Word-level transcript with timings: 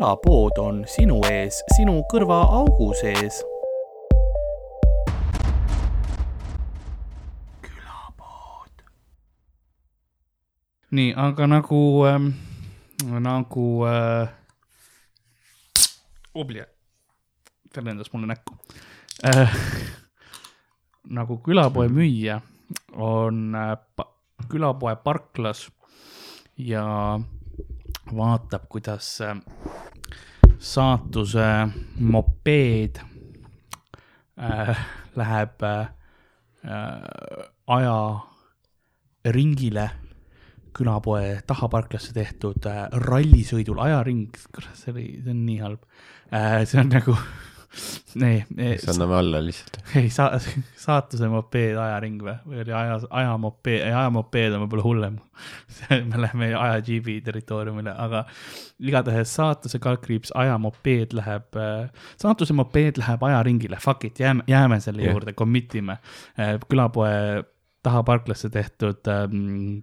külapood 0.00 0.56
on 0.58 0.76
sinu 0.88 1.18
ees, 1.28 1.58
sinu 1.76 1.98
kõrvaaugu 2.08 2.86
sees. 2.96 3.42
külapood. 7.60 8.80
nii, 10.96 11.12
aga 11.12 11.48
nagu 11.52 11.80
ähm,, 12.08 12.30
nagu 13.20 13.66
äh, 13.84 14.32
Oblje 16.32 16.64
tervendas 17.68 18.08
mulle 18.14 18.32
näkku 18.32 18.56
äh,. 19.20 19.52
nagu 21.12 21.36
külapoe 21.44 21.92
müüja 21.92 22.40
on 22.96 23.52
äh, 23.52 23.76
külapoe 24.48 24.96
parklas 24.96 25.68
ja 26.56 27.20
vaatab, 28.16 28.64
kuidas 28.72 29.20
äh, 29.20 29.36
saatuse 30.60 31.46
mopeed 31.98 33.00
äh, 34.36 34.76
läheb 35.16 35.62
äh, 35.64 35.88
ajaringile 37.66 38.70
külapoe 40.76 41.40
tahaparklasse 41.48 42.12
tehtud 42.14 42.66
äh, 42.68 42.84
rallisõidul 43.08 43.80
ajaring, 43.86 44.28
kurat, 44.52 44.76
see 44.78 44.92
oli, 44.92 45.06
see 45.24 45.32
on 45.32 45.44
nii 45.46 45.60
halb 45.64 45.86
äh,. 46.30 46.60
see 46.68 46.80
on 46.82 46.92
nagu 46.92 47.16
ei, 48.26 48.44
siis 48.78 48.88
anname 48.88 49.14
alla 49.14 49.40
lihtsalt. 49.44 49.78
ei 49.96 50.10
saa, 50.10 50.38
saatuse 50.86 51.28
mopeed 51.30 51.78
ajaring 51.78 52.22
või, 52.24 52.34
või 52.46 52.62
oli 52.64 52.74
aja, 52.74 52.96
ajamopeed, 53.22 53.84
ei 53.86 53.94
ajamopeed 53.94 54.56
on 54.56 54.64
võib-olla 54.64 54.86
hullem. 54.86 55.20
me 56.10 56.22
läheme 56.24 56.50
ajajiibi 56.58 57.20
territooriumile, 57.26 57.94
aga 58.06 58.24
igatahes 58.82 59.36
saatuse 59.38 59.78
kaldkriips 59.82 60.34
ajamopeed 60.34 61.14
läheb, 61.16 61.62
saatuse 62.20 62.56
mopeed 62.58 62.98
läheb 63.00 63.22
ajaringile, 63.30 63.78
fuck 63.80 64.04
it, 64.04 64.20
jääme, 64.20 64.44
jääme 64.50 64.80
selle 64.80 65.06
yeah. 65.06 65.14
juurde, 65.14 65.32
commit 65.38 65.74
ime. 65.78 66.00
külapoe 66.68 67.14
taha 67.82 68.02
parklasse 68.04 68.50
tehtud 68.52 69.08
ähm, 69.08 69.78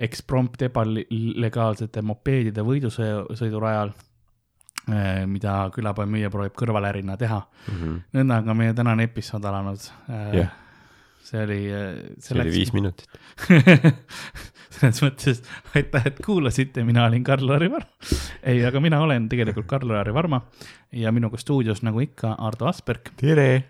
eksprompt 0.00 0.62
ebalegaalsete 0.64 2.00
mopeedide 2.02 2.64
võidusõidurajal 2.64 3.92
Äh, 3.92 4.13
mida 4.86 5.54
külapoe 5.72 6.04
müüja 6.10 6.28
proovib 6.32 6.52
kõrvalärina 6.58 7.16
teha 7.20 7.40
mm. 7.40 7.78
-hmm. 7.78 8.00
nõnda 8.18 8.40
on 8.40 8.50
ka 8.50 8.54
meie 8.58 8.74
tänane 8.76 9.06
episood 9.08 9.44
alanud 9.48 9.80
yeah.. 10.34 10.50
see 11.24 11.40
oli. 11.40 11.60
Äh, 11.72 11.86
see, 12.18 12.36
oli 12.36 12.52
viis 12.52 12.72
minutit 12.76 13.08
selles 14.74 15.00
mõttes 15.06 15.40
aitäh, 15.74 16.10
et 16.10 16.20
kuulasite, 16.24 16.84
mina 16.84 17.06
olin 17.08 17.24
Karl-Lari 17.24 17.70
Varma. 17.72 18.12
ei, 18.42 18.64
aga 18.66 18.80
mina 18.80 19.00
olen 19.00 19.28
tegelikult 19.32 19.66
Karl-Lari 19.70 20.14
Varma 20.14 20.42
ja 20.92 21.12
minuga 21.12 21.40
stuudios 21.40 21.82
nagu 21.82 22.00
ikka 22.04 22.34
Ardo 22.38 22.68
Asperg. 22.68 23.14
tere. 23.16 23.64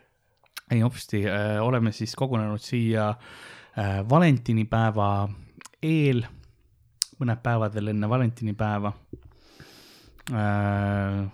ei 0.71 0.81
hopsti 0.81 1.25
oleme 1.61 1.93
siis 1.93 2.17
kogunenud 2.17 2.61
siia 2.61 3.11
äh, 3.11 4.01
valentinipäeva 4.11 5.29
eel, 5.83 6.25
mõned 7.21 7.43
päevad 7.45 7.75
veel 7.75 7.93
enne 7.95 8.09
valentinipäeva 8.09 8.93
äh,. 10.33 11.25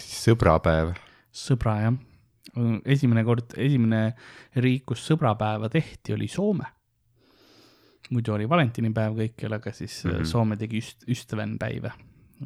sõbrapäev. 0.00 0.94
sõbra 1.32 1.76
jah, 1.84 1.96
esimene 2.84 3.24
kord, 3.24 3.56
esimene 3.56 4.02
riik, 4.56 4.86
kus 4.90 5.06
sõbrapäeva 5.10 5.70
tehti, 5.72 6.14
oli 6.16 6.28
Soome. 6.28 6.68
muidu 8.10 8.34
oli 8.34 8.48
valentinipäev 8.48 9.18
kõikjal, 9.18 9.58
aga 9.60 9.72
siis 9.72 10.04
mm 10.04 10.10
-hmm. 10.10 10.24
Soome 10.24 10.56
tegi 10.56 10.80
üst-, 10.80 11.06
ystävänpäiva 11.08 11.92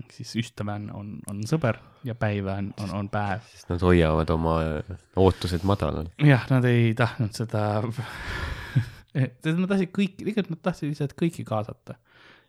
ehk 0.01 0.13
siis 0.13 0.35
ystävän 0.37 0.89
on, 0.95 1.19
on 1.31 1.43
sõber 1.47 1.79
ja 2.07 2.17
päiv 2.19 2.49
on, 2.51 2.73
on, 2.83 2.91
on 2.99 3.09
päev. 3.09 3.45
sest 3.53 3.71
nad 3.71 3.83
hoiavad 3.85 4.31
oma 4.35 4.57
ootused 5.17 5.63
madalal. 5.63 6.11
jah, 6.19 6.47
nad 6.51 6.65
ei 6.65 6.95
tahtnud 6.99 7.35
seda 7.37 7.65
Nad 9.15 9.69
tahtsid 9.71 9.93
kõik, 9.95 10.17
tegelikult 10.19 10.49
nad 10.51 10.61
tahtsid 10.65 10.91
lihtsalt 10.91 11.13
kõiki 11.15 11.45
kaasata 11.47 11.95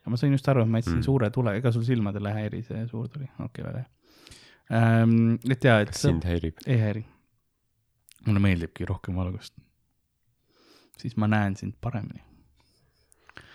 ja 0.06 0.14
ma 0.14 0.20
sain 0.22 0.36
just 0.36 0.48
aru, 0.52 0.64
et 0.64 0.72
ma 0.72 0.82
jätsin 0.82 1.00
mm. 1.00 1.06
suure 1.08 1.30
tule, 1.34 1.56
ega 1.60 1.72
sul 1.74 1.86
silmadele 1.88 2.32
ei 2.32 2.44
häiri 2.44 2.62
see 2.68 2.86
suur 2.92 3.10
tuli, 3.10 3.28
okei 3.40 3.48
okay,, 3.48 3.66
väga 3.66 3.84
hea 3.84 4.82
ähm,. 4.82 5.38
et 5.50 5.70
jaa, 5.70 5.80
et. 5.84 5.94
kas 5.94 6.06
sind 6.08 6.28
häirib? 6.30 6.62
ei 6.66 6.80
häiri. 6.82 7.06
mulle 8.28 8.44
meeldibki 8.48 8.88
rohkem 8.90 9.18
valgust. 9.22 9.56
siis 11.02 11.18
ma 11.18 11.30
näen 11.32 11.58
sind 11.60 11.78
paremini. 11.82 12.22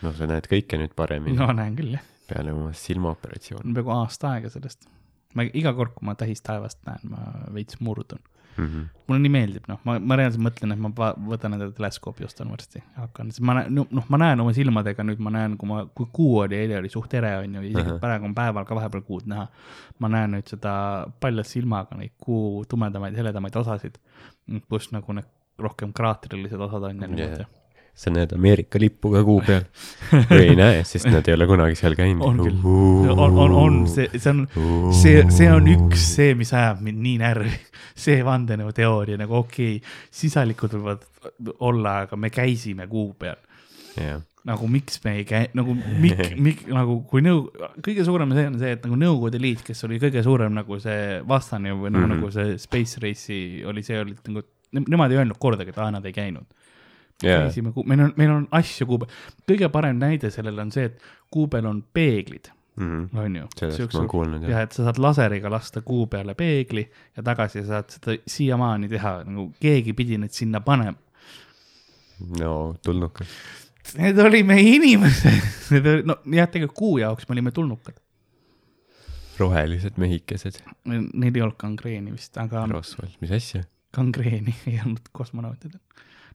no 0.03 0.15
sa 0.17 0.31
näed 0.31 0.51
kõike 0.51 0.81
nüüd 0.83 0.97
paremini. 0.99 1.39
no 1.39 1.53
näen 1.55 1.79
küll, 1.79 1.95
jah. 1.99 2.09
peale 2.31 2.55
oma 2.57 2.75
silmaoperatsiooni. 2.75 3.77
peaaegu 3.79 3.95
aasta 4.01 4.35
aega 4.35 4.53
sellest. 4.53 4.91
ma 5.35 5.47
iga 5.47 5.75
kord, 5.79 5.95
kui 5.95 6.11
ma 6.11 6.19
tähistaevast 6.19 6.83
näen, 6.91 7.15
ma 7.15 7.31
veits 7.55 7.79
murdun 7.81 8.23
mm. 8.57 8.65
-hmm. 8.65 8.87
mulle 9.07 9.23
nii 9.25 9.33
meeldib, 9.35 9.67
noh, 9.69 9.81
ma, 9.85 9.97
ma 9.99 10.19
reaalselt 10.21 10.45
mõtlen, 10.45 10.75
et 10.75 10.83
ma 10.83 11.11
võtan 11.33 11.57
endale 11.57 11.75
teleskoopi, 11.77 12.25
ostan 12.25 12.51
varsti, 12.53 12.83
hakkan, 12.97 13.31
sest 13.31 13.45
ma 13.47 13.59
näen, 13.61 13.81
noh, 13.81 14.09
ma 14.09 14.21
näen 14.23 14.45
oma 14.45 14.55
silmadega 14.57 15.07
nüüd, 15.07 15.23
ma 15.27 15.35
näen, 15.35 15.57
kui 15.61 15.71
ma, 15.71 15.85
kui 15.95 16.11
kuu 16.13 16.39
oli, 16.45 16.59
eile 16.59 16.79
oli 16.81 16.93
suht 16.93 17.15
ere, 17.21 17.37
on 17.45 17.55
ju, 17.55 17.63
isegi 17.71 17.87
uh 17.87 17.95
-huh. 17.95 18.01
praegu 18.01 18.31
on 18.31 18.35
päeval 18.35 18.65
ka 18.65 18.75
vahepeal 18.79 19.07
kuud 19.07 19.27
näha. 19.27 19.47
ma 19.99 20.09
näen 20.09 20.37
nüüd 20.37 20.49
seda 20.49 21.07
palja 21.21 21.45
silmaga 21.45 21.97
neid 21.97 22.13
kuu 22.19 22.65
tumedamaid, 22.65 23.17
heledamaid 23.17 23.57
osasid, 23.57 23.99
kus 24.69 24.93
nagu 24.93 25.13
need 25.13 25.27
rohkem 25.59 25.93
kraatrilised 25.93 26.61
osad 26.61 26.83
on 26.83 27.03
ja 27.03 27.07
niimoodi 27.07 27.43
yeah 27.45 27.60
sa 28.01 28.11
näed 28.13 28.33
Ameerika 28.33 28.81
lippu 28.81 29.11
ka 29.13 29.21
kuu 29.27 29.43
peal 29.45 29.67
või 30.31 30.47
ei 30.47 30.57
näe, 30.57 30.85
sest 30.89 31.11
nad 31.13 31.27
ei 31.29 31.37
ole 31.37 31.49
kunagi 31.51 31.77
seal 31.77 31.97
käinud. 31.99 32.25
on 32.25 32.39
küll, 32.41 32.63
on, 33.13 33.37
on, 33.45 33.57
on 33.61 33.77
see, 33.91 34.09
see 34.17 34.33
on, 34.33 34.47
see, 34.97 35.19
see 35.37 35.51
on 35.53 35.69
üks 35.69 36.07
see, 36.17 36.33
mis 36.39 36.53
ajab 36.57 36.81
mind 36.87 37.03
nii 37.05 37.19
närvi. 37.21 37.53
see 38.01 38.23
vandenõuteooria 38.25 39.21
nagu 39.21 39.37
okei 39.43 39.77
okay,, 39.77 39.95
sisalikud 40.17 40.79
võivad 40.79 41.05
olla, 41.61 42.07
aga 42.07 42.17
me 42.17 42.31
käisime 42.33 42.87
kuu 42.89 43.11
peal 43.21 43.37
yeah. 44.01 44.23
nagu 44.49 44.71
miks 44.73 45.03
me 45.05 45.19
ei 45.19 45.27
käi-, 45.29 45.51
nagu 45.59 45.75
mik-, 45.77 46.23
mik-, 46.47 46.65
nagu 46.73 47.03
kui 47.11 47.21
nõu-, 47.27 47.51
kõige 47.85 48.07
suurem 48.09 48.33
see 48.37 48.47
on 48.49 48.57
see, 48.63 48.79
et 48.79 48.87
nagu 48.87 48.97
Nõukogude 49.03 49.43
Liit, 49.43 49.61
kes 49.67 49.85
oli 49.89 50.01
kõige 50.01 50.25
suurem 50.25 50.57
nagu 50.57 50.81
see 50.81 51.21
vastane 51.29 51.75
või 51.75 51.93
mm 51.93 52.01
-hmm. 52.01 52.15
nagu 52.17 52.33
see 52.33 52.57
space 52.65 53.05
race'i 53.05 53.61
oli 53.69 53.85
see, 53.85 54.01
olid 54.01 54.25
nagu, 54.31 54.47
nemad 54.81 55.13
ei 55.13 55.21
öelnud 55.21 55.41
kordagi, 55.43 55.75
et 55.75 55.83
aa, 55.85 55.93
nad 55.93 56.09
ei 56.09 56.17
käinud 56.17 56.49
yeah.. 57.25 57.45
käisime, 57.47 57.73
meil 57.85 58.07
on, 58.07 58.15
meil 58.17 58.33
on 58.35 58.47
asju 58.57 58.87
kuu 58.89 59.03
peal, 59.03 59.13
kõige 59.53 59.69
parem 59.73 60.01
näide 60.01 60.31
sellele 60.35 60.65
on 60.65 60.73
see, 60.75 60.91
et 60.91 61.13
kuu 61.33 61.47
peal 61.53 61.69
on 61.71 61.83
peeglid 61.95 62.51
mm, 62.81 63.07
-hmm. 63.07 63.19
on 63.19 63.37
ju. 63.37 63.47
sellest 63.57 63.95
ma 63.95 63.99
olen 63.99 64.09
kuulnud, 64.09 64.43
jah. 64.43 64.51
ja 64.51 64.67
et 64.67 64.73
sa 64.73 64.85
saad 64.89 64.99
laseriga 64.99 65.51
lasta 65.51 65.83
kuu 65.87 66.07
peale 66.07 66.35
peegli 66.35 66.85
ja 67.17 67.23
tagasi 67.23 67.65
saad 67.67 67.91
seda 67.97 68.17
siiamaani 68.27 68.89
teha, 68.89 69.15
nagu 69.25 69.51
keegi 69.61 69.93
pidi 69.93 70.19
need 70.19 70.37
sinna 70.37 70.61
panema. 70.61 70.99
no 72.41 72.77
tulnukad. 72.85 73.27
Need 73.99 74.19
olime 74.19 74.61
inimesed, 74.61 75.49
need 75.73 75.87
olid, 75.87 76.07
no 76.07 76.17
jah, 76.25 76.49
tegelikult 76.49 76.79
kuu 76.79 76.99
jaoks 76.99 77.29
me 77.29 77.39
olime 77.39 77.51
tulnukad. 77.51 77.99
rohelised 79.39 79.97
mehikesed. 79.97 80.61
Neil 80.85 81.35
ei 81.35 81.43
olnud 81.43 81.57
kangreeni 81.57 82.13
vist, 82.13 82.37
aga. 82.39 82.67
Roswell, 82.69 83.13
mis 83.21 83.33
asja? 83.33 83.65
kangreeni 83.91 84.55
ei 84.71 84.79
olnud 84.85 85.09
kosmonautidel 85.13 85.81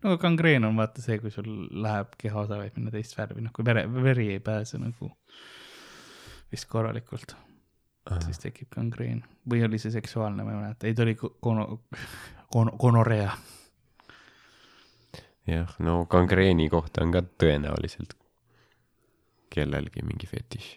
no 0.06 0.18
kangreen 0.22 0.66
on 0.68 0.78
vaata 0.78 1.02
see, 1.04 1.18
kui 1.22 1.34
sul 1.34 1.50
läheb 1.86 2.14
kehaosa 2.22 2.60
võib 2.62 2.78
minna 2.78 2.94
teist 2.94 3.18
värvi, 3.18 3.44
noh 3.46 3.54
kui 3.56 3.66
vere, 3.66 3.86
veri 3.90 4.30
ei 4.36 4.44
pääse 4.44 4.80
nagu 4.82 5.12
vist 6.52 6.70
korralikult 6.72 7.36
uh., 7.36 8.22
siis 8.26 8.40
tekib 8.44 8.70
kangreen 8.74 9.24
või 9.50 9.66
oli 9.66 9.82
see 9.82 9.94
seksuaalne, 9.96 10.46
ma 10.46 10.54
ei 10.54 10.62
mäleta, 10.62 10.88
ei 10.88 10.98
ta 10.98 11.06
oli 11.06 11.18
kono, 11.18 11.68
kono, 12.54 12.78
gonorea. 12.82 13.34
jah, 15.50 15.76
no 15.80 16.04
kangreeni 16.12 16.70
kohta 16.70 17.06
on 17.06 17.14
ka 17.16 17.26
tõenäoliselt 17.44 18.18
kellelgi 19.56 20.04
mingi 20.06 20.30
fetiš 20.30 20.76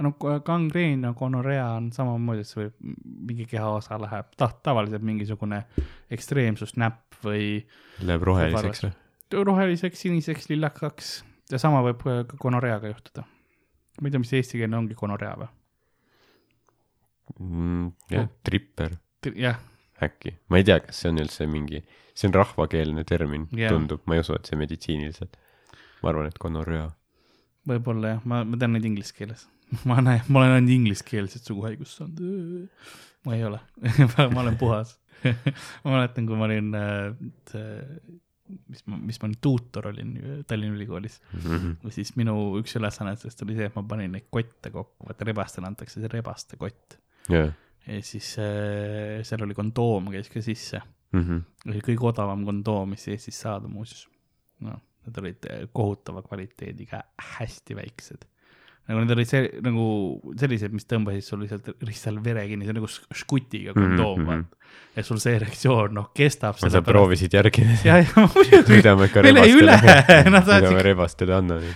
no 0.00 0.12
kangreen 0.44 1.02
ja 1.04 1.12
gonorea 1.16 1.66
on 1.76 1.90
samamoodi, 1.92 2.44
et 2.44 2.48
see 2.48 2.62
võib, 2.62 2.94
mingi 3.28 3.46
kehaosa 3.50 3.98
läheb 4.00 4.30
ta, 4.40 4.48
tavaliselt 4.64 5.04
mingisugune 5.04 5.62
ekstreemsusnäpp 6.12 7.18
või. 7.24 7.48
Läheb 8.06 8.24
roheliseks 8.28 8.86
või? 8.86 8.94
roheliseks, 9.32 10.00
siniseks, 10.04 10.48
lillakaks 10.50 11.12
ja 11.52 11.60
sama 11.60 11.80
võib 11.84 12.02
ka 12.04 12.38
gonoreaga 12.40 12.90
juhtuda. 12.90 13.24
ma 14.00 14.08
ei 14.08 14.12
tea, 14.12 14.20
mis 14.20 14.32
eestikeelne 14.38 14.76
ongi 14.76 14.96
gonorea 14.98 15.34
või 15.40 15.48
mm,? 17.38 17.92
jah, 18.12 18.28
tripper. 18.44 18.96
jah. 19.34 19.60
äkki, 20.02 20.36
ma 20.48 20.60
ei 20.60 20.66
tea, 20.68 20.80
kas 20.84 21.02
see 21.02 21.12
on 21.12 21.22
üldse 21.22 21.46
mingi, 21.48 21.82
see 22.14 22.28
on 22.28 22.36
rahvakeelne 22.36 23.04
termin 23.08 23.46
yeah., 23.56 23.72
tundub, 23.72 24.04
ma 24.06 24.18
ei 24.18 24.24
usu, 24.24 24.36
et 24.36 24.48
see 24.48 24.58
meditsiiniliselt. 24.60 25.36
ma 26.02 26.12
arvan, 26.12 26.28
et 26.28 26.38
gonorea. 26.42 26.88
võib-olla 27.68 28.16
jah, 28.16 28.24
ma, 28.28 28.42
ma 28.48 28.60
tean 28.60 28.76
neid 28.76 28.88
inglise 28.88 29.16
keeles 29.16 29.46
ma 29.88 30.00
näen, 30.04 30.24
ma 30.28 30.42
olen 30.42 30.58
ainult 30.58 30.74
ingliskeelset 30.78 31.46
suguhaigust 31.48 32.00
saanud. 32.00 32.66
ma 33.26 33.38
ei 33.38 33.46
ole 33.46 33.60
ma 34.34 34.42
olen 34.42 34.58
puhas 34.60 34.98
ma 35.84 35.94
mäletan, 35.96 36.26
kui 36.26 36.38
ma 36.38 36.48
olin 36.48 36.72
see, 37.50 37.68
mis 38.68 38.82
ma, 38.90 38.98
mis 38.98 39.20
ma 39.22 39.30
nüüd 39.30 39.40
tuutor 39.44 39.88
olin 39.92 40.14
Tallinna 40.48 40.76
Ülikoolis 40.76 41.20
mm. 41.32 41.44
-hmm. 41.44 41.92
siis 41.94 42.14
minu 42.18 42.34
üks 42.60 42.76
ülesannetest 42.78 43.44
oli 43.46 43.56
see, 43.58 43.68
et 43.70 43.76
ma 43.78 43.84
panin 43.88 44.12
neid 44.16 44.28
kotte 44.30 44.72
kokku, 44.74 45.06
vaata 45.08 45.28
rebastele 45.28 45.70
antakse 45.70 46.02
see 46.02 46.10
rebaste 46.12 46.58
kott 46.60 46.98
jah. 47.30 47.52
ja 47.86 48.02
siis 48.02 48.34
äh, 48.38 49.20
seal 49.26 49.44
oli 49.46 49.54
kondoom 49.58 50.10
käis 50.14 50.30
ka 50.32 50.42
sisse. 50.42 50.82
Mhm. 51.12 51.42
oli 51.68 51.82
kõige 51.84 52.08
odavam 52.08 52.44
kondoom, 52.48 52.94
mis 52.94 53.04
Eestis 53.08 53.40
saada 53.44 53.68
muuseas. 53.68 54.06
noh, 54.64 54.80
need 55.06 55.18
olid 55.18 55.48
äh, 55.50 55.64
kohutava 55.72 56.22
kvaliteediga, 56.22 57.02
hästi 57.36 57.76
väiksed. 57.76 58.24
Nagu 58.88 59.02
need 59.02 59.14
olid 59.14 59.30
see 59.30 59.46
nagu 59.62 59.84
sellised, 60.40 60.74
mis 60.74 60.88
tõmbasid 60.90 61.26
sul 61.26 61.44
lihtsalt 61.44 61.70
ristal 61.86 62.18
vere 62.24 62.44
kinni, 62.50 62.66
see 62.66 62.74
on 62.74 62.80
nagu 62.80 62.90
škutiga 63.22 63.76
kondoom 63.76 64.22
Mhm, 64.22 64.30
mm, 64.30 64.40
-hmm. 64.40 64.44
ja 64.96 65.02
sul 65.02 65.18
see 65.22 65.36
erektsioon, 65.36 65.94
noh, 65.94 66.10
kestab. 66.14 66.58
sa 66.58 66.82
proovisid 66.82 67.32
järgi, 67.34 67.64
ja, 67.84 67.98
ja 68.02 68.26
muidugi, 68.34 68.72
mida 68.76 68.96
me 68.96 69.08
ka 69.08 69.22
meil 69.22 69.36
jäi 69.36 69.56
üle, 69.56 69.76
rebastele, 69.78 70.60
mida 70.60 70.70
me 70.70 70.82
rebastele 70.82 71.34
anname. 71.34 71.74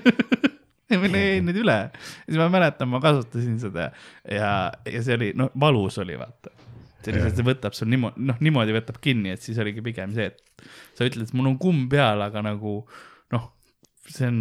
meil 1.02 1.14
jäi 1.14 1.40
neid 1.46 1.60
üle. 1.62 1.78
siis 2.26 2.38
ma 2.38 2.48
mäletan, 2.52 2.90
ma 2.90 3.00
kasutasin 3.00 3.58
seda 3.62 3.90
ja, 4.24 4.72
ja 4.86 5.02
see 5.02 5.16
oli, 5.18 5.32
noh, 5.38 5.52
valus 5.60 5.98
oli, 6.02 6.18
vaata. 6.18 6.52
see 7.00 7.14
lihtsalt, 7.14 7.38
see 7.38 7.46
võtab 7.46 7.76
sul 7.76 7.90
niimoodi, 7.92 8.26
noh, 8.30 8.40
niimoodi 8.40 8.76
võtab 8.76 9.00
kinni, 9.00 9.32
et 9.34 9.42
siis 9.42 9.58
oligi 9.62 9.84
pigem 9.84 10.12
see, 10.16 10.30
et 10.30 10.68
sa 10.98 11.06
ütled, 11.08 11.28
et 11.28 11.34
mul 11.36 11.52
on 11.54 11.58
kumm 11.58 11.88
peal, 11.92 12.20
aga 12.26 12.42
nagu 12.44 12.82
noh, 13.32 13.50
see 14.06 14.28
on, 14.28 14.40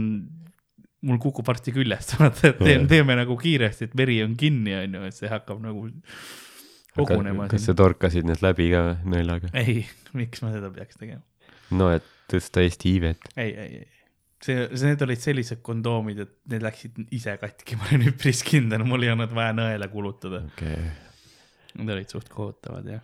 mul 1.08 1.20
kukub 1.22 1.48
varsti 1.48 1.74
küljest, 1.76 2.16
vaata, 2.20 2.52
et 2.52 2.62
teeme, 2.62 2.88
teeme 2.92 3.18
nagu 3.20 3.38
kiiresti, 3.40 3.90
et 3.90 3.98
veri 3.98 4.20
on 4.26 4.36
kinni, 4.40 4.76
onju, 4.82 5.04
et 5.10 5.18
see 5.18 5.32
hakkab 5.32 5.62
nagu 5.64 5.88
kogunema 6.98 7.46
kas 7.52 7.70
sa 7.70 7.76
torkasid 7.78 8.28
need 8.28 8.42
läbi 8.44 8.72
ka 8.74 8.84
nõelaga? 9.08 9.52
ei, 9.58 9.84
miks 10.20 10.44
ma 10.44 10.52
seda 10.56 10.72
peaks 10.74 11.00
tegema? 11.00 11.24
no 11.76 11.92
et 11.94 12.08
tõsta 12.32 12.66
Eesti 12.66 12.96
iivet. 12.96 13.30
ei, 13.36 13.54
ei, 13.54 13.84
ei, 13.84 13.86
see, 14.44 14.66
see, 14.74 14.90
need 14.90 15.06
olid 15.06 15.22
sellised 15.24 15.62
kondoomid, 15.66 16.24
et 16.26 16.36
need 16.52 16.66
läksid 16.66 17.00
ise 17.16 17.38
katki, 17.42 17.76
ma 17.80 17.92
olen 17.92 18.10
üpris 18.12 18.44
kindel, 18.48 18.84
mul 18.88 19.08
ei 19.08 19.14
olnud 19.14 19.32
vaja 19.36 19.56
nõele 19.56 19.92
kulutada. 19.94 20.44
okei 20.54 20.74
okay.. 20.74 20.98
Need 21.80 21.94
olid 21.94 22.10
suht 22.12 22.32
kohutavad 22.34 22.88
jah. 22.90 23.04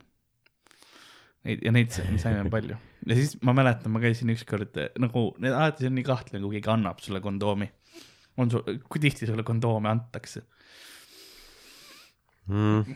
Neid 1.45 1.61
ja 1.63 1.71
neid 1.71 1.91
sa- 1.93 2.03
saime 2.19 2.49
palju 2.49 2.75
ja 3.05 3.17
siis 3.17 3.35
ma 3.45 3.53
mäletan, 3.55 3.93
ma 3.93 4.01
käisin 4.03 4.31
ükskord 4.33 4.77
nagu, 5.01 5.27
need 5.41 5.53
alati 5.53 5.83
see 5.83 5.91
on 5.91 5.97
nii 5.99 6.07
kahtlane, 6.07 6.41
kui 6.43 6.57
keegi 6.57 6.71
annab 6.73 7.01
sulle 7.03 7.21
kondoomi. 7.23 7.67
On 8.37 8.51
sul, 8.51 8.63
kui 8.89 8.99
tihti 9.03 9.27
sulle 9.29 9.43
kondoome 9.47 9.89
antakse? 9.89 10.41
mm,. 12.47 12.95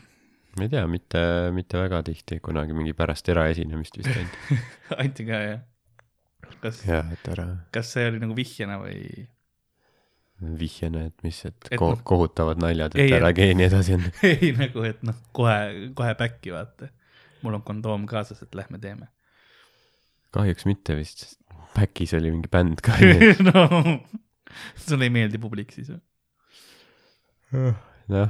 ma 0.57 0.65
ei 0.65 0.69
tea, 0.69 0.85
mitte, 0.91 1.21
mitte 1.55 1.79
väga 1.81 2.01
tihti, 2.09 2.39
kunagi 2.43 2.73
mingi 2.77 2.93
pärast 2.97 3.29
eraesinemist 3.31 3.97
vist 4.01 4.11
ainult. 4.13 4.63
anti 5.03 5.25
ka 5.29 5.41
jah? 5.45 5.59
kas, 6.63 6.81
ära 6.89 7.45
kas 7.71 7.91
see 7.95 8.07
oli 8.09 8.19
nagu 8.23 8.35
vihjena 8.35 8.79
või? 8.81 9.27
vihjene, 10.59 11.05
et 11.09 11.23
mis, 11.25 11.37
et 11.49 11.67
Et 11.69 11.75
ko 11.79 11.89
noh- 11.93 12.01
kohutavad 12.07 12.61
naljad, 12.63 12.93
Ei, 12.95 13.09
et 13.09 13.17
ära 13.19 13.29
et- 13.33 13.35
käi 13.41 13.53
nii 13.59 13.65
edasi 13.67 13.95
enne. 13.97 14.11
ei 14.29 14.53
nagu, 14.55 14.83
et 14.87 15.01
noh, 15.03 15.17
kohe, 15.35 15.89
kohe 15.97 16.13
back'i 16.19 16.53
vaata. 16.55 16.87
mul 17.43 17.55
on 17.59 17.63
kondoom 17.67 18.05
kaasas, 18.07 18.41
et 18.43 18.55
lähme 18.55 18.79
teeme. 18.79 19.07
kahjuks 20.35 20.65
mitte 20.69 20.95
vist, 20.99 21.25
sest 21.25 21.37
Backis 21.75 22.11
oli 22.17 22.31
mingi 22.33 22.49
bänd 22.51 22.79
ka. 22.81 22.95
no, 23.49 23.65
sulle 24.87 25.03
ei 25.07 25.13
meeldi 25.13 25.37
publik 25.41 25.69
siis 25.75 25.89
või? 25.93 26.01
noh, 28.13 28.29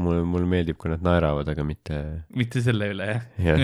mulle, 0.00 0.22
mulle 0.24 0.48
meeldib, 0.48 0.78
kui 0.80 0.88
nad 0.92 1.02
naeravad, 1.04 1.48
aga 1.52 1.62
mitte, 1.66 1.96
mitte 2.36 2.58
selle 2.64 2.84
üle 2.94 3.06
jah? 3.10 3.22
jah, 3.44 3.58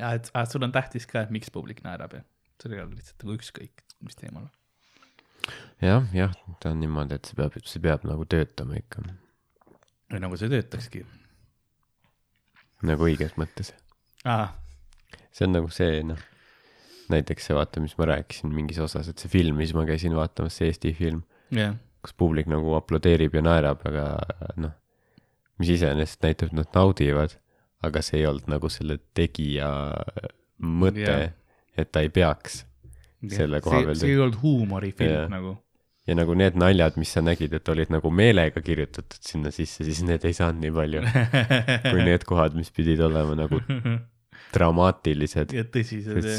ja 0.00 0.06
et 0.18 0.24
ah, 0.34 0.46
sul 0.50 0.66
on 0.66 0.72
tähtis 0.74 1.06
ka, 1.10 1.16
et 1.26 1.32
miks 1.34 1.50
publik 1.54 1.78
naerab 1.86 2.12
ja 2.18 2.22
sul 2.62 2.74
ei 2.74 2.82
ole 2.82 2.96
lihtsalt 2.96 3.22
nagu 3.22 3.36
ükskõik, 3.36 3.84
mis 4.04 4.18
teemal. 4.18 4.46
jah, 5.82 6.02
jah, 6.16 6.32
ta 6.62 6.72
on 6.72 6.78
niimoodi, 6.82 7.12
et 7.18 7.24
see 7.28 7.36
peab, 7.38 7.52
see 7.62 7.82
peab 7.84 8.00
nagu 8.08 8.22
töötama 8.28 8.72
ikka, 8.80 8.98
või 10.12 10.20
nagu 10.22 10.34
see 10.40 10.50
töötakski. 10.52 11.00
nagu 12.86 13.00
õiges 13.08 13.34
mõttes. 13.40 13.68
see 15.30 15.46
on 15.46 15.52
nagu 15.54 15.68
see, 15.72 16.02
noh, 16.06 16.20
näiteks 17.12 17.48
see, 17.48 17.56
vaata, 17.56 17.82
mis 17.82 17.96
ma 17.98 18.08
rääkisin 18.12 18.52
mingis 18.54 18.78
osas, 18.82 19.08
et 19.10 19.22
see 19.22 19.30
film, 19.32 19.58
mis 19.60 19.74
ma 19.76 19.86
käisin 19.88 20.16
vaatamas, 20.16 20.58
see 20.58 20.70
Eesti 20.70 20.92
film, 20.96 21.22
jah, 21.54 21.76
kus 22.04 22.14
publik 22.18 22.50
nagu 22.50 22.76
aplodeerib 22.78 23.34
ja 23.34 23.42
naerab, 23.44 23.82
aga 23.88 24.06
noh, 24.62 24.74
mis 25.60 25.74
iseenesest 25.76 26.22
näitab, 26.24 26.52
et 26.52 26.60
nad 26.60 26.72
naudivad, 26.76 27.36
aga 27.86 28.02
see 28.04 28.22
ei 28.22 28.30
olnud 28.30 28.48
nagu 28.50 28.70
selle 28.72 28.98
tegija 29.16 29.68
mõte 30.62 31.04
yeah., 31.04 31.28
et 31.76 31.92
ta 31.92 32.02
ei 32.04 32.10
peaks. 32.12 32.62
Selle 33.26 33.60
koha 33.64 33.82
peal 33.84 33.98
see 33.98 34.12
ei 34.14 34.20
olnud 34.22 34.36
huumorifilm 34.40 35.10
Jah. 35.10 35.30
nagu. 35.32 35.56
ja 36.06 36.14
nagu 36.14 36.36
need 36.38 36.56
naljad, 36.60 36.98
mis 37.00 37.10
sa 37.16 37.22
nägid, 37.24 37.56
et 37.58 37.68
olid 37.72 37.90
nagu 37.90 38.10
meelega 38.14 38.60
kirjutatud 38.62 39.18
sinna 39.24 39.50
sisse, 39.54 39.84
siis 39.84 40.02
need 40.06 40.24
ei 40.28 40.36
saanud 40.36 40.62
nii 40.62 40.74
palju 40.76 41.02
kui 41.90 42.04
need 42.06 42.26
kohad, 42.28 42.54
mis 42.58 42.70
pidid 42.76 43.02
olema 43.02 43.34
nagu 43.38 43.60
dramaatilised, 44.56 45.54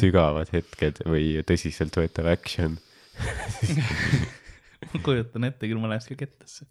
sügavad 0.02 0.52
hetked 0.54 1.04
või 1.08 1.38
tõsiseltvõetav 1.48 2.30
action. 2.34 2.78
ma 4.92 5.02
kujutan 5.06 5.48
ette 5.50 5.70
küll, 5.70 5.82
ma 5.82 5.92
läheks 5.94 6.10
ka 6.12 6.20
kettasse. 6.20 6.68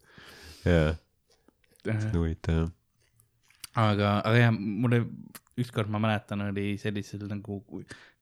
jaa, 0.67 0.95
see 1.83 1.97
on 1.97 2.21
huvitav 2.21 2.61
jah. 2.61 2.71
aga, 3.87 4.13
aga 4.21 4.37
jah, 4.45 4.55
mul 4.55 4.95
oli, 4.95 5.09
ükskord 5.63 5.91
ma 5.91 6.03
mäletan, 6.03 6.45
oli 6.51 6.77
sellisel 6.83 7.27
nagu, 7.31 7.61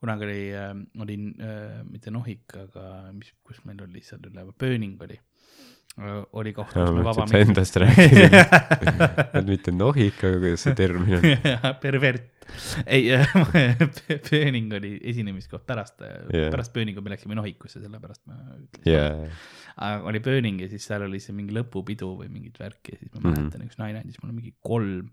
kunagi 0.00 0.28
oli 0.28 0.40
äh,, 0.56 0.72
olin 1.04 1.30
äh, 1.42 1.78
mitte 1.88 2.12
Nohik, 2.14 2.56
aga 2.68 3.12
mis, 3.16 3.34
kus 3.44 3.60
meil 3.68 3.82
oli 3.84 4.04
seal 4.04 4.24
üleval, 4.30 4.56
Pööning 4.56 5.00
oli 5.04 5.18
äh,. 5.20 5.33
Oli 6.34 6.52
koht, 6.56 6.72
kus 6.74 6.90
me 6.90 7.02
ma 7.04 7.12
vaba 7.14 7.24
endast 7.38 7.76
rääkisid. 7.78 8.32
et 9.38 9.46
mitte 9.46 9.70
nohik, 9.74 10.16
aga 10.26 10.40
kuidas 10.42 10.64
see 10.66 10.74
termin 10.78 11.18
on. 11.20 11.26
pervert, 11.84 12.30
ei 12.86 13.12
äh, 13.14 13.34
Pööning 14.28 14.72
oli 14.74 14.96
esinemiskoht 15.12 15.62
pärast 15.68 16.02
Jah. 16.02 16.24
yeah., 16.34 16.50
pärast 16.52 16.72
Pööningu 16.74 17.02
me 17.04 17.14
läksime 17.14 17.38
Nohikusse, 17.38 17.78
sellepärast 17.84 18.24
ma 18.26 18.40
ütlesin 18.58 18.90
jaa, 18.90 19.28
aga 19.86 20.10
oli 20.10 20.20
Burning 20.24 20.60
ja 20.64 20.68
siis 20.72 20.84
seal 20.90 21.06
oli 21.06 21.22
see 21.22 21.34
mingi 21.36 21.54
lõpupidu 21.56 22.10
või 22.18 22.28
mingit 22.32 22.58
värki 22.60 22.96
ja 22.96 23.00
siis 23.00 23.14
ma 23.14 23.20
Mhm. 23.22 23.30
mäletan, 23.38 23.64
üks 23.68 23.78
naine 23.80 24.02
andis 24.02 24.18
mulle 24.22 24.34
mingi 24.36 24.52
kolm 24.66 25.08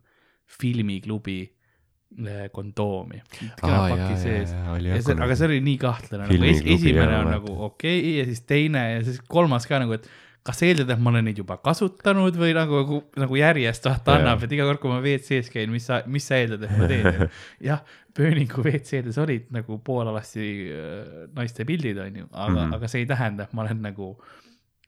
filmiklubi 0.59 1.39
eh, 1.45 2.49
kondoomi. 2.51 3.21
aa 3.63 3.69
jaa, 3.69 4.09
jaa, 4.09 4.17
jaa, 4.17 4.73
oli 4.75 4.89
ja 4.91 4.97
jah 4.97 5.05
see, 5.05 5.15
aga 5.23 5.37
see 5.39 5.47
oli 5.47 5.61
nii 5.69 5.77
kahtlane, 5.81 6.25
nagu 6.27 6.49
es, 6.49 6.59
esimene 6.65 7.05
jah, 7.07 7.21
on 7.21 7.29
ma 7.29 7.37
nagu 7.37 7.55
okei 7.69 8.01
okay, 8.01 8.17
ja 8.19 8.25
siis 8.27 8.43
teine 8.49 8.83
ja 8.97 8.99
siis 9.07 9.21
kolmas 9.31 9.69
ka 9.69 9.79
nagu, 9.85 9.95
et 9.95 10.09
kas 10.47 10.57
sa 10.57 10.67
eeldad, 10.67 10.89
et 10.89 11.01
ma 11.01 11.11
olen 11.11 11.27
neid 11.29 11.37
juba 11.37 11.57
kasutanud 11.61 12.37
või 12.39 12.53
nagu, 12.57 13.01
nagu 13.21 13.37
järjest 13.37 13.85
vaata 13.85 14.15
Jaa. 14.15 14.21
annab, 14.21 14.45
et 14.45 14.55
iga 14.57 14.65
kord, 14.65 14.81
kui 14.81 14.89
ma 14.89 15.01
WC-s 15.03 15.51
käin, 15.53 15.69
mis 15.73 15.85
sa, 15.89 16.01
mis 16.09 16.25
sa 16.25 16.39
eeldad, 16.41 16.65
et 16.65 16.77
ma 16.79 16.89
teen. 16.89 17.25
jah, 17.69 17.83
Burningu 18.17 18.63
WC-des 18.65 19.19
olid 19.21 19.51
nagu 19.53 19.77
poolalasi 19.85 20.47
äh, 20.73 21.27
naiste 21.37 21.65
pildid, 21.69 21.99
onju, 22.01 22.27
aga 22.31 22.49
mm. 22.49 22.57
-hmm. 22.63 22.79
aga 22.79 22.89
see 22.91 23.03
ei 23.05 23.11
tähenda, 23.11 23.45
et 23.45 23.53
ma 23.53 23.67
olen 23.67 23.85
nagu 23.85 24.15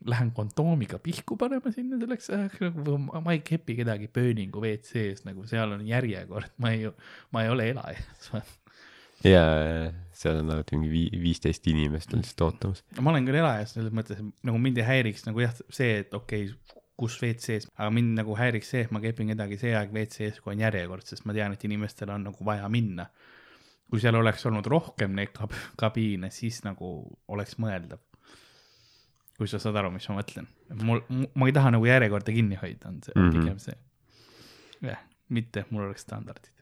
lähen 0.10 0.34
kondoomiga 0.36 0.98
pihku 1.00 1.38
panema 1.40 1.72
sinna 1.72 2.00
selleks 2.02 2.30
ajaks 2.34 2.66
nagu, 2.66 2.98
ma 2.98 3.32
ei 3.32 3.40
kepi 3.46 3.78
kedagi 3.78 4.10
Burningu 4.12 4.60
WC-s 4.64 5.24
nagu 5.30 5.46
seal 5.48 5.78
on 5.78 5.86
järjekord, 5.88 6.52
ma 6.58 6.74
ei, 6.74 6.90
ma 7.32 7.46
ei 7.46 7.54
ole 7.54 7.70
elaja. 9.24 9.84
jaa, 9.84 9.92
seal 10.24 10.40
on 10.42 10.54
alati 10.54 10.78
mingi 10.78 10.92
vii-, 10.92 11.22
viisteist 11.24 11.68
inimest 11.72 12.14
on 12.14 12.24
lihtsalt 12.24 12.46
ootamas. 12.48 12.84
ma 13.00 13.12
olen 13.12 13.28
küll 13.28 13.42
elajas 13.42 13.76
selles 13.78 13.94
mõttes, 13.96 14.22
nagu 14.44 14.62
mind 14.62 14.80
ei 14.82 14.88
häiriks 14.88 15.28
nagu 15.28 15.44
jah, 15.44 15.54
see, 15.74 16.00
et 16.04 16.14
okei 16.18 16.48
okay,, 16.50 16.82
kus 17.00 17.18
WC-s, 17.22 17.70
aga 17.74 17.90
mind 17.94 18.18
nagu 18.20 18.36
häiriks 18.38 18.70
see, 18.74 18.84
et 18.86 18.92
ma 18.94 19.02
kepin 19.04 19.32
kedagi 19.34 19.58
see 19.62 19.74
aeg 19.76 19.94
WC-s, 19.96 20.42
kui 20.44 20.54
on 20.54 20.62
järjekord, 20.62 21.06
sest 21.10 21.26
ma 21.28 21.36
tean, 21.36 21.56
et 21.56 21.66
inimestel 21.66 22.12
on 22.14 22.28
nagu 22.30 22.46
vaja 22.48 22.70
minna. 22.72 23.10
kui 23.94 24.02
seal 24.02 24.16
oleks 24.18 24.42
olnud 24.50 24.66
rohkem 24.72 25.12
neid 25.14 25.30
kab 25.36 25.52
kabiine, 25.78 26.32
siis 26.34 26.64
nagu 26.66 26.94
oleks 27.30 27.58
mõeldav. 27.62 28.02
kui 29.38 29.50
sa 29.50 29.60
saad 29.60 29.76
aru, 29.82 29.92
mis 29.92 30.06
ma 30.10 30.20
mõtlen, 30.20 30.48
mul, 30.86 31.02
ma 31.10 31.50
ei 31.50 31.54
taha 31.54 31.74
nagu 31.74 31.86
järjekorda 31.90 32.36
kinni 32.36 32.58
hoida, 32.62 32.90
on 32.90 33.02
see 33.04 33.14
mm. 33.16 33.30
-hmm. 33.30 33.40
pigem 33.40 33.60
see. 33.60 33.78
jah, 34.92 35.02
mitte, 35.30 35.66
et 35.66 35.72
mul 35.72 35.88
oleks 35.90 36.06
standardid. 36.06 36.54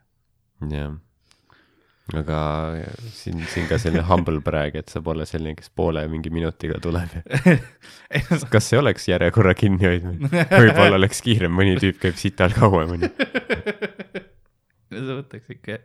jah. 0.72 0.96
Aga 2.20 2.40
siin, 3.14 3.42
siin 3.52 3.68
ka 3.70 3.78
selline 3.82 4.04
humble 4.08 4.42
brag, 4.44 4.76
et 4.80 4.92
sa 4.92 5.02
pole 5.04 5.26
selline, 5.30 5.56
kes 5.60 5.72
poole 5.76 6.04
mingi 6.12 6.32
minutiga 6.34 6.80
tuleb. 6.84 7.14
kas 8.54 8.68
see 8.68 8.80
oleks 8.80 9.08
järjekorra 9.10 9.54
kinnihoidmine? 9.58 10.32
võib-olla 10.52 11.00
oleks 11.00 11.24
kiirem, 11.26 11.54
mõni 11.56 11.78
tüüp 11.82 12.02
käib 12.02 12.20
sital 12.20 12.56
kauem, 12.58 12.96
onju. 12.98 13.12
see 14.92 15.06
võtaks 15.08 15.56
ikka 15.56 15.78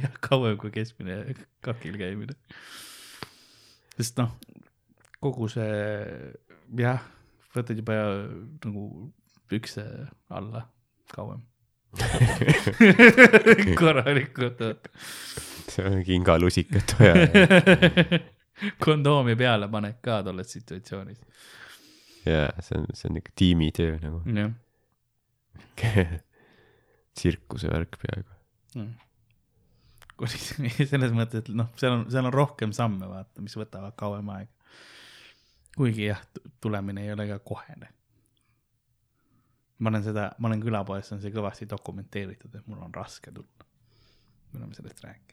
jah, 0.00 0.16
kauem 0.24 0.56
kui 0.60 0.72
keskmine 0.74 1.36
kakil 1.64 1.98
käimine. 2.00 2.38
sest 3.98 4.16
noh, 4.22 4.32
kogu 5.20 5.50
see 5.52 5.68
jah, 6.80 7.04
võtad 7.56 7.78
juba 7.78 8.00
nagu 8.64 8.88
pükse 9.50 9.84
alla 10.32 10.66
kauem. 11.12 11.44
korralikult. 13.80 14.62
see 15.68 15.84
on 15.86 16.04
kingalusikat 16.04 16.96
vaja. 16.98 17.14
kondoomi 18.84 19.36
peale 19.36 19.68
paned 19.68 19.98
ka 20.04 20.22
tolles 20.26 20.52
situatsioonis. 20.52 21.18
jaa, 22.26 22.52
see 22.60 22.78
on, 22.78 22.86
see 22.94 23.10
on 23.10 23.20
ikka 23.20 23.32
tiimitöö 23.36 23.98
nagu, 24.02 24.22
tsirkuse 27.16 27.72
värk 27.72 27.98
peaaegu. 28.02 28.86
kuris, 30.16 30.54
selles 30.92 31.12
mõttes, 31.16 31.44
et 31.44 31.52
noh, 31.56 31.68
seal 31.80 31.98
on, 31.98 32.06
seal 32.12 32.28
on 32.28 32.34
rohkem 32.34 32.72
samme, 32.76 33.08
vaata, 33.10 33.44
mis 33.44 33.56
võtavad 33.58 33.96
kauem 33.98 34.28
aega. 34.36 34.52
kuigi 35.76 36.08
jah, 36.08 36.22
tulemine 36.60 37.04
ei 37.04 37.12
ole 37.12 37.28
ka 37.28 37.38
kohene. 37.52 37.92
Ma 39.78 39.92
olen 39.92 40.04
seda, 40.04 40.26
ma 40.38 40.48
olen 40.50 40.62
külapoes, 40.64 41.12
on 41.12 41.22
see 41.22 41.32
kõvasti 41.34 41.68
dokumenteeritud, 41.70 42.54
et 42.56 42.68
mul 42.70 42.82
on 42.86 42.94
raske 42.94 43.32
tulla. 43.32 43.66
me 44.52 44.60
oleme 44.60 44.74
sellest 44.74 45.02
rääkinud. 45.04 45.32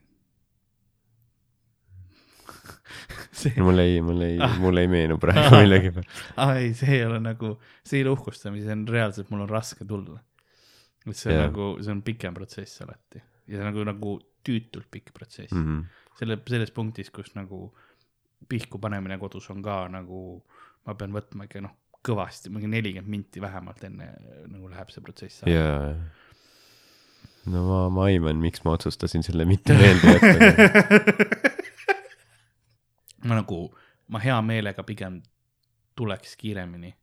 see, 3.44 3.54
mul 3.64 3.80
ei, 3.80 4.02
mul 4.04 4.22
ei 4.26 4.38
Ah., 4.44 4.58
mul 4.60 4.78
ei 4.82 4.88
meenu 4.92 5.18
praegu 5.22 5.62
millegipärast. 5.62 6.24
aa 6.44 6.58
ei, 6.60 6.74
see 6.78 6.98
ei 6.98 7.06
ole 7.06 7.20
nagu, 7.24 7.56
see 7.84 8.02
ei 8.02 8.06
ole 8.06 8.18
uhkustamine, 8.18 8.66
see 8.66 8.76
on 8.76 8.88
reaalselt, 8.88 9.30
mul 9.32 9.46
on 9.46 9.52
raske 9.52 9.88
tulla. 9.88 10.20
et 11.08 11.16
see 11.16 11.32
on 11.32 11.40
Jaa. 11.40 11.48
nagu, 11.48 11.70
see 11.84 11.96
on 11.96 12.04
pikem 12.04 12.36
protsess 12.36 12.84
alati 12.84 13.22
ja 13.48 13.58
see 13.58 13.64
on 13.64 13.70
nagu, 13.72 13.88
nagu 13.88 14.14
tüütult 14.44 14.90
pikk 14.92 15.14
protsess 15.16 15.52
mm. 15.52 15.64
-hmm. 15.64 15.84
selle, 16.20 16.38
selles 16.48 16.72
punktis, 16.72 17.12
kus 17.12 17.34
nagu 17.36 17.72
pihku 18.50 18.80
panemine 18.80 19.18
kodus 19.20 19.50
on 19.50 19.62
ka 19.64 19.88
nagu, 19.92 20.44
ma 20.86 20.96
pean 21.00 21.16
võtma 21.16 21.48
ikka 21.48 21.64
noh, 21.64 21.76
kõvasti, 22.04 22.52
mingi 22.54 22.70
nelikümmend 22.72 23.12
minti 23.12 23.42
vähemalt 23.44 23.84
enne 23.88 24.10
nagu 24.52 24.70
läheb 24.72 24.92
see 24.94 25.04
protsess. 25.04 25.44
jaa. 25.50 25.94
no 27.54 27.64
ma, 27.68 27.80
ma 27.94 28.08
aiman, 28.12 28.42
miks 28.44 28.64
ma 28.66 28.76
otsustasin 28.78 29.26
selle 29.26 29.48
mitte 29.50 29.78
meelde 29.78 30.18
jätta. 30.18 31.54
ma 33.28 33.40
nagu, 33.40 33.66
ma 34.12 34.22
hea 34.24 34.40
meelega 34.46 34.86
pigem 34.88 35.22
tuleks 35.98 36.36
kiiremini, 36.40 36.94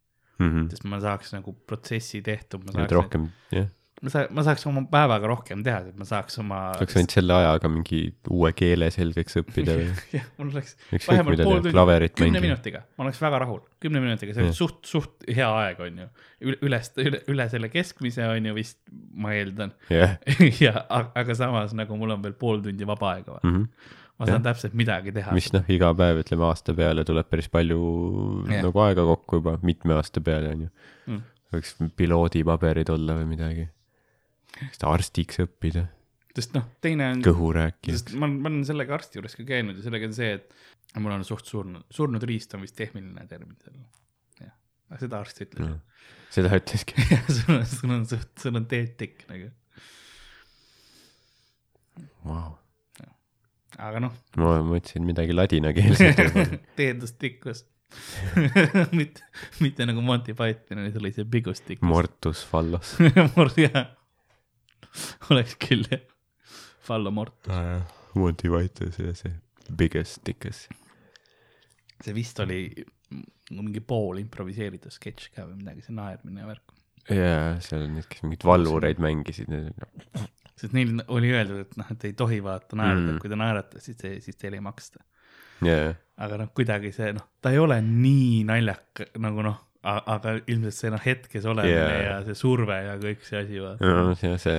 sest 0.41 0.87
ma 0.91 1.01
saaks 1.03 1.35
nagu 1.37 1.55
protsessi 1.67 2.23
tehtud, 2.27 2.67
et 2.75 2.97
rohkem, 2.97 3.29
jah, 3.55 3.69
ma 4.01 4.11
saa-, 4.13 4.29
ma 4.33 4.45
saaks 4.47 4.65
oma 4.71 4.83
päevaga 4.91 5.29
rohkem 5.29 5.63
teha, 5.67 5.83
et 5.91 5.99
ma 6.01 6.07
saaks 6.09 6.39
oma. 6.43 6.61
oleks 6.79 6.97
võinud 6.97 7.15
selle 7.15 7.37
ajaga 7.37 7.71
mingi 7.73 8.01
uue 8.33 8.53
keele 8.57 8.89
selgeks 8.95 9.39
õppida 9.43 9.77
või 9.77 9.87
jah, 10.17 10.27
mul 10.39 10.51
oleks 10.55 10.75
vähemalt 11.09 11.45
pool 11.45 11.63
tundi, 11.67 12.11
kümne 12.23 12.43
minutiga, 12.45 12.83
ma 12.97 13.07
oleks 13.07 13.21
väga 13.23 13.43
rahul, 13.45 13.63
kümne 13.83 14.03
minutiga, 14.05 14.37
see 14.37 14.49
on 14.49 14.57
suht, 14.57 14.83
suht 14.89 15.29
hea 15.29 15.49
aeg, 15.63 15.81
on 15.87 16.03
ju. 16.05 16.11
üle, 16.49 16.83
üle, 17.05 17.23
üle 17.35 17.49
selle 17.53 17.71
keskmise 17.73 18.27
on 18.31 18.51
ju 18.51 18.57
vist, 18.57 18.81
ma 18.91 19.35
eeldan. 19.37 19.75
jah, 19.93 20.19
ja, 20.65 20.75
aga 20.91 21.37
samas 21.39 21.77
nagu 21.77 21.97
mul 22.01 22.17
on 22.17 22.23
veel 22.25 22.37
pool 22.41 22.63
tundi 22.65 22.89
vaba 22.89 23.17
aega, 23.17 23.41
ma 23.41 24.29
saan 24.29 24.41
Jah. 24.41 24.47
täpselt 24.51 24.75
midagi 24.77 25.13
teha. 25.17 25.33
mis 25.33 25.47
noh, 25.55 25.65
iga 25.73 25.95
päev 25.97 26.19
ütleme 26.21 26.45
aasta 26.49 26.75
peale 26.77 27.05
tuleb 27.09 27.29
päris 27.33 27.49
palju 27.53 27.79
Jah. 28.51 28.65
nagu 28.67 28.83
aega 28.85 29.05
kokku 29.09 29.41
juba, 29.41 29.55
mitme 29.65 29.97
aasta 29.97 30.21
peale 30.25 30.55
onju 30.57 30.71
Mm.. 31.11 31.23
võiks 31.55 31.77
piloodipaberid 31.99 32.91
olla 32.93 33.17
või 33.19 33.29
midagi. 33.33 33.65
Siis 34.59 34.85
arstiks 34.89 35.41
õppida, 35.45 35.87
sest 36.37 36.55
noh, 36.57 36.67
teine 36.85 37.11
on, 37.15 37.25
kõhu 37.25 37.53
rääkija. 37.57 37.97
sest 37.97 38.13
ma, 38.19 38.29
ma 38.31 38.51
olen 38.51 38.63
sellega 38.69 38.97
arsti 38.97 39.21
juures 39.21 39.37
ka 39.39 39.47
käinud 39.49 39.79
ja 39.79 39.87
sellega 39.87 40.11
on 40.11 40.17
see, 40.17 40.35
et 40.39 41.01
mul 41.01 41.15
on 41.15 41.27
suht 41.27 41.49
surnud, 41.51 41.87
surnud 41.95 42.27
riist 42.29 42.55
on 42.57 42.65
vist 42.67 42.77
tehniline 42.79 43.27
termin 43.31 43.57
sellele. 43.63 43.87
jah, 44.43 44.55
seda 45.03 45.23
arst 45.23 45.43
ütles. 45.47 45.77
seda 46.35 46.53
ütleski. 46.59 46.99
jah, 47.15 47.27
sul 47.31 47.57
on, 47.57 47.67
sul 47.75 47.97
on 47.97 48.07
suht, 48.11 48.33
sul 48.43 48.61
on 48.61 48.69
teed 48.71 48.97
tikk 49.01 49.27
nagu, 49.31 49.51
Vau, 52.21 52.53
aga 53.81 54.01
noh, 54.03 54.15
ma 54.41 54.59
mõtlesin 54.65 55.05
midagi 55.09 55.35
ladinakeelset 55.35 56.21
teedustikkus 56.79 57.65
mitte, 58.99 59.25
mitte 59.61 59.87
nagu 59.89 60.03
Monty 60.05 60.35
Pythonil 60.37 60.95
oli 61.01 61.13
see 61.15 61.27
bigustikkus. 61.27 61.87
Mortus 61.87 62.43
fallos. 62.47 62.95
mord 63.37 63.57
jah, 63.59 63.89
oleks 65.31 65.57
küll 65.63 65.85
jah, 65.91 66.03
fallo 66.87 67.13
mort, 67.15 67.37
Monty 68.15 68.49
Python, 68.51 68.91
see, 68.97 69.13
see 69.15 69.35
biggest 69.79 70.25
dickus. 70.27 70.65
see 72.03 72.15
vist 72.17 72.41
oli 72.43 72.65
mingi 73.55 73.81
pool 73.83 74.19
improviseeritud 74.23 74.93
sketš 74.95 75.31
ka 75.35 75.45
või 75.47 75.61
midagi, 75.61 75.85
see 75.87 75.95
naermine 75.95 76.43
ja 76.43 76.49
värk. 76.51 76.75
jaa, 77.11 77.55
seal 77.65 77.87
on 77.87 77.95
need, 77.99 78.07
kes 78.11 78.23
mingeid 78.27 78.47
valvureid 78.47 79.01
mängisid. 79.03 79.51
sest 80.61 80.75
neil 80.77 80.97
oli 81.09 81.31
öeldud, 81.35 81.63
et 81.65 81.79
noh, 81.81 81.89
et 81.95 82.05
ei 82.11 82.13
tohi 82.19 82.41
vaata 82.45 82.77
naerda 82.79 83.13
Mm. 83.15 83.19
kui 83.23 83.31
te 83.33 83.39
naerate, 83.39 83.81
siis, 83.81 83.97
siis 84.27 84.37
teile 84.37 84.59
ei 84.61 84.65
maksta. 84.65 85.03
jaa, 85.67 85.95
aga 86.21 86.37
noh, 86.43 86.51
kuidagi 86.57 86.91
see 86.97 87.13
noh, 87.17 87.27
ta 87.43 87.51
ei 87.55 87.59
ole 87.63 87.79
nii 87.85 88.43
naljaka 88.49 89.07
nagu 89.23 89.43
noh, 89.47 89.59
aga 89.83 90.37
ilmselt 90.45 90.77
see 90.77 90.93
noh, 90.93 91.01
hetkes 91.01 91.47
olemine 91.49 91.73
yeah. 91.73 92.03
ja 92.05 92.19
see 92.27 92.37
surve 92.37 92.77
ja 92.85 92.99
kõik 93.01 93.25
see 93.25 93.41
asi 93.41 93.63
no 93.63 94.15
see, 94.19 94.35
see, 94.43 94.59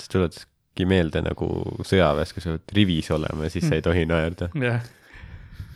see 0.00 0.12
tuletaski 0.14 0.88
meelde 0.88 1.20
nagu 1.26 1.48
sõjaväes, 1.84 2.32
kui 2.32 2.44
sa 2.44 2.56
pead 2.56 2.76
rivis 2.78 3.12
olema 3.12 3.48
ja 3.48 3.52
siis 3.52 3.68
sa 3.68 3.76
ei 3.76 3.84
tohi 3.84 4.06
naerda, 4.08 4.48
jah, 4.56 4.80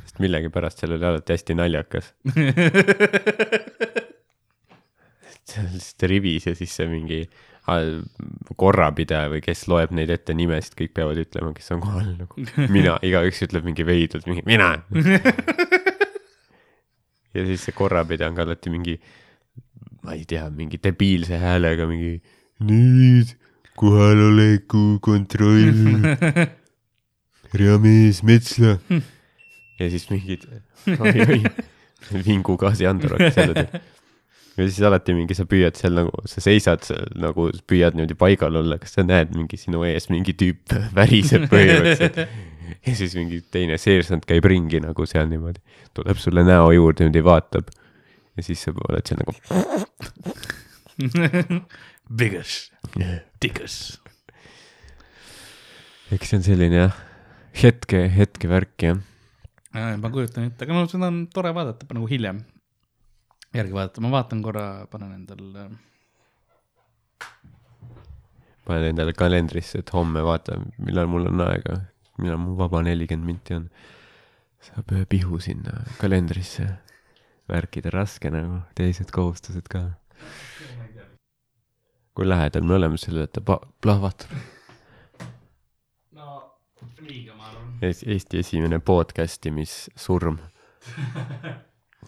sest 0.06 0.22
millegipärast 0.24 0.80
seal 0.80 0.96
oli 0.96 1.10
alati 1.10 1.36
hästi 1.36 1.58
naljakas. 1.60 2.14
on 5.58 5.68
lihtsalt 5.72 6.02
rivis 6.10 6.46
ja 6.46 6.54
siis 6.56 6.72
see 6.76 6.88
mingi 6.90 7.20
korrapidaja 8.56 9.30
või 9.32 9.40
kes 9.42 9.64
loeb 9.70 9.90
neid 9.96 10.10
ette 10.14 10.34
nimesid, 10.38 10.76
kõik 10.78 10.92
peavad 10.94 11.18
ütlema, 11.18 11.50
kes 11.56 11.72
on 11.74 11.82
kohal 11.82 12.12
nagu. 12.12 12.46
mina, 12.76 12.94
igaüks 13.06 13.42
ütleb 13.48 13.66
mingi 13.66 13.86
veidult 13.86 14.28
mingi 14.30 14.44
mina. 14.46 14.76
ja 17.36 17.46
siis 17.48 17.66
see 17.68 17.76
korrapidaja 17.76 18.30
on 18.32 18.38
ka 18.38 18.46
alati 18.46 18.72
mingi, 18.72 18.96
ma 20.04 20.16
ei 20.16 20.24
tea, 20.28 20.46
mingi 20.54 20.80
debiilse 20.82 21.40
häälega 21.42 21.88
mingi 21.90 22.16
nüüd 22.66 23.34
kohaloleku 23.76 24.96
kontroll. 25.04 25.74
reamees 27.56 28.22
Metsla. 28.26 28.78
ja 29.78 29.90
siis 29.92 30.08
mingid, 30.10 30.48
oi-oi, 31.04 31.42
vingu 32.26 32.56
gaasiandur 32.60 33.16
hakkas 33.16 33.38
jälle 33.38 33.54
tegema 33.54 33.84
ja 34.56 34.64
siis 34.64 34.80
alati 34.88 35.14
mingi 35.16 35.36
sa 35.36 35.44
püüad 35.48 35.76
seal 35.76 35.96
nagu, 35.98 36.22
sa 36.28 36.40
seisad 36.40 36.84
seal 36.86 37.10
nagu 37.20 37.48
püüad 37.68 37.96
niimoodi 37.96 38.16
paigal 38.18 38.56
olla, 38.62 38.78
kas 38.80 38.96
sa 38.96 39.04
näed 39.04 39.34
mingi 39.36 39.58
sinu 39.60 39.84
ees 39.88 40.08
mingi 40.12 40.32
tüüp 40.38 40.72
väriseb 40.96 41.48
põhimõtteliselt. 41.52 42.22
ja 42.86 42.94
siis 42.98 43.16
mingi 43.18 43.40
teine 43.52 43.78
seersant 43.80 44.26
käib 44.28 44.44
ringi 44.48 44.80
nagu 44.84 45.06
seal 45.08 45.28
niimoodi, 45.30 45.60
tuleb 45.96 46.18
sulle 46.22 46.44
näo 46.46 46.70
juurde 46.74 47.04
niimoodi 47.04 47.24
vaatab. 47.26 47.72
ja 48.36 48.46
siis 48.46 48.62
sa 48.66 48.74
oled 48.88 49.06
seal 49.06 49.20
nagu 49.22 49.32
Biggest, 52.16 52.72
dickus. 53.42 54.00
eks 56.14 56.30
see 56.30 56.38
on 56.38 56.44
selline 56.46 56.76
jah, 56.78 56.94
hetke, 57.62 58.06
hetke 58.14 58.48
värk 58.48 58.86
jah. 58.86 59.00
ma 59.74 60.12
kujutan 60.12 60.46
ette, 60.48 60.64
aga 60.64 60.76
no 60.76 60.86
seda 60.90 61.10
on 61.10 61.26
tore 61.32 61.52
vaadata 61.56 61.88
nagu 61.92 62.06
hiljem, 62.08 62.38
järgi 63.56 63.76
vaadata, 63.76 64.04
ma 64.06 64.14
vaatan 64.14 64.44
korra, 64.44 64.66
panen 64.92 65.12
endal 65.18 65.42
äh, 65.64 65.74
panen 68.66 68.90
endale 68.90 69.14
kalendrisse, 69.16 69.82
et 69.82 69.92
homme 69.94 70.22
vaatan, 70.26 70.70
millal 70.82 71.10
mul 71.10 71.28
on 71.30 71.44
aega, 71.46 71.80
millal 72.18 72.40
mul 72.40 72.56
vaba 72.58 72.82
nelikümmend 72.86 73.26
minti 73.26 73.54
on. 73.56 73.70
saab 74.66 74.90
ühe 74.92 75.04
pihu 75.06 75.38
sinna 75.38 75.84
kalendrisse 76.00 76.66
värkida, 77.50 77.92
raske 77.94 78.30
nagu, 78.32 78.60
teised 78.78 79.12
kohustused 79.14 79.68
ka. 79.70 79.84
kui 82.16 82.24
lähedal 82.28 82.64
me 82.64 82.78
oleme 82.78 82.98
sellele, 82.98 83.28
et 83.28 83.36
ta 83.36 83.58
plahvatab. 83.84 84.32
no 86.16 86.42
liiga, 87.04 87.36
ma 87.36 87.50
arvan. 87.50 87.74
Eesti 87.82 88.42
esimene 88.42 88.80
podcast 88.80 89.46
imissurm. 89.46 90.40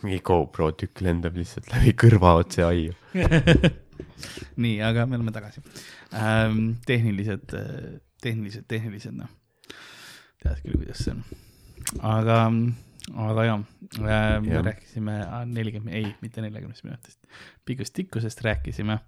mingi 0.02 0.20
GoPro 0.22 0.70
tükk 0.78 1.02
lendab 1.02 1.36
lihtsalt 1.38 1.70
läbi 1.74 1.94
kõrva 1.98 2.36
otse 2.38 2.64
aiu. 2.66 2.94
nii, 4.62 4.78
aga 4.82 5.06
me 5.06 5.18
oleme 5.18 5.34
tagasi 5.34 5.62
ähm,. 6.14 6.78
tehnilised, 6.86 7.54
tehnilised, 8.22 8.66
tehnilised, 8.70 9.14
noh, 9.14 9.30
tead 10.42 10.62
küll, 10.64 10.78
kuidas 10.80 11.04
see 11.04 11.14
on. 11.14 11.22
aga, 12.04 12.40
aga 13.28 13.46
jah 13.48 13.62
me 13.98 14.62
rääkisime 14.70 15.20
nelikümmend, 15.50 15.94
ei, 15.96 16.10
mitte 16.24 16.44
neljakümnest 16.44 16.84
minutist, 16.86 17.20
pikust 17.68 17.96
tikkusest 17.96 18.44
rääkisime 18.44 19.00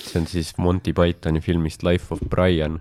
see 0.00 0.20
on 0.20 0.26
siis 0.30 0.54
Monty 0.58 0.94
Pythoni 0.96 1.42
filmist 1.44 1.84
Life 1.86 2.14
of 2.14 2.22
Brian, 2.32 2.80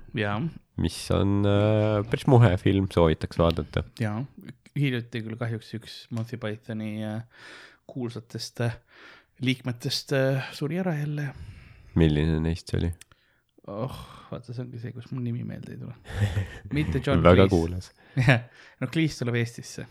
mis 0.80 1.00
on 1.12 1.44
äh, 1.48 2.00
päris 2.10 2.28
muhe 2.32 2.56
film, 2.58 2.88
soovitaks 2.94 3.40
vaadata. 3.40 3.84
ja 4.00 4.16
hiljuti 4.80 5.24
küll 5.26 5.40
kahjuks 5.40 5.74
üks 5.78 5.98
Monty 6.16 6.40
Pythoni 6.42 7.04
äh, 7.06 7.22
kuulsatest 7.90 8.62
äh, 8.66 8.78
liikmetest 9.44 10.14
äh, 10.18 10.50
suri 10.56 10.80
ära 10.82 10.96
jälle. 10.98 11.30
milline 11.96 12.40
neist 12.44 12.72
see 12.72 12.80
oli? 12.80 12.92
oh, 13.70 14.02
vaata, 14.32 14.54
see 14.54 14.66
ongi 14.66 14.82
see, 14.82 14.92
kus 14.96 15.12
mul 15.14 15.24
nimi 15.26 15.46
meelde 15.48 15.76
ei 15.76 15.80
tule. 15.82 15.96
mitte 16.78 17.02
John 17.06 17.24
väga 17.24 17.48
Cleese. 17.48 17.56
kuulas. 17.56 17.92
jah, 18.28 18.46
no 18.82 18.92
Cleese 18.92 19.24
tuleb 19.24 19.40
Eestisse 19.44 19.88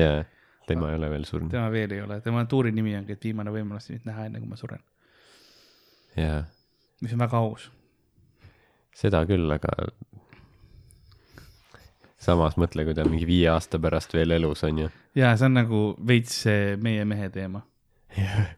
jaa, 0.00 0.24
tema 0.66 0.90
ei 0.90 0.96
ole 0.96 1.10
veel 1.10 1.24
surnud. 1.24 1.50
tema 1.50 1.70
veel 1.70 1.96
ei 1.96 2.02
ole, 2.02 2.20
tema 2.20 2.44
tuuri 2.44 2.72
nimi 2.72 2.96
ongi, 2.98 3.16
et 3.16 3.24
viimane 3.24 3.52
võimalus 3.54 3.88
mind 3.92 4.08
näha, 4.08 4.26
enne 4.28 4.42
kui 4.42 4.50
ma 4.50 4.58
suren. 4.60 4.82
jaa, 6.16 6.42
mis 7.02 7.14
on 7.16 7.24
väga 7.24 7.40
aus. 7.40 7.70
seda 8.96 9.22
küll, 9.28 9.48
aga 9.52 9.72
samas 12.26 12.56
mõtle, 12.60 12.86
kui 12.86 12.96
ta 12.96 13.04
on 13.06 13.12
mingi 13.14 13.28
viie 13.28 13.48
aasta 13.52 13.80
pärast 13.82 14.14
veel 14.16 14.36
elus 14.38 14.64
on 14.68 14.84
ju. 14.84 14.92
ja 15.18 15.34
see 15.36 15.48
on 15.50 15.58
nagu 15.60 15.82
veits 16.12 16.42
see 16.46 16.76
meie 16.82 17.04
mehe 17.08 17.30
teema. 17.34 17.64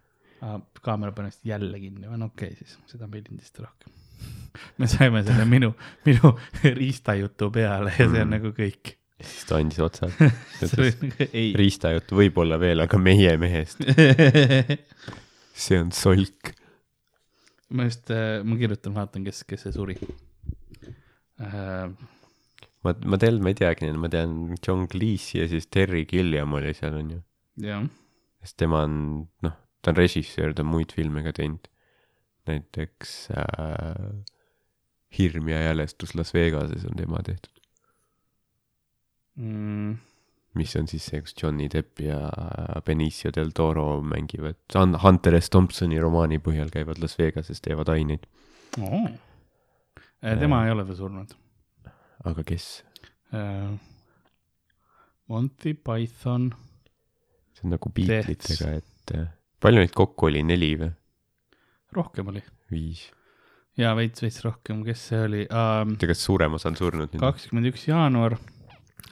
kaamera 0.87 1.13
pani 1.13 1.33
vist 1.33 1.47
jälle 1.47 1.81
kinni, 1.83 2.07
no 2.07 2.31
okei 2.31 2.53
okay, 2.53 2.59
siis, 2.61 2.79
seda 2.87 3.09
me 3.11 3.19
ei 3.19 3.27
lindista 3.27 3.65
rohkem. 3.67 3.98
Me 4.79 4.87
saime 4.91 5.23
selle 5.27 5.45
minu, 5.49 5.73
minu 6.07 6.33
riistajutu 6.81 7.51
peale 7.55 7.93
ja 7.95 8.07
see 8.09 8.23
on 8.23 8.29
Mm. 8.29 8.35
nagu 8.37 8.53
kõik. 8.57 8.95
siis 9.21 9.45
ta 9.49 9.57
andis 9.59 9.81
otsa. 9.83 10.09
ei. 11.33 11.53
riistajutt 11.59 12.13
võib-olla 12.15 12.59
veel, 12.61 12.81
aga 12.85 12.99
meie 13.03 13.37
mehest, 13.41 13.83
see 15.65 15.79
on 15.81 15.91
solk. 15.93 16.53
ma 17.75 17.85
just, 17.89 18.09
ma 18.45 18.57
kirjutan, 18.61 18.95
vaatan, 18.97 19.25
kes, 19.27 19.43
kes 19.49 19.67
see 19.67 19.75
suri 19.75 19.97
äh,. 21.41 21.89
ma, 22.85 22.95
ma 23.05 23.19
tegelikult, 23.21 23.43
ma 23.45 23.53
ei 23.53 23.59
teagi, 23.59 23.91
ma 23.99 24.09
tean 24.13 24.37
John 24.65 24.87
Cleese 24.91 25.43
ja 25.43 25.49
siis 25.51 25.67
Terry 25.73 26.05
Gilliam 26.09 26.55
oli 26.57 26.73
seal 26.79 26.97
on 27.01 27.11
ju. 27.17 27.21
jah, 27.67 27.85
sest 28.45 28.57
tema 28.63 28.85
on, 28.87 28.95
noh, 29.45 29.59
ta 29.83 29.93
on 29.93 29.99
režissöör, 29.99 30.55
ta 30.55 30.65
on 30.65 30.71
muid 30.73 30.95
filme 30.95 31.23
ka 31.27 31.35
teinud. 31.37 31.67
näiteks 32.49 33.11
äh, 33.37 34.23
Hirm 35.17 35.49
ja 35.49 35.63
jälestus 35.63 36.15
Las 36.15 36.35
Vegases 36.35 36.85
on 36.85 36.97
tema 36.97 37.23
tehtud, 37.25 37.63
mm, 39.37 39.97
mis 40.59 40.77
on 40.77 40.89
siis 40.91 41.07
see, 41.07 41.23
kus 41.25 41.37
Johnny 41.43 41.71
Depp 41.73 42.03
ja 42.05 42.21
Benicio 42.85 43.33
del 43.35 43.55
Toro 43.57 44.03
mängivad, 44.03 44.61
Hunter 45.03 45.41
S 45.41 45.51
Thompsoni 45.55 46.01
romaani 46.01 46.43
põhjal 46.45 46.73
käivad 46.75 47.01
Las 47.03 47.19
Vegases, 47.19 47.61
teevad 47.65 47.89
aineid. 47.95 48.27
oh.. 48.81 49.11
tema 50.21 50.65
ei 50.67 50.75
ole 50.77 50.87
veel 50.87 50.99
surnud 50.99 51.37
aga 52.25 52.45
kes? 52.45 52.85
äh,. 53.33 53.79
Monty 55.29 55.75
Python, 55.75 56.55
see 57.53 57.67
on 57.67 57.75
nagu 57.75 57.91
Beatlesitega, 57.93 58.79
et 58.81 59.13
äh, 59.13 59.27
palju 59.61 59.83
neid 59.83 59.93
kokku 59.93 60.31
oli, 60.31 60.41
neli 60.41 60.71
või 60.81 60.89
rohkem 61.93 62.31
oli 62.33 62.41
viis? 62.73 63.03
Ja 63.79 63.95
veits, 63.99 64.23
veits 64.25 64.43
rohkem, 64.45 64.83
kes 64.87 65.09
see 65.11 65.25
oli 65.25 65.43
um,? 65.47 65.97
kas 66.03 66.23
suurem 66.27 66.57
osa 66.59 66.71
on 66.73 66.79
surnud 66.79 67.13
nüüd? 67.13 67.23
kakskümmend 67.23 67.71
üks 67.71 67.87
jaanuar, 67.89 68.39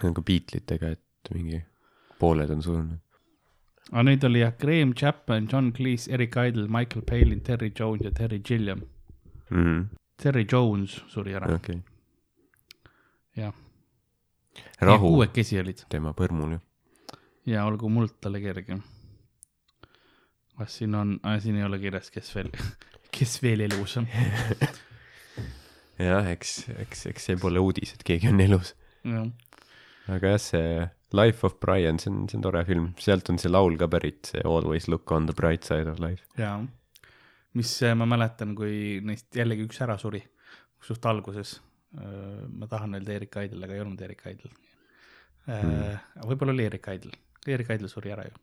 nagu 0.02 0.24
Beatlesitega, 0.26 0.94
et 0.96 1.32
mingi 1.34 1.60
pooled 2.20 2.50
on 2.54 2.64
surnud. 2.64 3.02
aga 3.92 4.06
neid 4.08 4.26
oli 4.26 4.42
jah, 4.42 4.54
Graham 4.58 4.94
Chapman, 4.98 5.46
John 5.52 5.70
Cleese, 5.76 6.10
Eric 6.12 6.38
Idle, 6.48 6.66
Michael 6.72 7.06
Palin, 7.06 7.44
Terry 7.46 7.70
Jones 7.78 8.02
ja 8.04 8.10
Terry 8.10 8.40
Gilliam. 8.40 8.82
Mhm. 9.50 9.86
Terry 10.16 10.46
Jones 10.50 10.96
suri 11.12 11.36
ära, 11.36 11.52
okei. 11.54 11.78
jah. 13.36 13.54
rahu 14.80 15.12
kuuekesi 15.12 15.60
olid 15.60 15.84
tema 15.92 16.14
põrmul 16.16 16.56
ju. 16.56 16.60
ja 17.52 17.66
olgu 17.68 17.90
muld 17.92 18.16
talle 18.20 18.40
kerge. 18.40 18.80
kas 20.56 20.78
siin 20.80 20.94
on, 20.96 21.18
siin 21.38 21.60
ei 21.60 21.64
ole 21.68 21.78
kirjas, 21.78 22.10
kes 22.10 22.34
veel, 22.34 22.50
kes 23.16 23.38
veel 23.42 23.64
elus 23.66 23.96
on. 24.00 24.08
jah, 26.08 26.28
eks, 26.32 26.58
eks, 26.84 27.06
eks 27.12 27.30
see 27.30 27.40
pole 27.40 27.62
uudis, 27.62 27.94
et 27.96 28.04
keegi 28.06 28.30
on 28.32 28.42
elus. 28.44 28.74
jah, 29.06 29.26
aga 30.12 30.36
jah, 30.36 30.42
see 30.50 30.70
Life 31.16 31.46
of 31.46 31.60
Brian, 31.62 32.00
see 32.02 32.10
on, 32.10 32.24
see 32.28 32.36
on 32.38 32.42
tore 32.44 32.64
film, 32.68 32.90
sealt 33.00 33.30
on 33.30 33.38
see 33.40 33.52
laul 33.52 33.76
ka 33.78 33.88
pärit, 33.90 34.32
see 34.32 34.42
Always 34.44 34.88
look 34.92 35.12
on 35.14 35.28
the 35.30 35.36
bright 35.36 35.64
side 35.64 35.88
of 35.90 36.02
life. 36.02 36.26
ja 36.38 36.58
mis 37.56 37.70
äh, 37.82 37.94
ma 37.96 38.08
mäletan, 38.08 38.52
kui 38.58 39.00
neist 39.06 39.36
jällegi 39.36 39.64
üks 39.64 39.78
ära 39.86 39.96
suri, 40.00 40.20
suht 40.84 41.06
alguses. 41.08 41.60
ma 41.96 42.66
tahan 42.68 42.98
öelda 42.98 43.14
Erik 43.14 43.36
Aidel, 43.40 43.62
aga 43.64 43.72
ei 43.72 43.80
olnud 43.80 44.00
Erik 44.04 44.26
Aidel 44.28 44.50
mm.. 45.46 46.26
võib-olla 46.28 46.52
oli 46.52 46.66
Erik 46.66 46.88
Aidel, 46.92 47.14
Erik 47.46 47.70
Aidel 47.72 47.88
suri 47.88 48.12
ära 48.12 48.26
ju, 48.26 48.34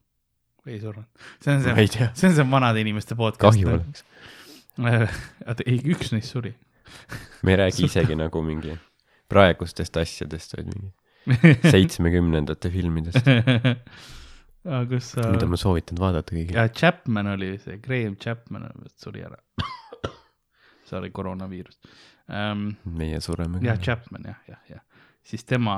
või 0.63 0.73
ei 0.73 0.79
surnud? 0.81 1.27
see 1.43 1.53
on 1.53 1.61
see, 1.61 1.85
see 1.91 2.31
on 2.31 2.37
see 2.39 2.47
vanade 2.49 2.81
inimeste 2.81 3.17
podcast. 3.19 3.43
kahju 3.43 3.69
oleks. 3.75 4.05
oota, 5.47 5.65
ei, 5.65 5.79
üks 5.93 6.13
neist 6.15 6.33
suri. 6.33 6.53
me 7.43 7.53
ei 7.53 7.61
räägi 7.63 7.85
isegi 7.89 8.17
nagu 8.17 8.41
mingi 8.45 8.75
praegustest 9.31 9.97
asjadest, 10.01 10.57
vaid 10.57 10.71
mingi 10.71 10.91
seitsmekümnendate 11.73 12.71
filmidest, 12.73 13.27
aga 14.63 14.81
kus 14.89 15.13
sa 15.15 15.29
mida 15.31 15.47
ma 15.49 15.59
soovitan 15.59 15.99
vaadata 16.01 16.35
kõigile. 16.35 16.57
ja 16.57 16.67
Chapman 16.69 17.31
oli 17.35 17.53
see, 17.63 17.77
Graham 17.83 18.17
Chapman 18.19 18.67
suri 18.99 19.23
ära. 19.23 19.39
Sorry, 20.89 21.13
koroonaviirus 21.15 21.79
um,. 22.27 22.73
meie 22.97 23.21
sureme 23.23 23.61
jah. 23.63 23.79
Chapman 23.79 24.27
jah, 24.27 24.41
jah, 24.49 24.59
jah, 24.69 25.07
siis 25.23 25.45
tema 25.47 25.77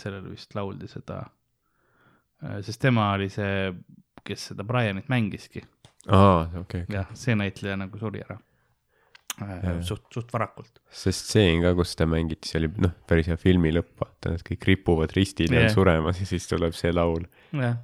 sellele 0.00 0.32
vist 0.32 0.54
lauldi 0.58 0.88
seda, 0.90 1.20
sest 2.66 2.82
tema 2.82 3.12
oli 3.14 3.28
see, 3.30 3.70
kes 4.26 4.50
seda 4.50 4.66
Brianit 4.66 5.06
mängiski, 5.12 5.62
aa, 6.08 6.48
okei, 6.64 6.84
jah, 6.92 7.08
see 7.18 7.36
näitleja 7.38 7.78
nagu 7.80 8.00
suri 8.00 8.24
ära. 8.24 8.40
Jaa. 9.34 9.80
suht, 9.82 10.04
suht 10.14 10.28
varakult. 10.30 10.76
sest 10.94 11.24
stseen 11.26 11.64
ka, 11.64 11.72
kus 11.74 11.96
ta 11.98 12.06
mängiti, 12.06 12.46
see 12.46 12.60
oli 12.60 12.68
noh, 12.84 12.92
päris 13.10 13.26
hea 13.26 13.38
filmi 13.40 13.72
lõpp, 13.74 13.96
vaata, 13.98 14.36
nad 14.36 14.44
kõik 14.46 14.68
ripuvad 14.68 15.14
ristil 15.16 15.50
ja 15.50 15.64
on 15.64 15.74
suremas 15.74 16.20
ja 16.22 16.28
siis 16.28 16.46
tuleb 16.46 16.76
see 16.78 16.92
laul. 16.94 17.26
jah 17.50 17.80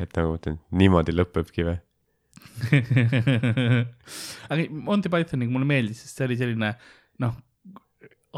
et 0.00 0.18
nagu 0.18 0.34
mõtlen, 0.34 0.58
niimoodi 0.78 1.14
lõpebki 1.14 1.66
või? 1.66 1.78
aga 4.52 4.66
Monty 4.86 5.10
Pythoniga 5.12 5.52
mulle 5.52 5.68
meeldis, 5.68 6.02
sest 6.04 6.18
see 6.18 6.28
oli 6.28 6.38
selline 6.40 6.72
noh, 7.22 7.36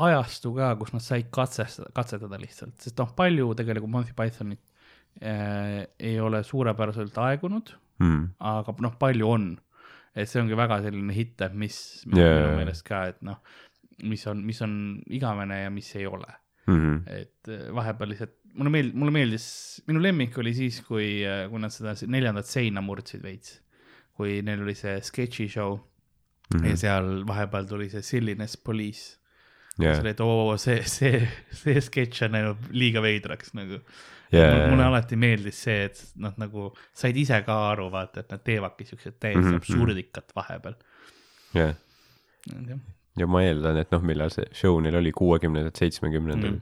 ajastu 0.04 0.54
ka, 0.56 0.72
kus 0.80 0.94
nad 0.94 1.04
said 1.04 1.30
katsestada, 1.34 1.92
katsetada 1.96 2.40
lihtsalt, 2.40 2.76
sest 2.82 2.98
noh, 3.00 3.12
palju 3.16 3.52
tegelikult 3.58 3.92
Monty 3.94 4.16
Pythonit 4.16 4.62
äh, 5.20 5.84
ei 5.98 6.18
ole 6.22 6.42
suurepäraselt 6.46 7.18
aegunud, 7.26 7.74
Mm. 8.02 8.34
aga 8.40 8.74
noh, 8.82 8.96
palju 8.98 9.28
on. 9.30 9.52
et 10.14 10.30
see 10.30 10.38
ongi 10.38 10.54
väga 10.54 10.78
selline 10.84 11.14
hitt, 11.14 11.42
mis 11.58 11.76
minu 12.06 12.20
Jaa. 12.22 12.34
yeah. 12.38 12.56
meelest 12.58 12.84
ka, 12.86 13.00
et 13.10 13.16
noh, 13.26 13.40
mis 14.06 14.22
on, 14.30 14.44
mis 14.46 14.60
on 14.62 14.74
igavene 15.10 15.64
ja 15.64 15.72
mis 15.74 15.88
ei 15.98 16.06
ole. 16.06 16.30
Mm 16.66 16.78
-hmm. 16.80 17.00
et 17.10 17.48
äh, 17.50 17.64
vahepeal 17.74 18.08
lihtsalt, 18.08 18.36
mulle 18.54 18.70
meeldis, 18.70 18.94
mulle 18.94 19.12
meeldis, 19.12 19.46
minu 19.88 20.02
lemmik 20.02 20.38
oli 20.38 20.54
siis, 20.54 20.80
kui, 20.86 21.08
kui 21.50 21.60
nad 21.60 21.74
seda 21.74 21.94
neljandat 22.06 22.46
seina 22.46 22.80
murdsid 22.80 23.22
veits. 23.22 23.60
kui 24.14 24.42
neil 24.46 24.60
oli 24.62 24.76
see 24.78 25.00
sketši 25.02 25.48
show 25.48 25.72
mm 25.74 26.60
-hmm. 26.60 26.66
ja 26.66 26.76
seal 26.76 27.26
vahepeal 27.26 27.66
tuli 27.66 27.88
see 27.90 28.02
Silliness 28.02 28.56
Police 28.56 29.18
yeah.. 29.80 29.96
jah, 29.96 30.10
et 30.10 30.20
oo, 30.24 30.56
see, 30.60 30.80
see, 30.88 31.20
see 31.62 31.80
sketš 31.82 32.26
on 32.28 32.36
läinud 32.38 32.68
liiga 32.74 33.02
veidraks 33.04 33.54
nagu 33.58 33.80
yeah.. 34.34 34.70
mulle 34.70 34.86
alati 34.86 35.18
meeldis 35.20 35.62
see, 35.66 35.86
et 35.88 36.02
nad 36.20 36.38
nagu 36.40 36.70
said 36.96 37.16
ise 37.20 37.40
ka 37.46 37.56
aru, 37.72 37.88
vaata, 37.92 38.24
et 38.24 38.34
nad 38.34 38.44
teevadki 38.46 38.88
siuksed 38.88 39.18
täiesti 39.18 39.42
mm 39.42 39.50
-hmm. 39.50 39.62
absurdikat 39.62 40.36
vahepeal. 40.36 40.76
jah. 41.54 41.74
ja 43.18 43.26
ma 43.26 43.42
eeldan, 43.46 43.80
et 43.82 43.90
noh, 43.94 44.02
millal 44.02 44.32
see 44.34 44.46
show 44.52 44.80
neil 44.82 45.00
oli, 45.00 45.12
kuuekümnendad, 45.12 45.76
seitsmekümnendad 45.78 46.50
Mm. 46.54 46.60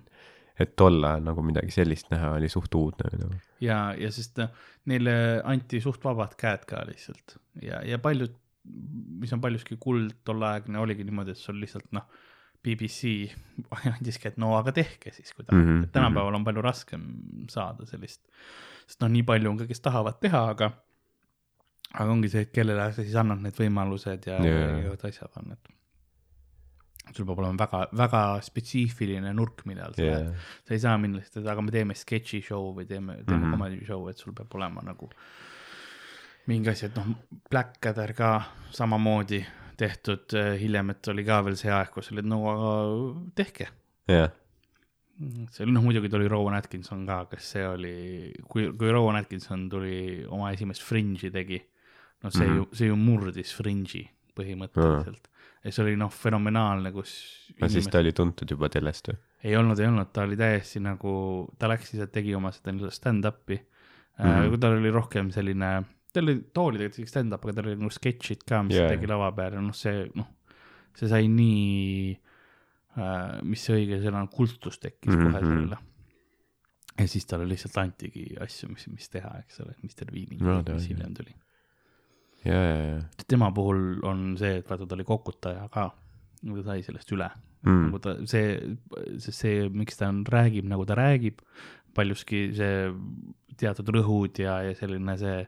et 0.60 0.76
tol 0.76 1.04
ajal 1.04 1.22
nagu 1.24 1.42
midagi 1.42 1.70
sellist 1.70 2.10
näha 2.10 2.34
oli 2.36 2.48
suht 2.48 2.74
uudne 2.74 3.08
nagu. 3.18 3.40
ja, 3.60 3.94
ja 3.98 4.10
sest 4.12 4.36
noh, 4.38 4.50
neile 4.84 5.14
anti 5.44 5.80
suht 5.80 6.04
vabad 6.04 6.36
käed 6.36 6.66
ka 6.68 6.84
lihtsalt 6.86 7.38
ja, 7.62 7.80
ja 7.82 7.98
paljud, 7.98 8.34
mis 9.22 9.32
on 9.32 9.40
paljuski 9.40 9.76
kuld 9.80 10.12
tolleaegne, 10.24 10.78
oligi 10.78 11.04
niimoodi, 11.04 11.30
et 11.30 11.40
sul 11.40 11.58
lihtsalt 11.60 11.88
noh, 11.96 12.04
BBC 12.64 13.32
andiski, 13.96 14.28
et 14.28 14.38
no 14.38 14.54
aga 14.58 14.72
tehke 14.72 15.10
siis, 15.12 15.32
kui 15.34 15.44
tahate 15.44 15.58
mm, 15.58 15.66
Mhm, 15.68 15.80
-hmm, 15.80 15.84
et 15.88 15.92
tänapäeval 15.92 16.34
on 16.34 16.44
palju 16.44 16.62
raskem 16.62 17.02
saada 17.50 17.86
sellist, 17.86 18.22
sest 18.86 19.00
noh, 19.00 19.08
nii 19.10 19.22
palju 19.22 19.50
on 19.50 19.58
ka, 19.58 19.66
kes 19.66 19.80
tahavad 19.80 20.20
teha, 20.20 20.48
aga 20.54 20.72
aga 21.92 22.10
ongi 22.10 22.28
see, 22.32 22.40
et 22.46 22.52
kellele 22.52 22.92
sa 22.92 23.02
siis 23.02 23.14
annad 23.20 23.42
need 23.44 23.56
võimalused 23.58 24.26
ja 24.26 24.38
yeah. 24.40 24.92
asjad 25.04 25.30
on, 25.36 25.52
et 25.52 25.68
sul 27.16 27.26
peab 27.26 27.38
olema 27.42 27.58
väga, 27.66 27.80
väga 27.98 28.20
spetsiifiline 28.46 29.32
nurk, 29.36 29.64
millal 29.68 29.92
sa 29.94 30.02
yeah., 30.02 30.28
sa 30.64 30.74
ei 30.74 30.78
saa 30.80 30.96
minna 30.98 31.18
lihtsalt, 31.18 31.46
aga 31.46 31.60
me 31.62 31.70
teeme 31.74 31.94
sketši 31.94 32.40
show 32.46 32.70
või 32.76 32.86
teeme, 32.86 33.18
teeme 33.24 33.36
mm 33.36 33.42
Mhm. 33.42 33.44
-hmm. 33.44 33.58
comedy 33.58 33.84
show, 33.84 34.08
et 34.08 34.16
sul 34.18 34.32
peab 34.32 34.54
olema 34.54 34.80
nagu 34.86 35.10
mingi 36.46 36.70
asi, 36.70 36.86
et 36.86 36.96
noh, 36.96 37.06
Blackadder 37.50 38.12
ka 38.14 38.30
samamoodi 38.70 39.44
tehtud 39.82 40.36
äh, 40.38 40.54
hiljem, 40.60 40.94
et 40.94 41.10
oli 41.12 41.26
ka 41.26 41.40
veel 41.46 41.58
see 41.60 41.72
aeg, 41.74 41.90
kus 41.94 42.12
oli, 42.12 42.22
et 42.22 42.30
no 42.30 42.40
aga 42.52 42.70
tehke. 43.38 43.68
jah, 44.10 44.30
see 45.52 45.66
oli 45.66 45.74
noh, 45.74 45.84
muidugi 45.84 46.10
tuli 46.12 46.30
Rowan 46.30 46.56
Atkinson 46.58 47.04
ka, 47.08 47.24
kes 47.30 47.50
see 47.56 47.66
oli, 47.66 47.96
kui, 48.48 48.70
kui 48.78 48.94
Rowan 48.94 49.20
Atkinson 49.20 49.68
tuli 49.72 50.22
oma 50.28 50.52
esimest 50.54 50.84
Fringe'i 50.86 51.30
tegi, 51.34 51.60
no 52.22 52.30
see 52.30 52.46
mm 52.46 52.52
-hmm. 52.52 52.56
ju, 52.56 52.68
see 52.78 52.88
ju 52.88 52.96
murdis 52.96 53.54
Fringe'i 53.58 54.06
põhimõtteliselt. 54.38 55.28
ja 55.62 55.72
see 55.72 55.84
oli 55.84 55.96
noh, 55.96 56.10
fenomenaalne, 56.10 56.92
kus 56.92 57.12
no 57.60 57.68
siis 57.68 57.88
ta 57.88 58.00
oli 58.02 58.12
tuntud 58.12 58.50
juba 58.50 58.68
telest 58.72 59.08
või? 59.08 59.18
ei 59.44 59.56
olnud, 59.56 59.78
ei 59.78 59.86
olnud, 59.86 60.10
ta 60.12 60.24
oli 60.26 60.36
täiesti 60.38 60.80
nagu, 60.82 61.12
ta 61.58 61.68
läks 61.70 61.92
lihtsalt, 61.92 62.12
tegi 62.14 62.34
oma 62.34 62.52
seda 62.54 62.72
nii-öelda 62.72 62.94
stand-up'i 62.94 63.58
mm, 63.58 64.24
-hmm. 64.24 64.48
kui 64.48 64.58
tal 64.58 64.78
oli 64.78 64.90
rohkem 64.90 65.30
selline, 65.34 65.72
tal 66.12 66.28
oli, 66.28 66.42
too 66.52 66.68
oli 66.70 66.80
tegelikult 66.80 66.98
isegi 66.98 67.12
stand-up, 67.12 67.46
aga 67.46 67.56
tal 67.58 67.70
oli 67.70 67.80
nagu 67.80 67.94
sketšid 67.94 68.44
ka, 68.48 68.62
mis 68.66 68.78
yeah. 68.78 68.90
tegi 68.92 69.10
lava 69.10 69.30
peal 69.36 69.56
ja 69.58 69.62
noh, 69.64 69.76
see 69.76 70.04
noh, 70.18 70.28
see 70.98 71.08
sai 71.12 71.30
nii 71.32 72.12
äh,, 72.12 73.38
mis 73.48 73.64
see 73.64 73.78
õige 73.80 74.02
sõna 74.02 74.24
on, 74.24 74.30
kultus 74.32 74.78
tekkis 74.82 75.14
mm 75.14 75.20
-hmm. 75.20 75.32
kohe 75.32 75.42
Mhm. 75.42 75.54
sellele. 75.54 75.78
ja 76.98 77.08
siis 77.08 77.26
talle 77.26 77.48
lihtsalt 77.48 77.78
antigi 77.80 78.26
asju, 78.40 78.68
mis, 78.68 78.88
mis 78.92 79.08
teha, 79.08 79.38
eks 79.40 79.60
ole, 79.64 79.74
Mr 79.82 80.12
Bean'i 80.12 80.40
No 80.40 80.58
no,, 80.58 80.62
ta 80.62 80.74
mis 80.76 80.88
hiljem 80.88 81.14
tuli. 81.14 81.34
ja, 82.44 82.54
ja, 82.54 82.84
ja 82.84 83.00
tema 83.28 83.52
puhul 83.52 84.02
on 84.02 84.36
see, 84.38 84.58
et 84.58 84.68
vaata, 84.70 84.86
ta 84.86 84.94
oli 84.94 85.04
kokutaja 85.04 85.68
ka, 85.68 85.90
ta 86.42 86.62
sai 86.62 86.82
sellest 86.82 87.12
üle 87.12 87.30
mm. 87.62 87.84
nagu 87.86 87.98
ta, 88.02 88.16
see, 88.26 88.76
see, 89.18 89.32
see, 89.32 89.68
miks 89.68 89.96
ta 90.00 90.10
on, 90.12 90.24
räägib 90.26 90.68
nagu 90.68 90.84
ta 90.88 90.96
räägib, 90.98 91.40
paljuski 91.94 92.50
see 92.56 92.90
teatud 93.60 93.92
rõhud 93.94 94.40
ja, 94.42 94.58
ja 94.66 94.74
selline 94.78 95.16
see, 95.20 95.46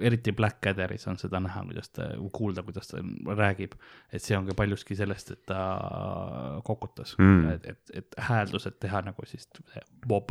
eriti 0.00 0.32
Blackadderis 0.32 1.06
on 1.10 1.18
seda 1.20 1.40
näha, 1.40 1.62
kuidas 1.68 1.88
ta, 1.92 2.06
kuulda, 2.32 2.62
kuidas 2.66 2.88
ta 2.90 3.02
räägib, 3.36 3.74
et 4.12 4.22
see 4.22 4.36
on 4.38 4.46
ka 4.48 4.54
paljuski 4.58 4.96
sellest, 4.96 5.30
et 5.34 5.42
ta 5.50 5.60
kokutas 6.64 7.14
Mm. 7.18 7.48
et, 7.54 7.66
et, 7.74 7.90
et 8.02 8.16
hääldused 8.28 8.78
teha 8.80 9.02
nagu 9.06 9.26
siis 9.26 9.48
Bob. 10.08 10.30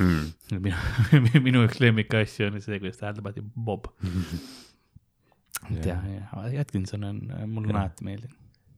Mm. 0.00 0.32
minu, 0.64 0.76
minu 1.46 1.64
üks 1.68 1.80
lemmikasju 1.82 2.46
on 2.48 2.60
see, 2.64 2.78
kuidas 2.80 2.96
ta 3.00 3.08
hääldab 3.10 3.26
alati 3.30 3.42
Bob. 3.56 3.88
et 5.76 5.86
jah, 5.86 6.00
jah, 6.08 6.60
Atkinson 6.60 7.04
on, 7.04 7.20
mulle 7.46 7.72
on 7.72 7.76
alati 7.84 8.04
meeldinud. 8.04 8.36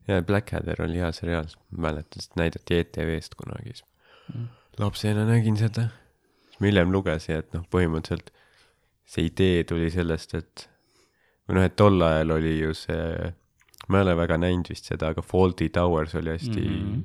ja 0.09 0.22
Blackadder 0.22 0.83
oli 0.85 0.98
hea 1.00 1.12
seriaal, 1.16 1.46
mäletan, 1.70 2.20
seda 2.22 2.42
näidati 2.44 2.81
ETV-st 2.83 3.35
kunagi, 3.40 3.81
Mm. 4.35 4.46
lapsena 4.81 5.27
nägin 5.29 5.57
seda. 5.61 5.83
siis 6.48 6.61
ma 6.61 6.66
hiljem 6.70 6.92
lugesin, 6.92 7.37
et 7.42 7.50
noh, 7.53 7.64
põhimõtteliselt 7.72 8.31
see 9.05 9.29
idee 9.29 9.64
tuli 9.69 9.90
sellest, 9.93 10.35
et 10.38 10.69
või 11.49 11.59
noh, 11.59 11.67
et 11.69 11.77
tol 11.77 12.01
ajal 12.03 12.37
oli 12.38 12.55
ju 12.59 12.75
see, 12.79 13.31
ma 13.88 14.01
ei 14.01 14.07
ole 14.07 14.17
väga 14.17 14.38
näinud 14.40 14.71
vist 14.73 14.88
seda, 14.88 15.12
aga 15.12 15.25
Fawlty 15.25 15.69
Towers 15.75 16.14
oli 16.21 16.33
hästi 16.33 16.62
mm. 16.62 16.81
-hmm. 16.81 17.03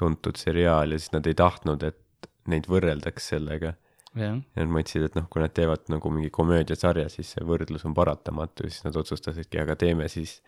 tuntud 0.00 0.40
seriaal 0.40 0.92
ja 0.92 0.98
siis 0.98 1.12
nad 1.12 1.26
ei 1.26 1.34
tahtnud, 1.36 1.82
et 1.82 2.30
neid 2.46 2.68
võrreldaks 2.70 3.28
sellega. 3.34 3.74
jah, 4.16 4.40
ja 4.40 4.64
nad 4.64 4.72
mõtlesid, 4.72 5.04
et 5.10 5.14
noh, 5.18 5.28
kui 5.28 5.42
nad 5.42 5.52
teevad 5.52 5.90
nagu 5.92 6.10
mingi 6.10 6.30
komöödiasarja, 6.30 7.08
siis 7.12 7.34
see 7.36 7.44
võrdlus 7.44 7.84
on 7.84 7.94
paratamatu 7.94 8.64
ja 8.64 8.70
siis 8.72 8.84
nad 8.84 8.96
otsustasidki, 8.96 9.60
aga 9.60 9.76
teeme 9.76 10.08
siis 10.08 10.40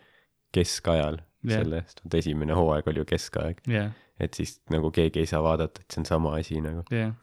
keskajal 0.51 1.19
yeah. 1.45 1.61
selle, 1.61 1.83
sest 1.85 2.15
esimene 2.23 2.57
hooaeg 2.57 2.87
oli 2.89 3.03
ju 3.03 3.05
keskaeg, 3.05 3.61
jah 3.69 3.91
et 4.19 4.35
siis 4.35 4.57
nagu 4.73 4.91
keegi 4.91 5.23
ei 5.23 5.29
saa 5.29 5.41
vaadata, 5.43 5.83
et 5.83 5.93
see 5.93 6.03
on 6.03 6.07
sama 6.09 6.33
asi 6.39 6.59
nagu. 6.63 6.83
jah, 6.93 7.13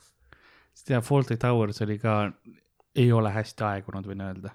sest 0.74 0.94
jah, 0.94 1.04
Fawlty 1.04 1.36
Towers 1.40 1.82
oli 1.84 1.98
ka, 2.02 2.16
ei 2.96 3.10
ole 3.12 3.32
hästi 3.34 3.64
aegunud, 3.64 4.06
võin 4.08 4.24
öelda. 4.26 4.54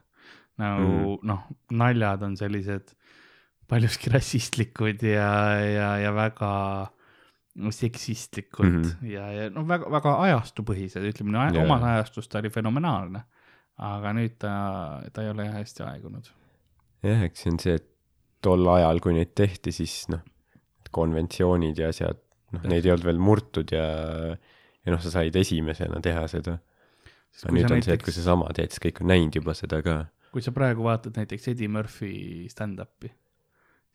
nagu 0.62 0.88
mm. 0.88 1.27
noh, 1.27 1.45
naljad 1.73 2.23
on 2.27 2.36
sellised 2.38 2.91
paljuski 3.71 4.12
rassistlikud 4.12 5.04
ja, 5.08 5.30
ja, 5.63 5.91
ja 6.04 6.12
väga 6.13 6.51
seksistlikud 7.71 8.65
mm. 8.65 8.82
-hmm. 8.82 9.08
ja, 9.12 9.32
ja 9.32 9.49
noh, 9.49 9.67
väga, 9.67 9.91
väga 9.91 10.15
ajastupõhised, 10.27 11.04
ütleme 11.08 11.36
nii, 11.36 11.58
Jaa. 11.58 11.63
omas 11.65 11.84
ajastus 11.84 12.27
ta 12.27 12.39
oli 12.39 12.49
fenomenaalne. 12.49 13.23
aga 13.82 14.12
nüüd 14.13 14.36
ta, 14.38 14.51
ta 15.13 15.23
ei 15.23 15.30
ole 15.32 15.45
jah 15.47 15.56
hästi 15.58 15.84
aegunud. 15.84 16.27
jah, 17.04 17.23
eks 17.23 17.43
see 17.43 17.51
on 17.51 17.60
see, 17.60 17.75
et 17.80 17.88
tol 18.41 18.67
ajal, 18.75 18.99
kui 18.99 19.15
neid 19.15 19.34
tehti, 19.36 19.71
siis 19.71 20.06
noh, 20.10 20.21
konventsioonid 20.91 21.80
ja 21.80 21.89
asjad, 21.93 22.19
noh, 22.51 22.67
neid 22.69 22.86
ei 22.86 22.91
olnud 22.93 23.08
veel 23.08 23.21
murtud 23.21 23.71
ja, 23.71 23.86
ja 24.36 24.93
noh, 24.93 25.01
sa 25.01 25.13
said 25.13 25.36
esimesena 25.36 26.01
teha 26.04 26.27
seda. 26.32 26.58
Aga 27.44 27.54
nüüd 27.56 27.72
on 27.72 27.82
see, 27.86 27.96
et 27.98 28.04
kui 28.06 28.13
sa 28.15 28.26
sama 28.26 28.52
teed, 28.58 28.74
siis 28.74 28.84
kõik 28.84 29.02
on 29.04 29.12
näinud 29.13 29.38
juba 29.39 29.56
seda 29.58 29.82
ka. 29.86 29.98
kui 30.32 30.44
sa 30.46 30.52
praegu 30.56 30.84
vaatad 30.86 31.17
näiteks 31.20 31.48
Eddie 31.52 31.67
Murphy 31.72 32.48
stand-up'i, 32.52 33.10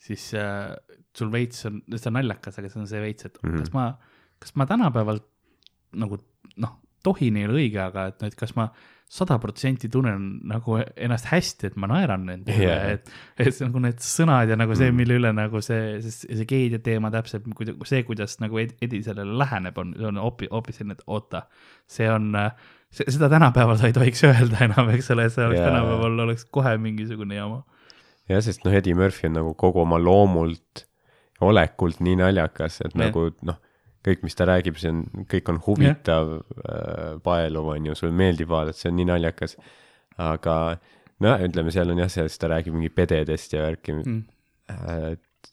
siis 0.07 0.27
äh, 0.37 0.75
sul 1.17 1.31
veits 1.33 1.65
on, 1.69 1.81
see 1.95 2.11
on 2.11 2.19
naljakas, 2.19 2.59
aga 2.61 2.69
see 2.73 2.81
on 2.83 2.91
see 2.91 3.01
veits, 3.01 3.25
et 3.29 3.39
mm. 3.43 3.49
-hmm. 3.55 3.63
kas 3.65 3.73
ma, 3.73 3.87
kas 4.43 4.53
ma 4.61 4.67
tänapäeval 4.69 5.21
nagu 5.97 6.19
noh, 6.61 6.77
tohin 7.07 7.37
ei 7.41 7.47
ole 7.49 7.63
õige, 7.63 7.81
aga 7.81 8.09
et 8.11 8.21
nüüd, 8.25 8.35
kas 8.37 8.53
ma 8.59 8.69
sada 9.09 9.37
protsenti 9.39 9.87
tunnen 9.89 10.41
nagu 10.51 10.81
ennast 10.97 11.29
hästi, 11.31 11.69
et 11.69 11.77
ma 11.79 11.87
naeran 11.87 12.25
nende 12.27 12.51
üle 12.53 12.67
Jaa. 12.67 12.89
et, 12.97 13.11
et 13.39 13.55
see 13.55 13.69
nagu 13.69 13.79
need 13.85 14.01
sõnad 14.03 14.51
ja 14.51 14.57
nagu 14.59 14.75
see, 14.75 14.89
Mhm. 14.91 14.97
mille 14.99 15.19
üle 15.21 15.31
nagu 15.33 15.61
see, 15.63 16.01
see, 16.03 16.35
see 16.41 16.45
geide 16.51 16.81
teema 16.83 17.11
täpselt, 17.15 17.47
see, 17.87 18.03
kuidas 18.03 18.41
nagu 18.43 18.59
Ed- 18.59 18.75
Eddie 18.83 19.03
sellele 19.07 19.39
läheneb, 19.39 19.79
on, 19.79 19.95
on 20.11 20.19
hoopis, 20.19 20.51
hoopis 20.51 20.77
selline, 20.81 20.99
et 20.99 21.05
oota, 21.07 21.45
see 21.87 22.11
on, 22.11 22.35
seda 23.05 23.29
tänapäeval 23.33 23.79
sa 23.81 23.91
ei 23.91 23.95
tohiks 23.97 24.23
öelda 24.27 24.65
enam, 24.67 24.91
eks 24.95 25.11
ole, 25.15 25.29
see 25.33 25.45
oleks 25.45 25.61
Jaa. 25.61 25.71
tänapäeval 25.71 26.19
oleks 26.27 26.47
kohe 26.55 26.77
mingisugune 26.81 27.39
jama. 27.39 27.63
jah, 28.29 28.43
sest 28.45 28.65
noh, 28.67 28.75
Eddie 28.75 28.97
Murphy 28.99 29.29
on 29.31 29.39
nagu 29.41 29.55
kogu 29.59 29.83
oma 29.85 29.99
loomult, 30.03 30.87
olekult 31.45 32.01
nii 32.05 32.19
naljakas, 32.23 32.81
et 32.81 32.93
Jah. 32.93 33.07
nagu 33.07 33.29
noh, 33.47 33.61
kõik, 34.07 34.23
mis 34.27 34.39
ta 34.39 34.47
räägib, 34.49 34.79
see 34.81 34.93
on, 34.95 35.05
kõik 35.31 35.51
on 35.53 35.61
huvitav 35.67 36.37
äh,, 36.39 37.17
paeluv 37.27 37.73
on 37.75 37.91
ju, 37.91 37.99
sulle 37.99 38.15
meeldib 38.17 38.51
vaadata, 38.53 38.79
see 38.79 38.93
on 38.93 38.99
nii 39.01 39.11
naljakas. 39.13 39.57
aga 40.23 40.57
noh, 41.25 41.47
ütleme, 41.49 41.75
seal 41.75 41.93
on 41.93 42.03
jah, 42.05 42.13
sellest 42.13 42.41
ta 42.41 42.51
räägib 42.55 42.77
mingi 42.79 42.93
pededest 42.95 43.57
ja 43.57 43.67
värki 43.67 43.97
mm.. 43.99 44.25
Mm. 44.67 45.13
et 45.13 45.53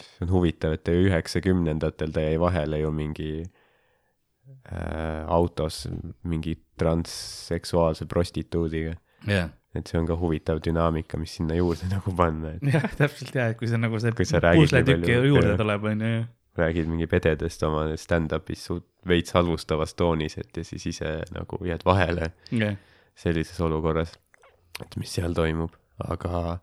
see 0.00 0.26
on 0.26 0.32
huvitav, 0.32 0.74
et 0.76 0.88
üheksakümnendatel 0.92 2.12
ta 2.14 2.24
jäi 2.24 2.38
vahele 2.40 2.80
ju 2.82 2.90
mingi 2.94 3.30
äh, 3.40 3.59
autos 5.30 5.84
mingi 6.28 6.56
transseksuaalse 6.80 8.06
prostituudiga. 8.10 8.96
jah, 9.28 9.50
et 9.76 9.86
see 9.86 10.00
on 10.00 10.08
ka 10.08 10.16
huvitav 10.18 10.60
dünaamika, 10.64 11.18
mis 11.20 11.36
sinna 11.38 11.56
juurde 11.58 11.88
nagu 11.94 12.14
panna, 12.16 12.56
et 12.56 12.74
jah, 12.74 12.86
täpselt 12.98 13.36
ja, 13.36 13.50
et 13.52 13.58
kui 13.60 13.70
see 13.70 13.80
nagu 13.80 14.00
see 14.02 14.14
pusletükk 14.16 15.10
juurde 15.10 15.56
tuleb, 15.60 15.88
on 15.92 16.06
ju, 16.06 16.22
räägid 16.60 16.88
mingi 16.90 17.06
pededest 17.10 17.62
oma 17.68 17.86
stand-up'is 18.00 18.64
suht 18.70 18.86
veits 19.08 19.36
halvustavas 19.36 19.94
toonis, 19.96 20.36
et 20.40 20.56
ja 20.56 20.66
siis 20.66 20.88
ise 20.90 21.20
nagu 21.34 21.60
jääd 21.66 21.86
vahele 21.86 22.32
jah, 22.50 22.76
sellises 23.18 23.60
olukorras, 23.64 24.16
et 24.82 24.98
mis 25.00 25.12
seal 25.18 25.36
toimub, 25.36 25.76
aga 26.08 26.58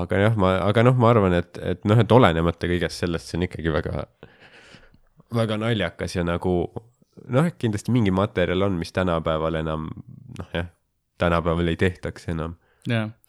aga 0.00 0.20
jah, 0.24 0.36
ma, 0.38 0.54
aga 0.68 0.84
noh, 0.86 0.98
ma 1.00 1.10
arvan, 1.10 1.34
et, 1.40 1.58
et 1.66 1.88
noh, 1.88 1.98
et 1.98 2.12
olenemata 2.14 2.70
kõigest 2.70 3.02
sellest, 3.02 3.30
see 3.30 3.40
on 3.40 3.48
ikkagi 3.48 3.72
väga, 3.74 4.04
väga 5.34 5.56
naljakas 5.60 6.16
ja 6.16 6.24
nagu 6.26 6.54
noh, 7.28 7.50
kindlasti 7.58 7.92
mingi 7.94 8.10
materjal 8.14 8.62
on, 8.66 8.78
mis 8.80 8.92
tänapäeval 8.96 9.60
enam 9.60 9.88
noh, 10.38 10.48
jah, 10.54 10.66
tänapäeval 11.20 11.68
ei 11.72 11.76
tehtaks 11.80 12.28
enam, 12.32 12.56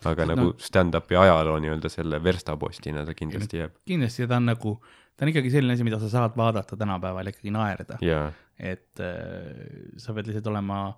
aga 0.05 0.25
No. 0.25 0.29
nagu 0.35 0.45
stand-up'i 0.63 1.17
ajaloo 1.19 1.57
nii-öelda 1.59 1.89
selle 1.91 2.21
verstapostina 2.23 3.03
ta 3.05 3.13
kindlasti 3.13 3.57
jääb. 3.59 3.73
Kindlasti 3.85 4.27
ta 4.27 4.37
on 4.39 4.45
nagu, 4.47 4.77
ta 5.17 5.25
on 5.25 5.31
ikkagi 5.33 5.51
selline 5.51 5.75
asi, 5.75 5.83
mida 5.83 5.99
sa 5.99 6.09
saad 6.09 6.37
vaadata 6.39 6.77
tänapäeval 6.79 7.27
ja 7.27 7.33
ikkagi 7.35 7.51
naerda, 7.51 7.97
ja 8.01 8.31
et 8.61 8.99
äh, 9.03 9.91
sa 9.97 10.13
pead 10.13 10.29
lihtsalt 10.29 10.47
olema 10.53 10.95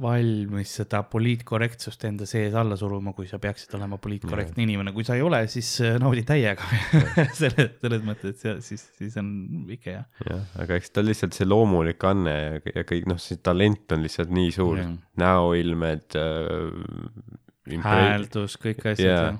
valmis 0.00 0.72
seda 0.80 1.02
poliitkorrektsust 1.10 2.04
enda 2.08 2.26
sees 2.28 2.54
alla 2.56 2.76
suruma, 2.78 3.12
kui 3.16 3.28
sa 3.28 3.40
peaksid 3.42 3.74
olema 3.76 3.98
poliitkorrektne 4.00 4.64
inimene, 4.64 4.94
kui 4.96 5.04
sa 5.06 5.16
ei 5.18 5.24
ole, 5.24 5.42
siis 5.52 5.68
äh, 5.84 5.98
naudi 6.00 6.24
täiega 6.28 6.64
selle, 7.40 7.66
selles 7.82 8.06
mõttes, 8.06 8.34
et 8.34 8.44
see, 8.44 8.54
siis, 8.64 8.86
siis 8.96 9.18
on 9.20 9.28
ikka 9.76 9.92
hea. 9.92 10.06
jah, 10.30 10.46
aga 10.64 10.80
eks 10.80 10.94
tal 10.96 11.08
lihtsalt 11.10 11.36
see 11.36 11.48
loomulik 11.48 12.06
anne 12.08 12.36
ja, 12.36 12.64
ja 12.80 12.86
kõik 12.88 13.10
noh, 13.10 13.20
see 13.20 13.42
talent 13.44 13.96
on 13.96 14.04
lihtsalt 14.06 14.32
nii 14.36 14.56
suur 14.56 14.82
näoilmed 15.20 16.18
äh,. 16.20 17.84
hääldus, 17.84 18.56
kõik 18.62 18.82
asjad 18.94 19.06
yeah.. 19.06 19.38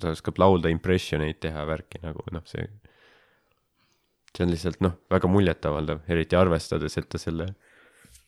ta 0.00 0.16
oskab 0.16 0.40
laulda 0.40 0.72
impression 0.72 1.24
eid 1.26 1.42
teha 1.44 1.68
värki 1.68 2.00
nagu 2.04 2.24
noh, 2.32 2.44
see, 2.48 2.64
see 4.32 4.46
on 4.46 4.52
lihtsalt 4.54 4.80
noh, 4.84 4.96
väga 5.12 5.28
muljetavaldav, 5.30 6.06
eriti 6.08 6.38
arvestades, 6.38 6.96
et 6.96 7.12
ta 7.12 7.20
selle 7.20 7.52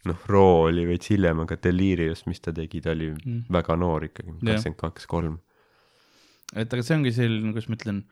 noh, 0.06 0.18
Raw 0.30 0.68
oli 0.68 0.84
veits 0.86 1.10
hiljem, 1.10 1.40
aga 1.44 1.56
Delirious, 1.62 2.26
mis 2.26 2.40
ta 2.40 2.52
tegi, 2.52 2.80
ta 2.80 2.90
oli 2.94 3.10
Mm. 3.14 3.42
väga 3.50 3.76
noor 3.76 4.04
ikkagi, 4.08 4.36
kakskümmend 4.44 4.76
kaks, 4.78 5.06
kolm. 5.10 5.38
et 6.54 6.72
aga 6.72 6.82
see 6.82 6.96
ongi 6.96 7.12
selline, 7.12 7.50
kuidas 7.52 7.68
ma 7.68 7.76
ütlen, 7.76 8.04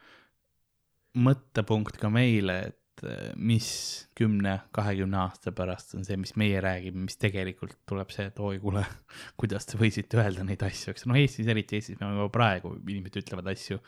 mõttepunkt 1.17 1.97
ka 2.01 2.11
meile, 2.13 2.57
et 2.71 3.05
eh, 3.09 3.31
mis 3.37 3.69
kümne, 4.17 4.59
kahekümne 4.77 5.17
aasta 5.23 5.53
pärast 5.57 5.95
on 5.97 6.05
see, 6.05 6.17
mis 6.21 6.35
meie 6.41 6.61
räägime, 6.65 7.07
mis 7.07 7.17
tegelikult 7.21 7.77
tuleb 7.89 8.13
see, 8.13 8.27
et 8.31 8.39
oi 8.41 8.59
kuule, 8.61 8.83
kuidas 9.41 9.67
te 9.69 9.81
võisite 9.81 10.21
öelda 10.21 10.45
neid 10.49 10.63
asju, 10.67 10.93
eks 10.93 11.07
noh, 11.09 11.17
Eestis, 11.21 11.49
eriti 11.53 11.77
Eestis 11.81 12.01
me 12.01 12.11
juba 12.13 12.29
praegu 12.35 12.75
inimesed 12.85 13.21
ütlevad 13.23 13.49
asju, 13.53 13.81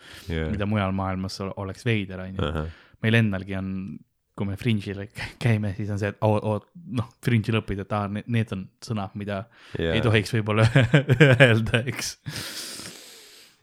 mida 0.53 0.69
mujal 0.69 0.93
maailmas 0.97 1.41
ol- 1.45 1.55
oleks 1.65 1.85
veider, 1.89 2.25
onju. 2.29 2.67
meil 3.05 3.15
endalgi 3.21 3.55
on, 3.59 3.69
kui 4.39 4.47
me 4.47 4.59
Fringe'il 4.61 5.03
kä- 5.11 5.33
käime, 5.43 5.73
siis 5.77 5.91
on 5.91 5.99
see, 6.01 6.13
et 6.15 6.21
oo, 6.27 6.39
oo, 6.39 6.61
noh, 6.99 7.09
Fringe'il 7.25 7.59
õpid, 7.61 7.83
et 7.85 7.97
aa, 7.97 8.07
need 8.21 8.55
on 8.55 8.69
sõnad, 8.85 9.17
mida 9.19 9.43
yeah. 9.79 9.97
ei 9.97 10.05
tohiks 10.05 10.35
võib-olla 10.37 10.67
öelda, 11.49 11.83
eks 11.91 12.15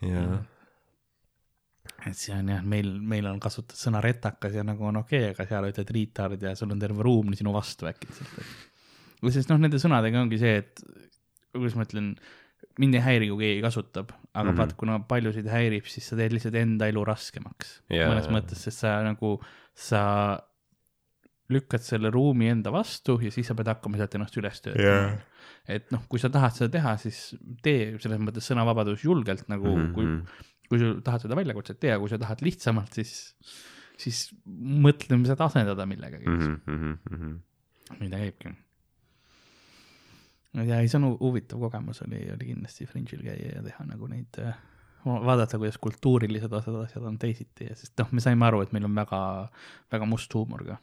jaa, 0.05 0.41
et 2.05 2.17
see 2.19 2.35
on 2.35 2.53
jah, 2.53 2.63
meil, 2.75 2.91
meil 3.01 3.27
on 3.29 3.39
kasutatud 3.41 3.79
sõna 3.79 4.01
retakas 4.03 4.55
ja 4.57 4.65
nagu 4.67 4.85
on 4.87 5.01
okei 5.01 5.29
okay,, 5.29 5.33
aga 5.33 5.47
seal 5.49 5.69
ütled 5.71 5.93
retard 5.97 6.47
ja 6.47 6.53
sul 6.57 6.73
on 6.75 6.81
terve 6.81 7.05
ruum 7.05 7.33
sinu 7.37 7.53
vastu 7.55 7.89
äkitselt. 7.89 8.41
sest 9.33 9.51
noh, 9.51 9.61
nende 9.61 9.81
sõnadega 9.81 10.21
ongi 10.21 10.39
see, 10.41 10.59
et 10.61 10.83
kuidas 11.55 11.77
ma 11.79 11.85
ütlen, 11.87 12.13
mind 12.81 12.97
ei 12.97 13.03
häiri, 13.03 13.29
kui 13.31 13.45
keegi 13.45 13.63
kasutab, 13.63 14.11
aga 14.11 14.43
mm. 14.43 14.49
-hmm. 14.49 14.59
vaat 14.59 14.73
kuna 14.79 14.99
paljusid 15.07 15.47
häirib, 15.49 15.87
siis 15.89 16.09
sa 16.09 16.19
teed 16.19 16.35
lihtsalt 16.35 16.57
enda 16.59 16.89
elu 16.91 17.05
raskemaks 17.07 17.79
Jaa, 17.89 18.11
mõnes 18.11 18.29
mõttes, 18.31 18.61
sest 18.67 18.83
sa 18.83 18.99
nagu, 19.05 19.37
sa 19.73 20.03
lükkad 21.53 21.83
selle 21.85 22.09
ruumi 22.13 22.49
enda 22.49 22.71
vastu 22.73 23.19
ja 23.21 23.31
siis 23.33 23.47
sa 23.47 23.55
pead 23.57 23.69
hakkama 23.69 23.99
sealt 23.99 24.15
ennast 24.17 24.37
üles 24.41 24.61
töötama 24.65 24.87
Jaa. 24.87 25.15
et 25.77 25.91
noh, 25.93 26.01
kui 26.09 26.21
sa 26.21 26.31
tahad 26.33 26.55
seda 26.57 26.71
teha, 26.73 26.95
siis 27.01 27.19
tee 27.65 27.93
selles 28.01 28.21
mõttes 28.21 28.47
sõnavabadus 28.49 29.05
julgelt 29.05 29.47
nagu 29.51 29.69
mm, 29.69 29.87
-hmm. 29.87 29.93
kui 29.93 30.53
kui 30.69 30.81
sa 30.81 30.91
tahad 31.05 31.25
seda 31.25 31.37
väljakutset 31.37 31.79
teha, 31.81 31.97
kui 32.01 32.11
sa 32.11 32.19
tahad 32.21 32.41
lihtsamalt, 32.45 32.93
siis, 32.97 33.13
siis 34.01 34.27
mõtle 34.47 35.19
seda 35.27 35.49
asendada 35.49 35.85
millegagi 35.89 36.29
mm. 36.29 36.61
-hmm. 36.67 37.35
mida 37.99 38.21
käibki. 38.21 38.55
ja 40.65 40.79
ei, 40.79 40.87
see 40.87 40.97
on 41.01 41.11
hu- 41.11 41.19
huvitav 41.19 41.59
kogemus 41.59 42.01
oli, 42.07 42.23
oli 42.33 42.53
kindlasti 42.53 42.87
Fringe'il 42.89 43.21
käia 43.21 43.57
ja 43.57 43.63
teha 43.63 43.85
nagu 43.85 44.07
neid, 44.07 44.41
vaadata, 45.05 45.59
kuidas 45.61 45.77
kultuurilised 45.77 46.53
osad 46.53 46.81
asjad 46.81 47.03
on 47.03 47.19
teisiti 47.19 47.69
ja 47.69 47.75
sest 47.75 47.93
noh, 47.99 48.11
me 48.11 48.23
saime 48.23 48.45
aru, 48.45 48.63
et 48.65 48.73
meil 48.73 48.87
on 48.89 48.95
väga, 48.95 49.21
väga 49.91 50.05
must 50.09 50.33
huumor 50.33 50.65
ka 50.65 50.79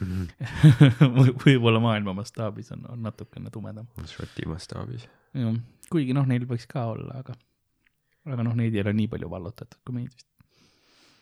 Mhm. 0.00 0.24
Või- 1.18 1.34
võib-olla 1.44 1.80
maailma 1.82 2.14
mastaabis 2.20 2.72
on, 2.76 2.86
on 2.92 3.02
natukene 3.02 3.50
tumedam. 3.54 3.88
Šoti 4.06 4.46
mastaabis. 4.50 5.08
jah, 5.34 5.54
kuigi 5.90 6.14
noh, 6.16 6.26
neil 6.28 6.46
võiks 6.48 6.68
ka 6.70 6.86
olla, 6.92 7.20
aga, 7.24 7.34
aga 8.28 8.46
noh, 8.46 8.56
neid 8.58 8.76
ei 8.76 8.82
ole 8.84 8.94
nii 8.96 9.08
palju 9.14 9.30
vallutatud 9.32 9.80
kui 9.84 10.00
meid 10.00 10.12
vist. 10.12 10.26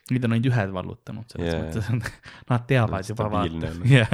Neid 0.07 0.23
on 0.29 0.37
ainult 0.37 0.53
ühed 0.53 0.73
vallutanud 0.75 1.33
selles 1.33 1.49
yeah. 1.51 1.63
mõttes, 1.65 1.89
et 1.91 2.27
nad 2.53 2.67
teavad 2.71 3.09
juba 3.09 3.27
Stabiilne 3.27 3.71
vaata 3.73 3.89
jah, 3.91 4.13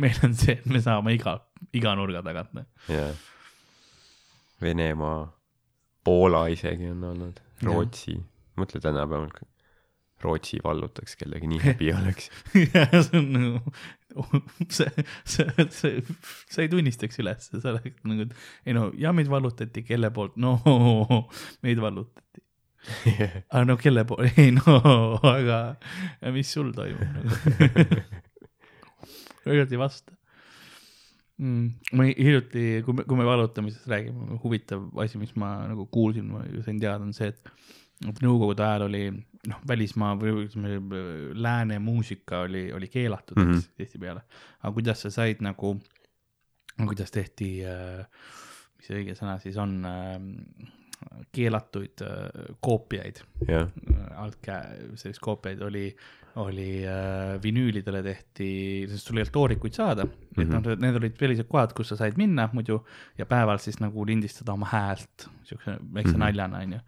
meil 0.00 0.22
on 0.24 0.36
see, 0.38 0.54
et 0.56 0.68
me 0.72 0.80
saame 0.80 1.12
iga, 1.16 1.34
iga 1.76 1.92
nurga 1.98 2.22
tagant. 2.24 2.54
noh. 2.56 2.68
jaa. 2.88 3.10
Venemaa, 4.62 5.26
Poola 6.06 6.46
isegi 6.48 6.88
on 6.88 7.02
olnud, 7.04 7.42
Jah. 7.60 7.68
Rootsi, 7.68 8.14
mõtle 8.56 8.80
tänapäeval, 8.80 9.28
Rootsi 10.26 10.58
vallutaks 10.64 11.16
kellegi, 11.20 11.50
nii 11.50 11.62
häbi 11.62 11.92
oleks. 11.98 12.30
jah, 12.54 12.96
see 13.06 13.20
on 13.20 13.28
nagu, 13.34 13.74
see, 14.72 15.06
see, 15.28 15.66
see, 15.78 16.02
sa 16.52 16.64
ei 16.64 16.72
tunnistaks 16.72 17.22
üles, 17.22 17.50
sa 17.52 17.74
oleks 17.74 18.02
nagu, 18.08 18.28
ei 18.66 18.76
no 18.76 18.90
ja 18.98 19.14
meid 19.16 19.30
vallutati, 19.32 19.84
kelle 19.86 20.10
poolt, 20.14 20.36
no 20.40 20.58
meid 21.66 21.82
vallutati. 21.82 22.44
aga 23.52 23.64
no 23.66 23.78
kelle 23.80 24.06
poolt, 24.08 24.36
ei 24.42 24.52
no, 24.54 24.76
aga 25.32 25.62
mis 26.34 26.52
sul 26.52 26.70
toimub 26.76 27.18
nagu? 27.18 27.40
tegelikult 29.46 29.72
ei 29.74 29.80
vasta 29.80 30.16
mm,. 31.38 31.66
ma 31.98 32.06
hiljuti, 32.10 32.66
kui 32.86 32.98
me, 32.98 33.06
kui 33.06 33.18
me 33.18 33.26
vallutamisest 33.28 33.88
räägime, 33.90 34.38
huvitav 34.42 34.86
asi, 35.02 35.18
mis 35.20 35.34
ma 35.38 35.56
nagu 35.70 35.86
kuulsin, 35.92 36.30
ma 36.32 36.44
sain 36.64 36.80
teada, 36.82 37.04
on 37.04 37.14
see, 37.16 37.32
et 37.34 37.54
et 38.04 38.18
nõukogude 38.20 38.60
ajal 38.60 38.90
oli 38.90 39.06
noh, 39.50 39.60
välismaa 39.68 40.14
või 40.20 40.46
ütleme, 40.46 40.78
lääne 41.34 41.78
muusika 41.82 42.44
oli, 42.46 42.68
oli 42.72 42.88
keelatud 42.92 43.38
mm. 43.38 43.52
-hmm. 43.52 43.68
tihtipeale. 43.76 44.24
aga 44.62 44.72
kuidas 44.72 45.02
sa 45.02 45.10
said 45.10 45.42
nagu, 45.44 45.76
kuidas 46.76 47.10
tehti 47.10 47.50
äh,, 47.64 48.06
mis 48.76 48.90
see 48.90 49.00
õige 49.02 49.16
sõna 49.18 49.38
siis 49.42 49.56
on 49.56 49.78
äh,, 49.84 50.18
keelatuid 51.32 52.02
äh, 52.02 52.52
koopiaid 52.60 53.22
jah, 53.48 53.68
altkäe, 54.16 54.78
selliseid 54.94 55.22
koopiaid 55.22 55.62
oli, 55.62 55.88
oli 56.36 56.84
äh, 56.84 57.36
vinüülidele 57.42 58.02
tehti, 58.04 58.48
sest 58.90 59.08
sul 59.08 59.16
ei 59.16 59.24
olnud 59.24 59.32
toorikuid 59.32 59.76
saada 59.76 60.04
mm, 60.04 60.10
-hmm. 60.36 60.42
et 60.42 60.52
noh, 60.52 60.76
need 60.84 60.98
olid 60.98 61.16
sellised 61.20 61.48
kohad, 61.48 61.72
kus 61.76 61.92
sa 61.92 61.96
said 61.96 62.18
minna 62.20 62.48
muidu 62.52 62.82
ja 63.18 63.26
päeval 63.26 63.60
siis 63.62 63.80
nagu 63.80 64.04
lindistada 64.06 64.52
oma 64.52 64.68
häält 64.70 65.26
siukse 65.48 65.76
väikse 65.80 66.12
mm. 66.12 66.14
-hmm. 66.14 66.24
naljana 66.24 66.62
onju. 66.66 66.80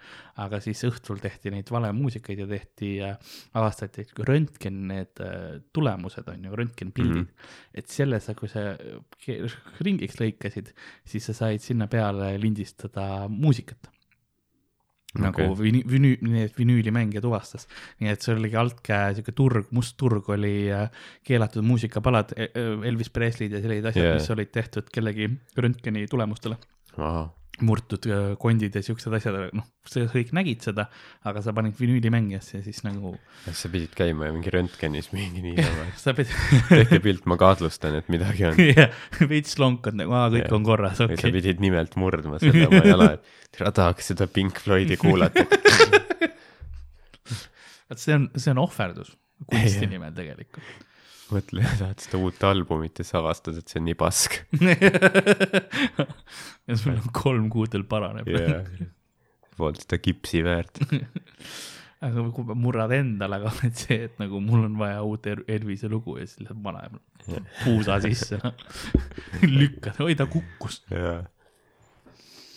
aga 0.44 0.60
siis 0.60 0.84
õhtul 0.84 1.20
tehti 1.22 1.50
neid 1.54 1.70
valemuusikaid 1.70 2.44
ja 2.44 2.46
tehti 2.46 2.92
äh,, 3.02 3.16
avastati, 3.54 4.06
röntgen 4.28 4.86
need 4.88 5.24
äh, 5.24 5.60
tulemused 5.72 6.28
on 6.28 6.44
ju, 6.44 6.56
röntgenpildid 6.56 7.16
mm. 7.16 7.28
-hmm. 7.28 7.74
et 7.74 7.86
selles, 7.88 8.30
kui 8.36 8.48
sa 8.48 8.76
ringiks 9.80 10.20
lõikasid, 10.20 10.74
siis 11.04 11.24
sa 11.24 11.32
said 11.32 11.64
sinna 11.64 11.86
peale 11.86 12.36
lindistada 12.40 13.28
muusikat 13.28 13.90
nagu 15.16 15.42
Okei. 15.42 15.64
vinü-, 15.64 15.84
vinüü-, 15.88 16.18
need 16.28 16.56
vinüülimängija 16.58 17.22
tuvastas. 17.24 17.64
nii 18.00 18.12
et 18.12 18.24
see 18.24 18.34
oligi 18.36 18.58
altkäe 18.60 19.14
sihuke 19.16 19.32
turg, 19.32 19.70
must 19.72 19.96
turg 20.00 20.28
oli 20.34 20.68
äh, 20.74 20.90
keelatud 21.24 21.64
muusikapalad, 21.64 22.34
Elvis 22.84 23.10
Presley'd 23.10 23.56
ja 23.56 23.62
sellised 23.64 23.88
asjad 23.92 24.04
yeah., 24.04 24.18
mis 24.20 24.30
olid 24.34 24.52
tehtud 24.52 24.92
kellegi 24.92 25.30
röntgeni 25.56 26.06
tulemustele. 26.10 26.58
ahah, 26.98 27.30
murtud 27.64 28.06
äh, 28.10 28.30
kondid 28.40 28.76
ja 28.76 28.82
siuksed 28.84 29.14
asjad, 29.18 29.36
noh, 29.56 29.66
sa 29.88 30.04
kõik 30.12 30.32
nägid 30.36 30.64
seda, 30.66 30.88
aga 31.28 31.42
sa 31.44 31.54
panid 31.56 31.76
vinüülimängijasse 31.78 32.58
ja 32.58 32.62
siis 32.64 32.80
nagu 32.86 33.14
sa 33.46 33.70
pidid 33.72 33.94
käima 33.98 34.28
ja 34.28 34.34
mingi 34.34 34.52
röntgenis 34.54 35.10
mingi 35.14 35.42
niisama, 35.44 35.88
sa 36.04 36.14
pidid 36.16 36.34
tehke 36.70 37.00
pilt, 37.04 37.28
ma 37.30 37.38
kahtlustan, 37.40 37.98
et 38.00 38.10
midagi 38.12 38.48
on. 38.50 38.60
jah, 38.70 38.90
veits 39.30 39.58
lonkad 39.60 39.98
nagu, 39.98 40.14
aa, 40.16 40.28
kõik 40.34 40.46
Jah. 40.46 40.56
on 40.58 40.68
korras, 40.68 41.02
või 41.02 41.16
sa 41.16 41.26
okei. 41.26 41.36
pidid 41.38 41.64
nimelt 41.64 41.98
murdma 42.00 42.40
selle 42.42 42.68
oma 42.70 42.84
jala, 42.86 43.12
et 43.18 43.56
tere, 43.56 43.72
tahaks 43.80 44.12
seda 44.12 44.28
Pink 44.30 44.60
Floydi 44.64 45.00
kuulata. 45.00 45.46
vot 47.88 48.02
see 48.02 48.16
on, 48.16 48.28
see 48.36 48.52
on 48.52 48.60
ohverdus 48.62 49.14
kunsti 49.46 49.88
nimel 49.90 50.14
tegelikult. 50.16 50.87
Mõtle, 51.34 51.64
tahad 51.80 52.04
seda 52.04 52.20
uut 52.22 52.44
albumit 52.48 53.00
ja 53.00 53.06
siis 53.06 53.16
avastad, 53.18 53.58
et 53.60 53.70
see 53.70 53.80
on 53.80 53.88
nii 53.88 53.96
pask. 53.98 54.38
ja 56.68 56.78
sul 56.78 56.94
on 56.94 57.10
kolm 57.16 57.48
kuud 57.52 57.74
veel 57.74 57.86
paraneb 57.88 58.28
jaa, 58.32 58.62
poolt 59.58 59.82
seda 59.84 59.98
kipsi 60.02 60.44
väärt. 60.46 60.82
aga 62.06 62.28
kui 62.34 62.54
murrad 62.54 62.92
endale, 62.94 63.40
aga 63.40 63.52
et 63.66 63.80
see, 63.80 64.04
et 64.06 64.20
nagu 64.22 64.38
mul 64.44 64.68
on 64.68 64.76
vaja 64.78 65.00
uut 65.06 65.26
El- 65.26 65.46
Elvise 65.50 65.90
lugu 65.90 66.18
ja 66.20 66.28
siis 66.28 66.44
lihtsalt 66.44 66.62
paneb 66.62 67.00
puusa 67.64 67.98
sisse, 68.04 68.38
lükkad, 69.42 69.98
oi 70.06 70.14
ta 70.18 70.28
kukkus. 70.30 70.84
jaa. 70.94 71.24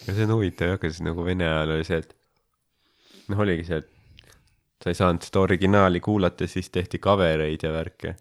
ja 0.05 0.13
see 0.13 0.27
on 0.27 0.35
huvitav 0.37 0.75
jah, 0.75 0.81
kas 0.81 1.01
nagu 1.05 1.25
Vene 1.25 1.47
ajal 1.49 1.73
oli 1.79 1.87
see, 1.87 2.03
et 2.03 2.13
noh, 3.31 3.41
oligi 3.41 3.65
see, 3.71 3.81
et 3.81 3.89
sa 4.81 4.89
ei 4.93 4.97
saanud 4.97 5.25
seda 5.25 5.41
originaali 5.41 5.99
kuulata, 6.01 6.45
siis 6.49 6.69
tehti 6.73 6.97
cover 7.01 7.41
eid 7.45 7.65
ja 7.65 7.69
värke. 7.73 8.13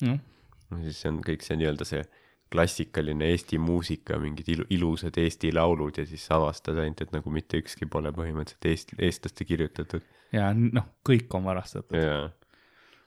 No 0.71 0.81
siis 0.85 1.01
see 1.03 1.13
on 1.13 1.21
kõik 1.27 1.45
see 1.47 1.59
nii-öelda 1.61 1.87
see 1.89 2.03
klassikaline 2.51 3.29
Eesti 3.31 3.61
muusika, 3.63 4.19
mingid 4.19 4.49
ilu, 4.51 4.67
ilusad 4.75 5.19
Eesti 5.23 5.53
laulud 5.55 6.01
ja 6.01 6.07
siis 6.07 6.25
avastad 6.35 6.81
ainult, 6.83 7.05
et 7.05 7.13
nagu 7.15 7.31
mitte 7.35 7.61
ükski 7.63 7.87
pole 7.91 8.11
põhimõtteliselt 8.15 8.71
eest-, 8.73 8.95
eestlaste 8.99 9.47
kirjutatud. 9.47 10.07
ja 10.35 10.51
noh, 10.55 10.89
kõik 11.07 11.31
on 11.39 11.47
varastatud. 11.47 12.33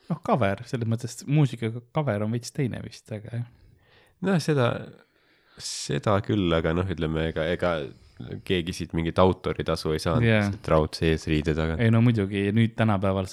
noh, 0.09 0.21
cover, 0.25 0.63
selles 0.69 0.89
mõttes 0.89 1.25
muusikaga 1.27 1.83
cover 1.95 2.23
on 2.23 2.31
veits 2.35 2.55
teine 2.55 2.79
vist, 2.85 3.11
aga 3.11 3.41
jah. 3.41 3.49
noh, 4.29 4.39
seda, 4.43 4.69
seda 5.59 6.15
küll, 6.23 6.47
aga 6.55 6.75
noh, 6.77 6.87
ütleme 6.95 7.27
ega, 7.33 7.49
ega 7.51 7.75
keegi 8.47 8.75
siit 8.75 8.93
mingit 8.95 9.19
autoritasu 9.19 9.91
ei 9.91 10.01
saanud 10.01 10.27
yeah., 10.27 10.51
raudse 10.69 11.09
eesriide 11.11 11.55
taga. 11.57 11.75
ei 11.81 11.91
no 11.91 11.99
muidugi, 12.05 12.47
nüüd 12.55 12.77
tänapäeval 12.79 13.27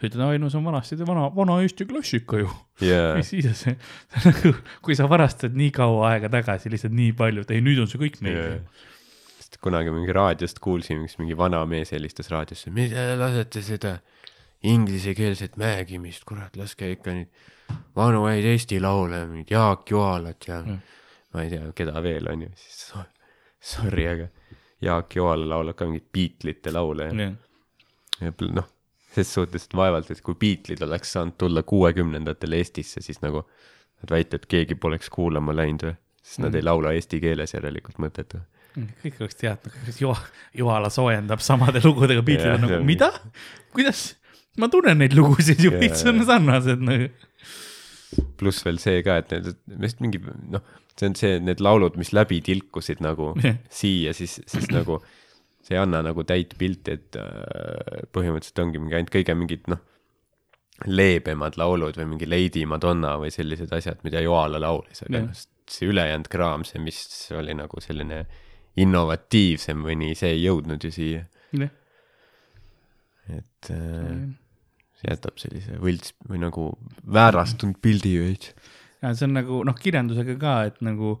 sa 0.00 0.06
ütled, 0.08 0.22
oi 0.24 0.38
no 0.40 0.48
see 0.48 0.58
on 0.60 0.64
vanasti 0.64 0.96
vana, 1.04 1.26
vana 1.36 1.58
Eesti 1.62 1.84
klassika 1.90 2.38
ju. 2.40 2.48
jaa, 2.84 3.14
mis 3.18 3.28
siis 3.34 3.50
see, 3.66 3.74
nagu, 4.26 4.54
kui 4.86 4.96
sa 4.96 5.06
varastad 5.10 5.52
nii 5.56 5.70
kaua 5.76 6.14
aega 6.14 6.30
tagasi 6.32 6.72
lihtsalt 6.72 6.94
nii 6.96 7.12
palju, 7.18 7.44
et 7.44 7.52
ei, 7.56 7.60
nüüd 7.64 7.82
on 7.84 7.90
see 7.90 8.00
kõik 8.00 8.16
meil 8.24 8.38
jaa. 8.38 8.56
sest 9.40 9.60
kunagi 9.64 9.92
mingi 9.92 10.12
raadiost 10.16 10.58
kuulsin, 10.64 11.04
üks 11.04 11.18
mingi 11.20 11.36
vana 11.36 11.60
mees 11.68 11.92
helistas 11.92 12.30
raadiosse, 12.32 12.72
mida 12.72 13.10
te 13.12 13.18
lasete 13.20 13.62
seda 13.66 13.98
inglisekeelset 14.64 15.54
mängimist, 15.60 16.24
kurat, 16.28 16.56
laske 16.60 16.90
ikka 16.94 17.14
neid 17.16 17.78
vanu 17.96 18.24
häid 18.28 18.44
Eesti 18.50 18.80
laule, 18.82 19.22
mingit 19.30 19.52
Jaak 19.54 19.88
Joalat 19.90 20.48
ja 20.48 20.60
Mm. 20.64 20.80
ma 21.34 21.42
ei 21.44 21.50
tea, 21.52 21.70
keda 21.76 22.00
veel 22.02 22.26
on 22.28 22.42
ju, 22.42 22.48
siis 22.58 22.80
so- 22.90 23.04
sorry, 23.60 24.06
aga 24.10 24.26
Jaak 24.82 25.14
Joala 25.16 25.46
laulab 25.54 25.76
ka 25.76 25.86
mingit 25.86 26.08
Beatlesite 26.12 26.72
laule 26.72 27.06
ja, 27.08 27.12
jah, 27.14 27.32
ja 28.20 28.32
noh, 28.56 28.66
ses 29.14 29.32
suhtes, 29.34 29.64
et 29.66 29.74
vaevalt, 29.74 30.10
et 30.10 30.20
kui 30.22 30.34
Beatlesid 30.38 30.82
oleks 30.86 31.12
saanud 31.16 31.34
tulla 31.38 31.62
kuuekümnendatel 31.66 32.52
Eestisse, 32.60 33.00
siis 33.02 33.18
nagu 33.24 33.42
nad 34.02 34.10
väita, 34.14 34.36
et 34.38 34.46
keegi 34.46 34.74
poleks 34.80 35.10
kuulama 35.10 35.52
läinud 35.56 35.82
või, 35.88 35.96
sest 36.22 36.38
nad 36.44 36.52
Mm. 36.52 36.56
ei 36.60 36.62
laula 36.62 36.92
eesti 36.94 37.20
keeles 37.20 37.54
järelikult 37.54 37.98
mõttetu. 37.98 38.40
kõik 39.02 39.16
oleks 39.20 39.34
teadnud, 39.40 39.72
kuidas 39.74 39.98
Joa-, 40.00 40.28
Joala 40.54 40.88
soojendab 40.94 41.40
samade 41.42 41.80
lugudega, 41.84 42.22
Beatles 42.22 42.46
Jah, 42.46 42.54
on 42.54 42.60
see 42.60 42.68
nagu 42.68 42.80
on- 42.80 42.86
mida, 42.86 43.10
kuidas, 43.74 44.14
ma 44.56 44.68
tunnen 44.68 44.98
neid 44.98 45.12
lugusid 45.18 45.58
ju, 45.64 45.70
veits 45.74 46.04
on 46.06 46.22
sarnased 46.24 46.78
nagu. 46.80 47.10
pluss 48.40 48.64
veel 48.66 48.78
see 48.82 49.02
ka, 49.06 49.18
et 49.22 49.30
need, 49.36 49.56
vist 49.80 50.00
mingi 50.02 50.18
noh, 50.50 50.62
see 50.98 51.06
on 51.10 51.14
see, 51.18 51.36
need 51.42 51.60
laulud, 51.62 51.96
mis 52.00 52.10
läbi 52.16 52.40
tilkusid 52.46 53.00
nagu 53.04 53.32
Jah. 53.42 53.58
siia, 53.70 54.12
siis, 54.16 54.40
siis 54.50 54.66
nagu 54.74 55.00
see 55.70 55.78
ei 55.78 55.84
anna 55.84 56.00
nagu 56.02 56.24
täit 56.26 56.56
pilti, 56.58 56.96
et 56.98 57.16
äh, 57.20 58.02
põhimõtteliselt 58.10 58.58
ongi 58.64 58.82
mingi 58.82 58.96
ainult 58.98 59.12
kõige 59.14 59.36
mingid 59.38 59.70
noh, 59.70 59.78
leebemad 60.90 61.58
laulud 61.60 61.94
või 62.00 62.08
mingi 62.14 62.26
Lady 62.26 62.64
Madonna 62.66 63.14
või 63.20 63.30
sellised 63.30 63.70
asjad, 63.76 64.00
mida 64.02 64.22
Joala 64.24 64.58
laulis, 64.62 65.04
aga 65.06 65.28
noh, 65.28 65.44
see 65.70 65.86
ülejäänud 65.92 66.26
kraam, 66.32 66.66
see, 66.66 66.82
mis 66.82 66.98
oli 67.38 67.54
nagu 67.54 67.82
selline 67.84 68.24
innovatiivsem 68.80 69.86
või 69.86 69.94
nii, 70.00 70.18
see 70.18 70.34
ei 70.34 70.42
jõudnud 70.42 70.82
ju 70.82 70.90
siia, 70.94 71.22
et 73.30 73.70
äh, 73.70 74.26
see 74.98 75.12
jätab 75.12 75.38
sellise 75.38 75.78
võlts 75.78 76.16
või 76.26 76.42
nagu 76.42 76.66
väärastunud 77.06 77.78
pildi 77.82 78.16
veits. 78.24 78.54
ja 79.04 79.14
see 79.14 79.30
on 79.30 79.38
nagu 79.38 79.62
noh, 79.70 79.78
kirjandusega 79.78 80.34
ka, 80.42 80.56
et 80.72 80.82
nagu 80.82 81.20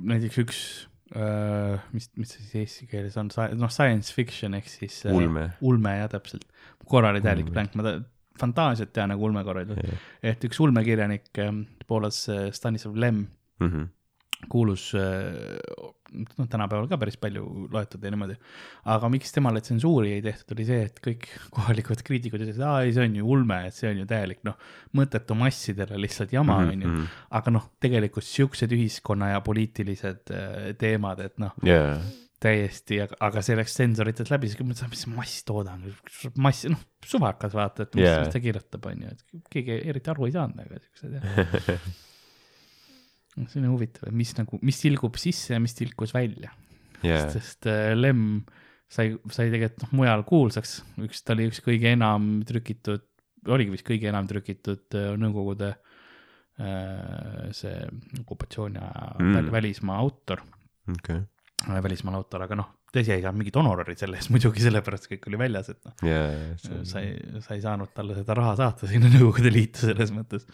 näiteks 0.00 0.44
üks 0.46 0.60
äh,, 1.14 1.78
mis, 1.92 2.08
mis 2.18 2.32
see 2.34 2.42
siis 2.42 2.54
eesti 2.64 2.86
keeles 2.90 3.16
on, 3.20 3.30
noh, 3.60 3.70
science 3.70 4.12
fiction 4.14 4.54
ehk 4.58 4.66
siis 4.70 5.04
äh, 5.06 5.14
ulme. 5.14 5.50
ulme 5.60 5.92
jah, 6.00 6.08
täpselt. 6.16 6.44
korra 6.86 7.12
oli 7.14 7.20
täielik 7.24 7.50
blank, 7.54 7.74
ma 7.78 7.82
ta, 7.86 7.92
fantaasiat 8.40 8.90
tean, 8.92 9.10
aga 9.14 9.22
ulme 9.28 9.42
korra 9.46 9.62
ei 9.64 9.70
tule. 9.70 9.98
et 10.22 10.42
üks 10.48 10.58
ulmekirjanik 10.60 11.30
äh, 11.44 11.52
Poolas, 11.86 12.24
Stanislav 12.52 12.96
Lem, 12.98 13.26
Mhm. 13.62 13.84
kuulus, 14.52 14.90
noh, 16.12 16.48
tänapäeval 16.50 16.88
ka 16.90 16.98
päris 17.00 17.16
palju 17.20 17.68
loetud 17.72 18.02
ja 18.04 18.10
niimoodi. 18.14 18.36
aga 18.92 19.08
miks 19.12 19.32
temale 19.34 19.60
tsensuuri 19.64 20.12
ei 20.16 20.22
tehtud, 20.24 20.54
oli 20.56 20.66
see, 20.68 20.82
et 20.90 21.00
kõik 21.04 21.26
kohalikud 21.56 22.02
kriitikud 22.06 22.44
ütlesid, 22.44 22.62
aa 22.66 22.84
ei, 22.86 22.92
see 22.96 23.06
on 23.08 23.16
ju 23.20 23.30
ulme, 23.36 23.62
et 23.68 23.74
see 23.76 23.90
on 23.90 24.02
ju 24.02 24.06
täielik 24.10 24.44
noh, 24.46 24.58
mõttetu 24.96 25.38
massidele 25.38 25.98
lihtsalt 26.02 26.32
jama, 26.36 26.60
Mhm, 26.66 26.76
onju. 26.76 27.08
aga 27.40 27.50
noh, 27.56 27.66
tegelikult 27.82 28.24
siuksed 28.26 28.72
ühiskonna 28.76 29.32
ja 29.34 29.40
poliitilised 29.44 30.30
äh, 30.34 30.70
teemad, 30.78 31.20
et 31.26 31.36
noh, 31.42 31.52
jaa, 31.66 31.98
täiesti, 32.42 32.98
aga 33.00 33.40
see 33.44 33.56
läks 33.56 33.74
sensoritelt 33.78 34.28
läbi, 34.30 34.50
siis 34.52 34.60
mõtlesin, 34.60 34.90
mis 34.92 35.06
masstoodang, 35.16 35.86
mass, 36.36 36.66
noh, 36.68 36.82
suvakas 37.06 37.54
vaata, 37.56 37.86
et 37.86 37.96
mis 37.96 38.04
yeah. 38.04 38.26
ta 38.32 38.42
kirjutab, 38.44 38.84
onju, 38.92 39.12
et 39.14 39.46
keegi 39.52 39.78
eriti 39.88 40.12
aru 40.12 40.28
ei 40.28 40.34
saanud, 40.36 40.60
aga 40.66 40.82
siuksed 40.84 41.16
jah. 41.16 41.86
see 43.44 43.60
on 43.60 43.68
huvitav, 43.74 44.08
mis 44.16 44.32
nagu, 44.38 44.58
mis 44.64 44.78
tilgub 44.80 45.18
sisse 45.20 45.54
ja 45.54 45.60
mis 45.62 45.76
tilkus 45.76 46.14
välja. 46.16 46.52
Jaa, 47.04 47.26
sest 47.34 47.68
äh, 47.68 47.92
Lem 47.96 48.40
sai, 48.88 49.10
sai 49.32 49.50
tegelikult 49.52 49.84
noh, 49.84 49.92
mujal 50.00 50.24
kuulsaks, 50.28 50.78
üks, 51.04 51.20
ta 51.26 51.34
oli 51.36 51.50
üks 51.50 51.60
kõige 51.64 51.92
enam 51.92 52.40
trükitud, 52.48 53.04
oligi 53.52 53.74
vist 53.74 53.86
kõige 53.86 54.08
enam 54.10 54.28
trükitud 54.30 54.96
äh, 54.96 55.12
Nõukogude 55.20 55.74
äh, 55.74 57.46
see 57.56 57.76
okupatsiooni 58.22 58.80
aja 58.82 59.04
Mm. 59.20 59.52
välismaa 59.52 59.98
autor, 60.02 60.42
okei, 60.92 61.20
välismaal 61.66 62.18
autor, 62.18 62.46
aga 62.46 62.58
noh, 62.58 62.72
tõsi, 62.92 63.12
ei 63.14 63.22
saanud 63.24 63.40
mingit 63.40 63.56
honorari 63.56 63.96
selle 63.98 64.18
eest 64.20 64.30
muidugi 64.34 64.64
sellepärast 64.64 65.08
kõik 65.12 65.28
oli 65.30 65.40
väljas, 65.40 65.70
et 65.72 65.80
noh, 65.88 65.96
jaa, 66.06 66.28
sa 66.88 67.02
ei, 67.04 67.16
sa 67.44 67.56
ei 67.56 67.64
saanud 67.64 67.92
talle 67.96 68.16
seda 68.18 68.36
raha 68.38 68.56
saata 68.60 68.88
sinna 68.90 69.10
Nõukogude 69.12 69.52
Liitu 69.52 69.90
selles 69.90 70.12
mõttes. 70.14 70.48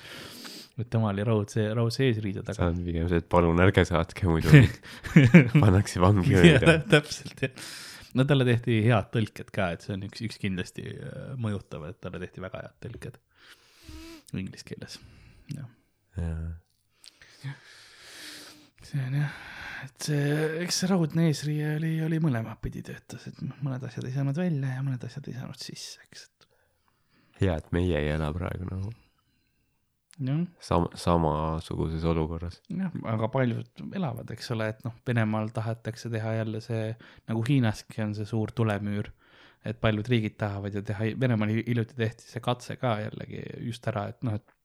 Et 0.80 0.88
tema 0.92 1.11
oli 1.12 1.24
raudse, 1.26 1.66
raudse 1.76 2.06
eesriide 2.06 2.42
taga. 2.46 2.56
see 2.56 2.70
on 2.70 2.82
pigem 2.87 3.08
see, 3.11 3.20
et 3.20 3.28
palun 3.32 3.61
ärge 3.64 3.85
saatke, 3.88 4.28
muidu 4.30 4.62
pannakse 5.62 6.00
vangi 6.02 6.32
täpselt 6.92 7.44
jah. 7.44 7.66
no 8.16 8.24
talle 8.28 8.46
tehti 8.48 8.80
head 8.87 9.11
tõlked 9.12 9.52
ka, 9.52 9.72
et 9.76 9.85
see 9.85 9.96
on 9.96 10.06
üks, 10.08 10.24
üks 10.28 10.40
kindlasti 10.40 10.87
äh, 10.94 11.35
mõjutav, 11.40 11.85
et 11.90 12.00
talle 12.04 12.22
tehti 12.22 12.44
väga 12.44 12.64
head 12.64 12.78
tõlked 12.87 13.20
inglise 14.40 14.64
keeles. 14.64 14.96
jah, 15.52 15.68
jaa, 16.16 17.54
see 18.88 19.04
on 19.04 19.20
jah, 19.20 19.37
et 19.85 20.08
see, 20.08 20.24
eks 20.64 20.82
see 20.82 20.92
raudne 20.94 21.28
eesriie 21.28 21.76
oli, 21.76 21.94
oli 22.08 22.22
mõlemat 22.24 22.64
pidi 22.64 22.85
töötas, 22.87 23.28
et 23.28 23.44
mõned 23.61 23.85
asjad 23.90 24.08
ei 24.08 24.16
saanud 24.16 24.40
välja 24.40 24.78
ja 24.78 24.88
mõned 24.88 25.04
asjad 25.04 25.28
ei 25.28 25.37
saanud 25.37 25.61
sisse, 25.61 26.00
eks, 26.08 26.28
hea, 27.42 27.61
et 27.61 27.72
meie 27.76 28.00
ei 28.00 28.14
ela 28.16 28.32
praegu 28.32 28.72
nagu 28.72 28.88
jah, 28.88 29.01
sam-, 30.61 30.88
samasuguses 30.94 32.04
olukorras. 32.04 32.61
jah, 32.70 32.92
aga 33.14 33.28
paljud 33.28 33.82
elavad, 33.94 34.30
eks 34.30 34.50
ole, 34.54 34.68
et 34.74 34.85
noh, 34.87 34.94
Venemaal 35.06 35.48
tahetakse 35.54 36.11
teha 36.12 36.32
jälle 36.40 36.61
see, 36.64 36.94
nagu 37.28 37.44
Hiinaski 37.48 38.02
on 38.02 38.14
see 38.14 38.24
suur 38.28 38.52
tulemüür, 38.54 39.11
et 39.64 39.78
paljud 39.80 40.08
riigid 40.08 40.37
tahavad 40.38 40.74
ju 40.74 40.82
teha, 40.82 41.12
Venemaal 41.20 41.48
hi- 41.54 41.64
hiljuti 41.68 41.94
tehti 41.98 42.22
see 42.30 42.40
katse 42.40 42.76
ka 42.76 42.96
jällegi 43.04 43.42
just 43.68 43.87
ära, 43.92 44.08
et 44.14 44.22
noh, 44.26 44.35
et 44.35 44.58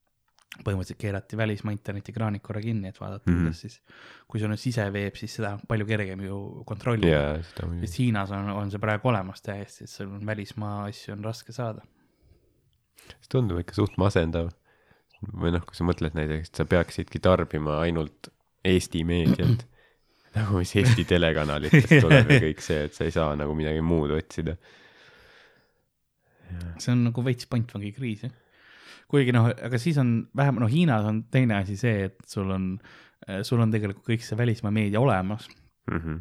põhimõtteliselt 0.64 0.98
keerati 0.98 1.38
välismaa 1.38 1.74
internetikraanid 1.76 2.42
korra 2.42 2.62
kinni, 2.64 2.88
et 2.90 3.00
vaadata 3.02 3.30
mm, 3.30 3.34
Mhm. 3.36 3.42
-hmm. 3.42 3.44
kuidas 3.52 3.60
siis, 3.62 3.82
kui 4.28 4.40
sul 4.40 4.52
on 4.52 4.58
siseveeb, 4.58 5.16
siis 5.20 5.36
seda 5.36 5.52
on 5.54 5.60
palju 5.68 5.86
kergem 5.86 6.22
ju 6.26 6.64
kontrollida 6.66 7.08
yeah.. 7.08 7.44
sest 7.82 8.00
Hiinas 8.00 8.32
on, 8.32 8.50
on 8.50 8.72
see 8.72 8.80
praegu 8.80 9.08
olemas 9.12 9.42
täiesti, 9.42 9.84
et 9.84 9.90
sul 9.90 10.08
on 10.16 10.26
välismaa 10.26 10.86
asju 10.88 11.14
on 11.14 11.24
raske 11.24 11.52
saada. 11.54 11.82
see 13.08 13.30
tundub 13.32 13.60
ikka 13.60 13.74
suht 13.74 13.98
masendav. 13.98 14.50
Või 15.34 15.52
noh, 15.56 15.64
kui 15.66 15.76
sa 15.78 15.86
mõtled 15.88 16.14
näiteks, 16.18 16.52
et 16.52 16.60
sa 16.62 16.66
peaksidki 16.70 17.20
tarbima 17.24 17.80
ainult 17.84 18.30
Eesti 18.68 19.04
meediat, 19.08 19.64
nagu 20.38 20.60
mis 20.62 20.74
Eesti 20.78 21.06
telekanalitest 21.10 21.94
tuleb 22.04 22.30
ja 22.36 22.40
kõik 22.44 22.62
see, 22.62 22.84
et 22.90 22.94
sa 22.98 23.08
ei 23.08 23.14
saa 23.16 23.36
nagu 23.40 23.56
midagi 23.58 23.82
muud 23.82 24.12
otsida. 24.18 24.58
see 26.80 26.92
on 26.94 27.02
nagu 27.10 27.24
veits 27.26 27.48
pantvangi 27.50 27.92
kriis 27.96 28.22
jah. 28.28 28.32
kuigi 29.12 29.34
noh, 29.36 29.50
aga 29.52 29.80
siis 29.82 29.98
on 30.02 30.14
vähem, 30.36 30.60
no 30.62 30.68
Hiinas 30.72 31.06
on 31.08 31.24
teine 31.32 31.58
asi 31.62 31.76
see, 31.80 32.08
et 32.10 32.18
sul 32.28 32.50
on, 32.52 32.70
sul 33.48 33.60
on 33.64 33.72
tegelikult 33.74 34.06
kõik 34.08 34.24
see 34.26 34.38
välismaa 34.40 34.72
meedia 34.76 35.02
olemas, 35.04 35.48
Mhm. 35.88 36.18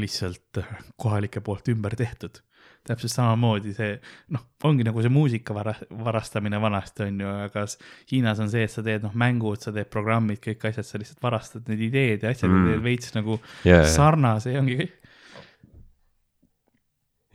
lihtsalt 0.00 0.58
kohalike 0.96 1.40
poolt 1.44 1.68
ümber 1.68 1.92
tehtud. 1.96 2.40
Täpselt 2.86 3.12
samamoodi 3.12 3.72
see, 3.76 3.96
noh, 4.34 4.44
ongi 4.66 4.86
nagu 4.86 5.02
see 5.04 5.12
muusika 5.12 5.54
vara-, 5.56 5.76
varastamine 5.90 6.60
vanasti 6.62 7.06
on 7.06 7.22
ju, 7.24 7.32
aga 7.46 7.64
Hiinas 8.12 8.40
on 8.42 8.50
see, 8.52 8.66
et 8.66 8.72
sa 8.72 8.84
teed 8.86 9.04
noh, 9.06 9.14
mängud, 9.18 9.60
sa 9.62 9.72
teed 9.74 9.90
programmid, 9.92 10.40
kõik 10.44 10.68
asjad, 10.70 10.86
sa 10.88 11.00
lihtsalt 11.02 11.22
varastad 11.24 11.66
need 11.70 11.82
ideed 11.88 12.24
ja 12.24 12.32
asjad 12.34 12.50
Mm. 12.50 12.76
mm., 12.76 12.84
veits 12.84 13.14
nagu 13.16 13.40
jaa, 13.66 13.82
sarnase 13.90 14.54
ja 14.54 14.62
ongi 14.62 14.78
kõik. 14.80 14.94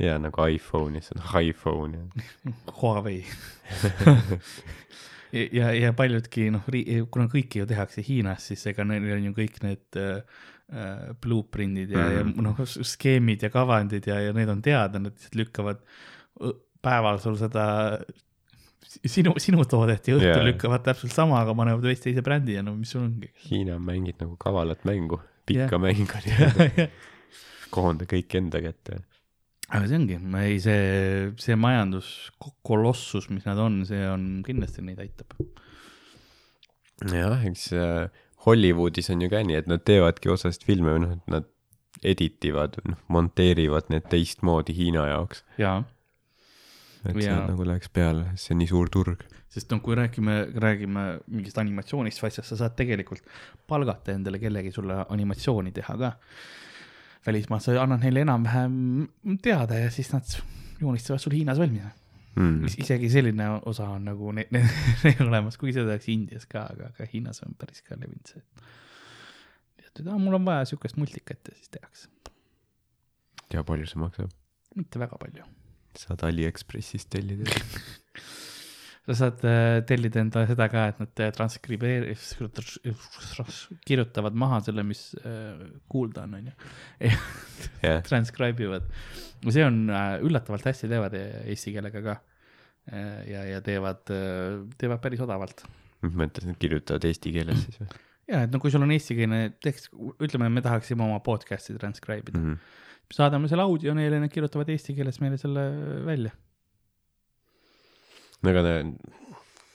jaa 0.01 0.17
nagu 0.21 0.47
iPhone 0.47 0.97
ja 0.97 1.05
see 1.05 1.19
on 1.19 1.43
iPhone 1.43 1.99
ja 1.99 2.03
Huawei 2.79 3.21
ja, 5.31 5.45
ja, 5.51 5.71
ja 5.77 5.91
paljudki 5.97 6.49
noh, 6.53 6.65
kuna 7.11 7.27
kõiki 7.31 7.61
ju 7.61 7.67
tehakse 7.69 8.03
Hiinas, 8.07 8.47
siis 8.49 8.63
ega 8.71 8.85
neil 8.87 9.07
on 9.17 9.27
ju 9.29 9.33
kõik 9.37 9.61
need 9.65 9.99
äh, 9.99 10.41
blueprint'id 11.21 11.91
ja 11.91 12.03
mm, 12.05 12.31
-hmm. 12.31 12.35
ja 12.37 12.43
noh, 12.47 12.59
skeemid 12.65 13.43
ja 13.43 13.49
kavandid 13.51 14.07
ja, 14.07 14.19
ja 14.23 14.33
need 14.33 14.49
on 14.49 14.61
teada, 14.63 14.99
nad 14.99 15.11
lihtsalt 15.11 15.35
lükkavad 15.35 15.81
päeval 16.81 17.19
sul 17.19 17.35
seda 17.39 17.65
sinu, 19.05 19.35
sinu 19.41 19.65
toodet 19.69 20.09
ja 20.09 20.17
õhtul 20.17 20.31
yeah. 20.31 20.47
lükkavad 20.49 20.83
täpselt 20.85 21.13
sama, 21.15 21.41
aga 21.43 21.55
panevad 21.57 21.85
veits 21.85 22.03
teise 22.03 22.23
brändi 22.25 22.57
ja 22.57 22.63
no 22.65 22.73
mis 22.77 22.91
sul 22.93 23.05
ongi. 23.05 23.31
Hiina 23.47 23.77
mängid 23.81 24.19
nagu 24.21 24.35
kavalat 24.41 24.83
mängu, 24.87 25.21
pikka 25.49 25.77
Jah. 25.77 25.83
mängu 25.83 26.21
nii-öelda, 26.25 26.87
koonda 27.75 28.07
kõik 28.09 28.37
enda 28.39 28.63
kätte. 28.63 29.01
aga 29.71 29.85
see 29.87 29.99
ongi, 29.99 30.17
ei 30.41 30.57
see, 30.63 30.81
see 31.39 31.59
majanduskolossus, 31.59 33.29
mis 33.31 33.47
nad 33.47 33.61
on, 33.63 33.81
see 33.87 34.01
on 34.09 34.27
kindlasti 34.47 34.83
neid 34.87 34.99
aitab. 35.03 35.37
jah, 37.11 37.39
eks 37.47 37.69
äh, 37.77 38.25
Hollywoodis 38.45 39.09
on 39.13 39.21
ju 39.21 39.29
ka 39.29 39.43
nii, 39.45 39.59
et 39.61 39.67
nad 39.69 39.83
teevadki 39.85 40.31
osast 40.33 40.65
filme 40.65 40.95
või 40.95 41.05
noh, 41.05 41.17
et 41.17 41.33
nad 41.33 41.49
editivad, 42.01 42.79
noh, 42.87 42.97
monteerivad 43.13 43.91
need 43.93 44.07
teistmoodi 44.09 44.73
Hiina 44.77 45.07
jaoks. 45.11 45.43
jaa 45.61 45.81
et 47.05 47.17
see 47.17 47.29
Jaa. 47.29 47.45
nagu 47.49 47.65
läheks 47.65 47.89
peale, 47.93 48.25
see 48.39 48.55
on 48.55 48.61
nii 48.61 48.69
suur 48.69 48.89
turg. 48.93 49.23
sest 49.51 49.71
noh, 49.73 49.81
kui 49.83 49.95
räägime, 49.97 50.35
räägime 50.63 51.05
mingist 51.27 51.57
animatsioonist 51.59 52.21
või 52.21 52.29
asjast, 52.31 52.51
sa 52.53 52.59
saad 52.63 52.75
tegelikult 52.79 53.25
palgata 53.67 54.13
endale 54.15 54.39
kellegi 54.41 54.73
sulle 54.75 55.01
animatsiooni 55.09 55.73
teha 55.75 55.97
ka. 55.99 56.13
välismaal 57.25 57.63
sa 57.63 57.77
annad 57.81 58.05
neile 58.05 58.23
enam-vähem 58.25 59.39
teada 59.41 59.79
ja 59.81 59.89
siis 59.93 60.13
nad 60.13 60.37
joonistavad 60.81 61.21
sul 61.21 61.35
Hiinas 61.37 61.59
valmis. 61.61 62.00
Mm. 62.35 62.65
isegi 62.79 63.09
selline 63.11 63.47
osa 63.67 63.89
on 63.91 64.05
nagu 64.07 64.31
ne- 64.31 64.47
ne- 64.55 64.63
neil 65.03 65.25
olemas, 65.27 65.57
kuigi 65.59 65.73
seda 65.79 65.91
tehakse 65.91 66.13
Indias 66.13 66.45
ka, 66.47 66.61
aga, 66.71 66.91
aga 66.93 67.07
Hiinas 67.13 67.43
on 67.43 67.55
päris 67.59 67.81
ka 67.83 67.97
levinud 67.99 68.31
see. 68.31 68.43
et 69.81 70.03
aa, 70.07 70.17
mul 70.21 70.37
on 70.39 70.45
vaja 70.47 70.65
siukest 70.71 70.95
multikat 71.01 71.51
ja 71.51 71.55
siis 71.57 71.69
tehakse, 71.75 72.07
tea, 73.51 73.63
palju 73.67 73.89
see 73.91 73.99
maksab? 73.99 74.31
mitte 74.79 74.99
väga 75.01 75.19
palju. 75.19 75.43
saad 75.99 76.23
Aliekspressist 76.23 77.09
tellida. 77.11 77.51
sa 79.07 79.17
saad 79.17 79.45
äh, 79.49 79.79
tellida 79.89 80.21
endale 80.21 80.49
seda 80.49 80.67
ka, 80.71 80.85
et 80.91 80.99
nad 81.01 81.23
äh, 81.23 81.31
transkribeerivad, 81.33 82.61
kirjutavad 83.87 84.37
maha 84.37 84.59
selle, 84.67 84.85
mis 84.87 85.07
äh, 85.23 85.63
kuulda 85.91 86.27
on, 86.27 86.37
onju. 86.41 86.53
jah, 87.87 88.03
Transcribe 88.07 88.67
ivad. 88.67 88.91
see 89.47 89.65
on 89.65 89.83
üllatavalt 90.21 90.69
hästi 90.69 90.91
teevad 90.91 91.17
eesti 91.17 91.73
keelega 91.73 92.03
ka. 92.05 92.19
ja, 93.29 93.41
ja 93.45 93.59
teevad, 93.61 94.07
teevad 94.77 95.01
päris 95.01 95.21
odavalt. 95.21 95.65
mõtlesin, 96.01 96.55
et 96.55 96.61
kirjutavad 96.61 97.05
eesti 97.09 97.33
keeles 97.33 97.65
siis 97.65 97.81
või 97.81 97.91
ja, 98.31 98.45
et 98.45 98.53
no 98.53 98.61
kui 98.61 98.71
sul 98.73 98.83
on 98.85 98.93
eestikeelne 98.93 99.41
tekst, 99.63 99.91
ütleme, 100.23 100.49
me 100.53 100.63
tahaksime 100.65 101.03
oma 101.05 101.19
podcast'i 101.25 101.75
transcribe 101.77 102.31
ida 102.31 102.39
mm? 102.39 102.53
-hmm. 102.53 103.13
saadame 103.17 103.49
selle 103.51 103.65
audio 103.65 103.93
neile, 103.97 104.21
nad 104.23 104.31
kirjutavad 104.33 104.69
eesti 104.69 104.95
keeles 104.97 105.19
meile 105.23 105.37
selle 105.41 105.65
välja. 106.07 106.31
No 108.41 108.53
aga 108.53 108.75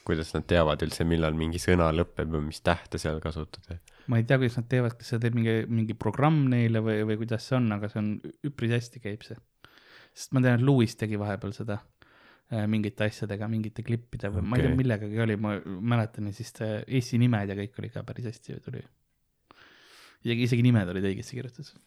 kuidas 0.06 0.30
nad 0.36 0.46
teavad 0.48 0.82
üldse, 0.86 1.04
millal 1.08 1.34
mingi 1.38 1.60
sõna 1.62 1.88
lõpeb 1.94 2.30
või 2.30 2.48
mis 2.50 2.62
tähte 2.64 3.00
seal 3.02 3.18
kasutada? 3.22 3.80
ma 4.10 4.20
ei 4.20 4.26
tea, 4.28 4.38
kuidas 4.38 4.58
nad 4.60 4.68
teevad, 4.70 4.94
kas 4.98 5.10
see 5.12 5.22
teeb 5.22 5.36
mingi, 5.38 5.56
mingi 5.66 5.96
programm 5.98 6.44
neile 6.52 6.82
või, 6.84 7.00
või 7.08 7.18
kuidas 7.24 7.48
see 7.48 7.58
on, 7.58 7.66
aga 7.74 7.90
see 7.90 8.00
on 8.02 8.12
üpris 8.46 8.74
hästi 8.76 9.02
käib 9.02 9.26
see. 9.26 9.38
sest 10.14 10.36
ma 10.36 10.42
tean, 10.44 10.60
et 10.60 10.66
Lewis 10.66 10.94
tegi 10.98 11.18
vahepeal 11.20 11.54
seda 11.56 11.80
äh, 11.80 12.68
mingite 12.70 13.08
asjadega, 13.08 13.48
mingite 13.50 13.82
klippide 13.86 14.30
või 14.30 14.44
okay. 14.44 14.52
ma 14.52 14.60
ei 14.60 14.68
tea 14.68 14.78
millegagi 14.82 15.24
oli, 15.26 15.38
ma 15.42 15.56
mäletan 15.94 16.30
ja 16.30 16.36
siis 16.38 16.54
Eesti 16.62 17.20
nimed 17.22 17.50
ja 17.50 17.58
kõik 17.58 17.82
oli 17.82 17.92
ka 17.94 18.06
päris 18.06 18.30
hästi 18.30 18.60
tuli. 18.68 18.84
isegi, 20.22 20.46
isegi 20.46 20.66
nimed 20.66 20.94
olid 20.94 21.10
õigesti 21.10 21.40
kirjutatud. 21.40 21.82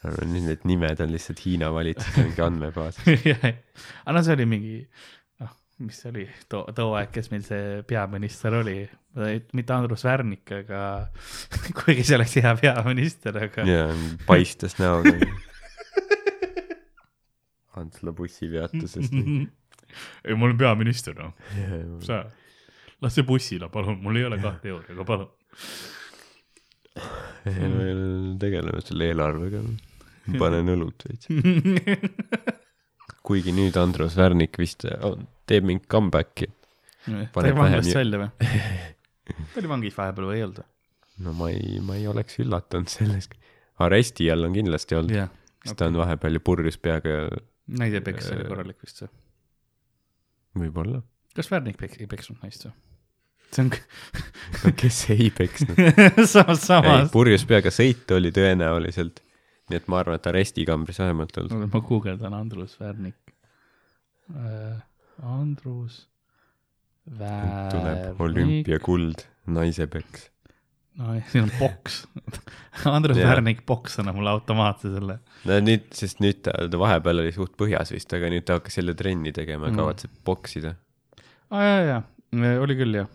Nüüd 0.00 0.46
need 0.46 0.62
nimed 0.64 1.00
on 1.04 1.10
lihtsalt 1.12 1.42
Hiina 1.44 1.68
valitsuse 1.74 2.24
mingi 2.24 2.44
andmebaas. 2.44 3.00
aga 3.04 4.14
no 4.16 4.22
see 4.24 4.36
oli 4.38 4.46
mingi, 4.48 4.76
noh, 5.42 5.52
mis 5.84 5.98
see 6.00 6.12
oli 6.12 6.24
too, 6.48 6.64
too 6.76 6.94
aeg, 6.96 7.10
kes 7.12 7.28
meil 7.32 7.44
see 7.44 7.82
peaminister 7.88 8.56
oli, 8.62 8.78
mitte 9.58 9.76
Andrus 9.76 10.06
Värnik, 10.08 10.48
aga 10.62 10.82
kuigi 11.82 12.06
see 12.08 12.16
oleks 12.16 12.38
hea 12.40 12.54
peaminister, 12.62 13.36
aga 13.44 13.66
ja 13.68 13.84
paistes 14.28 14.78
näoga. 14.80 15.12
Antsla 17.80 18.12
bussipeatusest. 18.16 19.12
ei, 19.14 20.34
ma 20.34 20.48
olen 20.48 20.56
peaminister, 20.58 21.14
noh, 21.20 21.36
sa, 22.04 22.22
las 23.04 23.14
see 23.16 23.28
bussile, 23.28 23.68
palun, 23.72 24.00
mul 24.00 24.16
ei 24.16 24.26
ole 24.30 24.40
kahte 24.40 24.72
euri, 24.72 24.96
aga 24.96 25.06
palun. 25.12 25.30
tegeleme 28.40 28.80
selle 28.84 29.12
eelarvega. 29.12 29.62
panen 30.42 30.72
õlut 30.74 31.06
veits. 31.06 31.28
kuigi 33.26 33.54
nüüd 33.54 33.76
Andrus 33.80 34.16
Värnik 34.18 34.58
vist 34.60 34.86
on, 35.00 35.26
teeb 35.48 35.66
mingit 35.68 35.88
comeback'i. 35.90 36.50
ta 37.06 37.42
oli 37.42 37.54
vanglast 37.56 37.94
välja 37.96 38.24
või? 38.24 38.50
ta 39.52 39.62
oli 39.62 39.72
vangis 39.72 39.96
vahepeal 39.96 40.30
või 40.30 40.40
ei 40.40 40.46
olnud? 40.48 40.66
no 41.24 41.36
ma 41.36 41.50
ei, 41.52 41.78
ma 41.84 41.98
ei 42.00 42.08
oleks 42.10 42.40
üllatunud 42.42 42.90
sellest. 42.92 43.36
aresti 43.80 44.30
all 44.32 44.48
on 44.48 44.56
kindlasti 44.56 44.98
olnud, 44.98 45.16
jah, 45.16 45.32
sest 45.64 45.78
ta 45.80 45.90
on 45.90 46.00
vahepeal 46.00 46.38
ju 46.38 46.44
purjus 46.44 46.80
peaga 46.80 47.16
ja 47.16 47.24
naisepeks 47.80 48.32
oli 48.34 48.46
korralik 48.48 48.80
vist 48.84 49.04
või? 49.04 49.10
võib-olla. 50.64 51.02
kas 51.36 51.50
Värnik 51.52 51.78
peks-, 51.80 52.00
ei 52.00 52.08
peksnud 52.10 52.40
naist 52.44 52.66
või? 52.66 52.76
see 53.50 53.64
on 53.64 53.70
no 54.64 54.72
kes 54.78 55.00
ei 55.14 55.30
peksnud. 55.34 55.74
samas, 56.32 56.60
ei, 56.60 56.66
samas. 56.66 57.10
purjus 57.12 57.44
peaga 57.48 57.72
sõit 57.74 58.10
oli 58.14 58.32
tõenäoliselt. 58.34 59.22
Nii 59.70 59.78
et 59.80 59.88
ma 59.90 60.00
arvan, 60.02 60.18
et 60.20 60.26
arestikambris 60.30 60.98
vähemalt 61.02 61.36
olnud. 61.42 61.68
ma 61.72 61.80
guugeldan 61.86 62.34
Andrus 62.34 62.76
Värnik 62.80 63.34
äh,. 64.34 64.78
Andrus 65.22 66.06
tuleb 67.10 67.20
Värnik. 67.20 68.20
olümpiakuld, 68.20 69.24
naisepeks. 69.46 70.28
no 71.00 71.14
siin 71.32 71.44
on 71.46 71.50
boks. 71.58 72.00
Andrus 72.88 73.18
Jah. 73.20 73.30
Värnik 73.34 73.64
boks 73.68 73.98
annab 74.02 74.16
mulle 74.20 74.30
automaatse 74.34 74.90
selle. 74.94 75.18
no 75.48 75.58
nüüd, 75.64 75.86
sest 75.96 76.20
nüüd 76.24 76.42
ta, 76.46 76.54
ta 76.70 76.80
vahepeal 76.80 77.22
oli 77.24 77.32
suht 77.36 77.54
põhjas 77.60 77.92
vist, 77.94 78.12
aga 78.16 78.30
nüüd 78.32 78.46
ta 78.48 78.58
hakkas 78.60 78.78
jälle 78.80 78.94
trenni 78.98 79.32
tegema 79.36 79.68
ja 79.68 79.72
Mm. 79.74 79.80
kavatseb 79.82 80.10
poksida. 80.24 80.74
aa 81.50 81.62
jaa, 81.66 81.80
jaa, 81.90 82.02
oli 82.62 82.76
küll 82.78 83.00
jah. 83.02 83.08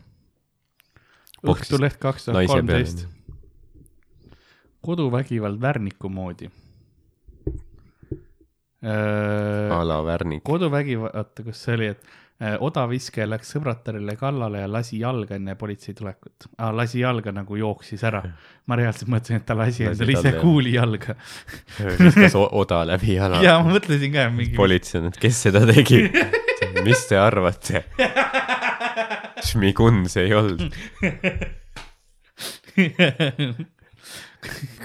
Õhtuleht 1.45 1.99
kaks 2.01 2.25
tuhat 2.25 2.47
kolmteist. 2.49 3.05
Koduvägivald 4.85 5.61
Värniku 5.61 6.09
moodi. 6.09 6.49
a 9.71 9.87
la 9.87 10.03
Värnik. 10.05 10.43
koduvägivald, 10.43 11.15
oota, 11.17 11.43
kus 11.43 11.63
see 11.65 11.73
oli, 11.73 11.87
et 11.95 12.03
äh, 12.43 12.53
odaviskaja 12.61 13.25
läks 13.31 13.55
sõbratarile 13.55 14.13
kallale 14.19 14.61
ja 14.61 14.67
lasi 14.69 14.99
jalga 15.01 15.39
enne 15.39 15.55
politsei 15.57 15.95
tulekut 15.97 16.45
ah,. 16.57 16.69
lasi 16.75 16.99
jalga 17.01 17.33
nagu 17.33 17.57
jooksis 17.57 18.03
ära. 18.05 18.21
ma 18.69 18.77
reaalselt 18.77 19.09
mõtlesin, 19.09 19.41
et 19.41 19.47
ta 19.49 19.57
lasi 19.57 19.87
endale 19.89 20.17
ise 20.19 20.35
kuuli 20.37 20.75
jalga. 20.75 21.15
viskas 22.05 22.37
oda 22.37 22.83
läbi 22.91 23.17
jala. 23.17 23.41
ja 23.41 23.57
ma 23.63 23.73
mõtlesin 23.73 24.13
ka 24.13 24.29
mingi. 24.29 24.53
politsei 24.59 25.01
on, 25.01 25.09
et 25.09 25.21
kes 25.21 25.45
seda 25.47 25.65
tegi? 25.71 26.03
mis 26.85 27.07
te 27.09 27.17
arvate? 27.17 27.87
Šmigun 29.49 30.05
see 30.11 30.29
ei 30.29 30.37
olnud. 30.37 30.77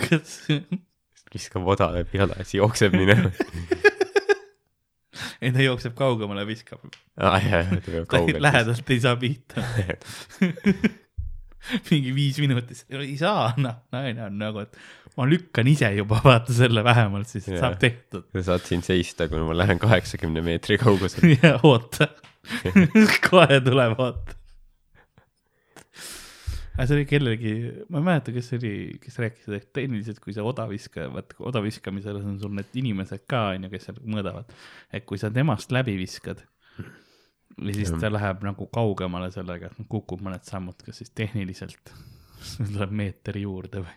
kas, 0.08 0.36
viskab 1.34 1.68
oda 1.74 1.90
läbi 1.94 2.18
jala 2.20 2.38
ja 2.38 2.44
siis 2.46 2.60
jookseb 2.60 2.96
minema. 2.98 3.30
ei 5.42 5.52
ta 5.52 5.62
jookseb 5.64 5.94
kaugemale, 5.98 6.46
viskab. 6.48 6.82
jaa, 7.20 7.38
ta 8.10 8.24
ei- 8.24 8.40
lähedalt 8.42 8.90
ei 8.90 9.00
saa 9.00 9.16
pihta. 9.20 9.62
mingi 11.90 12.12
viis 12.16 12.38
minutit, 12.40 12.84
ei 12.96 13.16
saa, 13.20 13.52
noh, 13.60 13.82
naine 13.92 14.24
on 14.26 14.38
nagu, 14.40 14.62
et 14.64 14.78
ma 15.18 15.26
lükkan 15.28 15.68
ise 15.70 15.90
juba 15.96 16.20
vaata 16.24 16.54
selle 16.56 16.84
vähemalt, 16.86 17.28
siis 17.30 17.48
Jaa. 17.50 17.60
saab 17.64 17.78
tehtud. 17.82 18.26
sa 18.38 18.44
saad 18.52 18.66
siin 18.68 18.84
seista, 18.86 19.28
kui 19.30 19.42
ma 19.44 19.56
lähen 19.56 19.80
kaheksakümne 19.82 20.42
meetri 20.46 20.78
kaugusele. 20.80 21.36
ja 21.42 21.58
oota, 21.66 22.08
kohe 23.28 23.60
tuleb, 23.66 23.98
oota. 24.00 24.38
Aga 26.76 26.86
see 26.86 26.96
oli 26.96 27.08
kellelgi, 27.08 27.54
ma 27.90 28.00
ei 28.00 28.06
mäleta, 28.06 28.34
kes 28.34 28.52
see 28.52 28.60
oli, 28.60 28.74
kes 29.02 29.18
rääkis, 29.22 29.50
et 29.56 29.68
tehniliselt, 29.76 30.22
kui 30.22 30.36
sa 30.36 30.46
odaviskaja, 30.46 31.10
vaata 31.12 31.42
odaviskamisel 31.50 32.22
on 32.22 32.38
sul 32.42 32.54
need 32.56 32.80
inimesed 32.82 33.26
ka 33.30 33.50
onju, 33.56 33.72
kes 33.72 33.88
seal 33.88 34.00
mõõdavad, 34.04 34.54
et 34.94 35.06
kui 35.08 35.20
sa 35.20 35.32
temast 35.34 35.74
läbi 35.74 35.98
viskad 36.00 36.44
ja 37.66 37.74
siis 37.74 37.92
ta 38.00 38.10
läheb 38.12 38.44
nagu 38.46 38.66
kaugemale 38.72 39.30
sellega, 39.34 39.70
et 39.70 39.88
kukub 39.90 40.22
mõned 40.24 40.44
sammud, 40.46 40.78
kas 40.84 41.00
siis 41.02 41.12
tehniliselt 41.16 41.92
tuleb 42.72 42.94
meeter 43.02 43.40
juurde 43.40 43.84
või? 43.84 43.96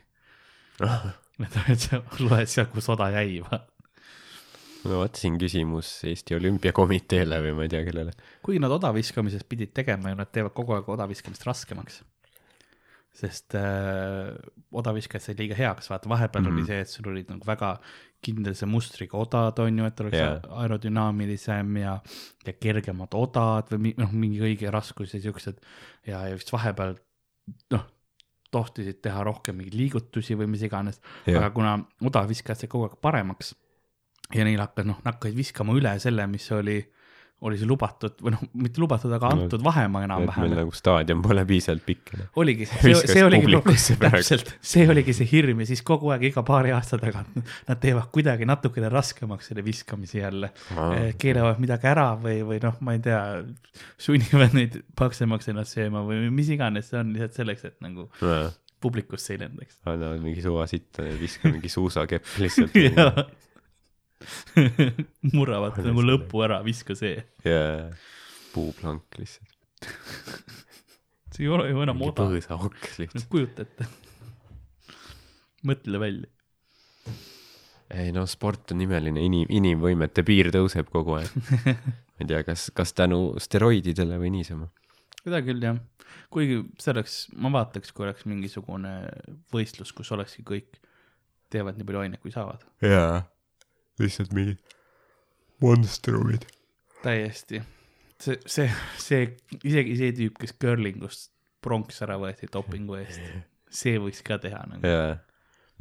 et 1.43 1.85
sa 1.85 2.01
loed 2.19 2.49
seal, 2.49 2.67
kus 2.73 2.89
oda 2.93 3.09
jäi, 3.13 3.37
vaata. 3.45 3.69
no 4.89 5.03
vot 5.03 5.19
siin 5.19 5.37
küsimus 5.41 5.95
Eesti 6.09 6.37
Olümpiakomiteele 6.39 7.39
või 7.45 7.53
ma 7.59 7.67
ei 7.67 7.71
tea 7.71 7.83
kellele. 7.87 8.15
kuigi 8.45 8.61
nad 8.63 8.73
odaviskamises 8.73 9.45
pidid 9.47 9.73
tegema 9.75 10.11
ju, 10.11 10.19
nad 10.19 10.33
teevad 10.33 10.55
kogu 10.57 10.75
aeg 10.77 10.89
odaviskamist 10.97 11.45
raskemaks. 11.47 12.01
Sest 13.13 13.53
äh, 13.55 14.33
odaviskajad 14.73 15.21
said 15.21 15.41
liiga 15.41 15.57
heaks, 15.57 15.89
vaata 15.91 16.09
vahepeal 16.09 16.43
mm 16.43 16.49
-hmm. 16.49 16.59
oli 16.63 16.65
see, 16.65 16.79
et 16.81 16.89
sul 16.89 17.09
olid 17.11 17.29
nagu 17.29 17.45
väga 17.45 17.75
kindlase 18.23 18.65
mustriga 18.65 19.17
odad 19.19 19.59
on 19.59 19.79
ju, 19.79 19.85
et 19.85 19.99
oleks 19.99 20.17
yeah. 20.17 20.39
aerodünaamilisem 20.63 21.77
ja, 21.77 21.97
ja 22.47 22.53
kergemad 22.53 23.13
odad 23.13 23.69
või 23.73 23.93
noh, 23.97 24.11
mingi 24.11 24.41
õige 24.41 24.71
raskus 24.71 25.13
ja 25.13 25.21
siuksed 25.21 25.59
ja, 26.07 26.23
ja 26.27 26.37
vist 26.39 26.51
vahepeal 26.51 26.95
noh, 27.75 27.85
tohtisid 28.53 29.01
teha 29.01 29.23
rohkem 29.23 29.57
mingeid 29.57 29.75
liigutusi 29.77 30.37
või 30.39 30.47
mis 30.47 30.63
iganes, 30.65 31.01
aga 31.27 31.49
kuna 31.53 31.77
odaviskajad 32.05 32.63
said 32.63 32.71
kogu 32.71 32.87
aeg 32.87 32.99
paremaks 33.01 33.53
ja 34.33 34.45
neil 34.47 34.61
hakkas 34.61 34.87
noh, 34.87 35.01
hakkasid 35.05 35.37
viskama 35.37 35.75
üle 35.77 35.93
selle, 36.01 36.27
mis 36.31 36.45
oli, 36.55 36.79
oli 37.43 37.57
see 37.59 37.67
lubatud 37.67 38.15
või 38.23 38.31
noh, 38.35 38.41
mitte 38.63 38.79
lubatud, 38.81 39.11
aga 39.13 39.29
No, 39.33 39.43
antud 39.45 39.63
vahemaa 39.65 40.03
et 40.03 40.09
meil 40.09 40.21
enam-vähem. 40.23 40.53
nagu 40.61 40.71
staadion 40.75 41.21
pole 41.25 41.43
piisavalt 41.49 41.83
pikk. 41.85 42.13
oligi, 42.39 42.67
see, 42.69 42.93
see 43.11 43.23
oligi 43.25 43.59
täpselt, 43.99 44.53
see 44.63 44.85
oligi 44.89 45.15
see 45.17 45.27
hirm 45.31 45.59
ja 45.63 45.67
siis 45.73 45.83
kogu 45.85 46.13
aeg 46.15 46.23
iga 46.29 46.43
paari 46.47 46.71
aasta 46.75 46.97
tagant 47.01 47.35
nad 47.67 47.81
teevad 47.83 48.07
kuidagi 48.15 48.47
natukene 48.47 48.89
raskemaks 48.93 49.51
selle 49.51 49.65
viskamise 49.65 50.21
jälle. 50.21 50.51
keeravad 51.19 51.59
midagi 51.63 51.87
ära 51.91 52.09
või, 52.19 52.39
või 52.47 52.59
noh, 52.63 52.79
ma 52.81 52.95
ei 52.95 53.03
tea, 53.03 53.21
sunnivad 54.01 54.55
neid 54.57 54.79
paksemaks 54.99 55.51
ennast 55.51 55.75
sööma 55.77 56.03
või 56.07 56.29
mis 56.33 56.49
iganes 56.55 56.91
see 56.91 56.99
on 57.01 57.11
lihtsalt 57.15 57.39
selleks, 57.41 57.65
et 57.71 57.79
nagu 57.83 58.07
publikusse 58.83 59.33
ei 59.35 59.39
lendaks. 59.43 59.77
annavad 59.87 60.19
mingi 60.23 60.41
suva 60.43 60.65
sitta 60.67 61.05
ja 61.07 61.15
viska 61.19 61.51
mingi 61.51 61.69
suusakepp 61.71 62.25
lihtsalt. 62.43 62.75
murravad 65.37 65.79
nagu 65.85 66.03
lõpu 66.05 66.43
ära, 66.45 66.61
viska 66.65 66.95
see. 66.97 67.21
ja 67.45 67.89
puuplank 68.53 69.19
lihtsalt. 69.19 69.89
see 71.33 71.45
ei 71.45 71.51
ole 71.51 71.69
ju 71.71 71.83
enam 71.83 72.01
odav, 72.05 72.31
põõsaoks 72.31 72.99
lihtsalt. 73.01 73.29
kujuta 73.31 73.65
ette. 73.65 73.87
mõtle 75.69 76.01
välja. 76.01 76.29
ei 77.93 78.13
no 78.15 78.25
sport 78.29 78.73
on 78.73 78.83
imeline, 78.85 79.21
inim, 79.21 79.49
inimvõimete 79.49 80.25
piir 80.27 80.51
tõuseb 80.53 80.89
kogu 80.93 81.17
aeg. 81.19 81.33
ma 81.65 82.21
ei 82.21 82.29
tea, 82.29 82.43
kas, 82.47 82.69
kas 82.75 82.95
tänu 82.97 83.33
steroididele 83.41 84.19
või 84.21 84.33
niisama. 84.37 84.69
seda 85.23 85.41
küll 85.45 85.63
jah, 85.63 85.81
kuigi 86.33 86.61
see 86.81 86.93
oleks, 86.95 87.19
ma 87.35 87.51
vaataks, 87.53 87.93
kui 87.93 88.07
oleks 88.07 88.27
mingisugune 88.29 88.95
võistlus, 89.53 89.93
kus 89.95 90.11
olekski 90.15 90.45
kõik 90.47 90.81
teevad 91.53 91.77
nii 91.77 91.87
palju 91.87 92.01
aineid, 92.01 92.21
kui 92.23 92.33
saavad. 92.33 92.65
jaa, 92.83 93.23
lihtsalt 94.01 94.33
mingi 94.33 94.57
monstrumid. 95.63 96.47
täiesti. 97.03 97.61
see, 98.23 98.39
see, 98.45 98.69
see, 98.97 99.27
isegi 99.63 99.99
see 99.99 100.15
tüüp, 100.15 100.39
kes 100.39 100.55
curlingust 100.59 101.31
pronks 101.63 102.01
ära 102.05 102.17
võeti 102.19 102.49
dopingu 102.51 102.97
eest, 102.99 103.21
see 103.71 103.99
võiks 104.01 104.23
ka 104.25 104.39
teha 104.43 104.61
nagu. 104.69 104.87
jaa, 104.87 105.15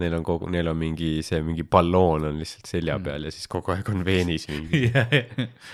neil 0.02 0.16
on 0.16 0.24
kogu, 0.26 0.48
neil 0.52 0.70
on 0.72 0.78
mingi 0.78 1.10
see 1.26 1.42
mingi 1.44 1.64
balloon 1.68 2.26
on 2.30 2.40
lihtsalt 2.40 2.70
selja 2.70 2.96
peal 3.02 3.28
ja 3.28 3.32
siis 3.34 3.48
kogu 3.50 3.74
aeg 3.74 3.90
on 3.92 4.04
veenis 4.06 4.48
mingi 4.52 4.86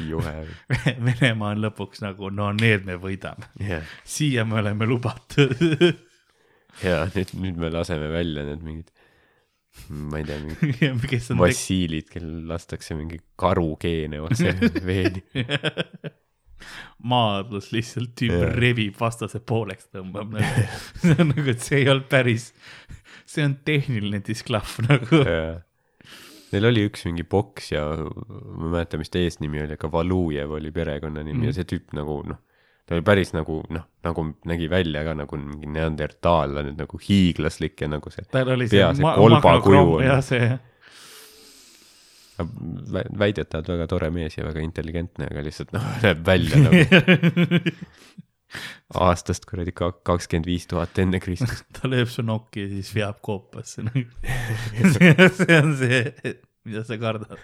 juhe. 0.09 0.35
Venemaa 1.09 1.55
on 1.55 1.65
lõpuks 1.67 2.05
nagu, 2.05 2.33
no 2.35 2.51
need 2.57 2.87
me 2.89 2.99
võidame, 3.01 3.51
jah, 3.63 3.97
siia 4.09 4.47
me 4.49 4.61
oleme 4.63 4.89
lubatud. 4.89 5.57
ja 6.87 7.05
nüüd, 7.15 7.35
nüüd 7.39 7.61
me 7.61 7.73
laseme 7.75 8.11
välja 8.13 8.47
need 8.49 8.65
mingid, 8.65 8.93
ma 9.89 10.19
ei 10.21 10.25
tea, 10.29 10.39
tek- 11.03 11.29
vassiilid, 11.39 12.09
kellel 12.13 12.47
lastakse 12.51 12.97
mingi 12.99 13.21
karugeene 13.41 14.21
otse 14.25 14.53
veeni. 14.89 15.23
maadlus 17.09 17.71
lihtsalt 17.73 18.13
tüüp 18.19 18.35
Jah. 18.35 18.57
revib 18.59 18.97
vastase 18.99 19.39
pooleks 19.47 19.89
tõmbab 19.95 20.33
nagu. 20.35 20.67
see 21.03 21.15
on 21.15 21.31
nagu, 21.33 21.47
et 21.53 21.63
see 21.65 21.83
ei 21.85 21.89
olnud 21.93 22.09
päris, 22.11 22.51
see 23.29 23.45
on 23.47 23.55
tehniline 23.69 24.21
disklahv 24.27 24.79
nagu. 24.89 25.23
Neil 26.49 26.65
oli 26.65 26.87
üks 26.89 27.03
mingi 27.05 27.27
boks 27.29 27.73
ja 27.75 27.83
ma 28.01 28.65
ei 28.65 28.73
mäleta, 28.73 28.99
mis 29.01 29.11
ta 29.13 29.21
eesnimi 29.21 29.61
oli, 29.67 29.75
aga 29.77 29.91
Valujev 29.93 30.55
oli 30.57 30.71
perekonnanimi 30.73 31.35
mm. 31.37 31.43
Mhm. 31.45 31.51
ja 31.51 31.57
see 31.59 31.67
tüüp 31.69 31.93
nagu 31.99 32.23
noh, 32.31 32.39
ta 32.89 32.97
oli 32.97 33.05
päris 33.05 33.35
nagu 33.37 33.59
noh, 33.75 33.85
nagu 34.07 34.23
nägi 34.49 34.69
välja 34.73 35.03
ka 35.05 35.13
nagu 35.19 35.37
mingi 35.41 35.69
neandertaallane, 35.75 36.73
nagu 36.79 37.01
hiiglaslik 37.05 37.83
ja 37.85 37.89
nagu 37.93 38.11
see 38.15 38.25
tal 38.33 38.49
oli 38.57 38.69
Pea 38.73 38.95
see 38.97 39.13
kolbakuju 39.19 39.83
on. 39.99 40.05
ja 40.07 40.17
see, 40.25 40.49
vä- 42.95 43.05
väidetavalt 43.21 43.69
väga 43.75 43.87
tore 43.93 44.09
mees 44.15 44.39
ja 44.39 44.47
väga 44.47 44.63
intelligentne, 44.65 45.29
aga 45.29 45.45
lihtsalt 45.45 45.75
noh, 45.77 45.85
näeb 46.07 46.25
välja 46.27 46.63
nagu 46.65 47.61
aastast 49.05 49.45
kuradi 49.45 49.75
ka- 49.77 49.93
kakskümmend 50.09 50.47
viis 50.49 50.65
tuhat 50.71 50.97
enne 51.03 51.21
Kristust. 51.21 51.67
ta 51.77 51.91
lööb 51.93 52.09
su 52.09 52.25
nokki 52.25 52.65
ja 52.65 52.71
siis 52.73 52.95
veab 52.97 53.21
koopasse 53.21 53.85
see 53.85 55.13
see 55.43 55.59
on 55.61 55.75
see, 55.77 56.01
mida 56.65 56.87
sa 56.89 56.97
kardad. 56.97 57.37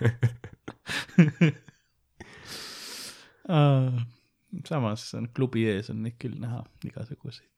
Samas 4.68 5.06
on 5.18 5.28
klubi 5.36 5.66
ees 5.70 5.90
on 5.92 6.02
neid 6.06 6.16
küll 6.20 6.38
näha 6.40 6.62
igasuguseid. 6.84 7.50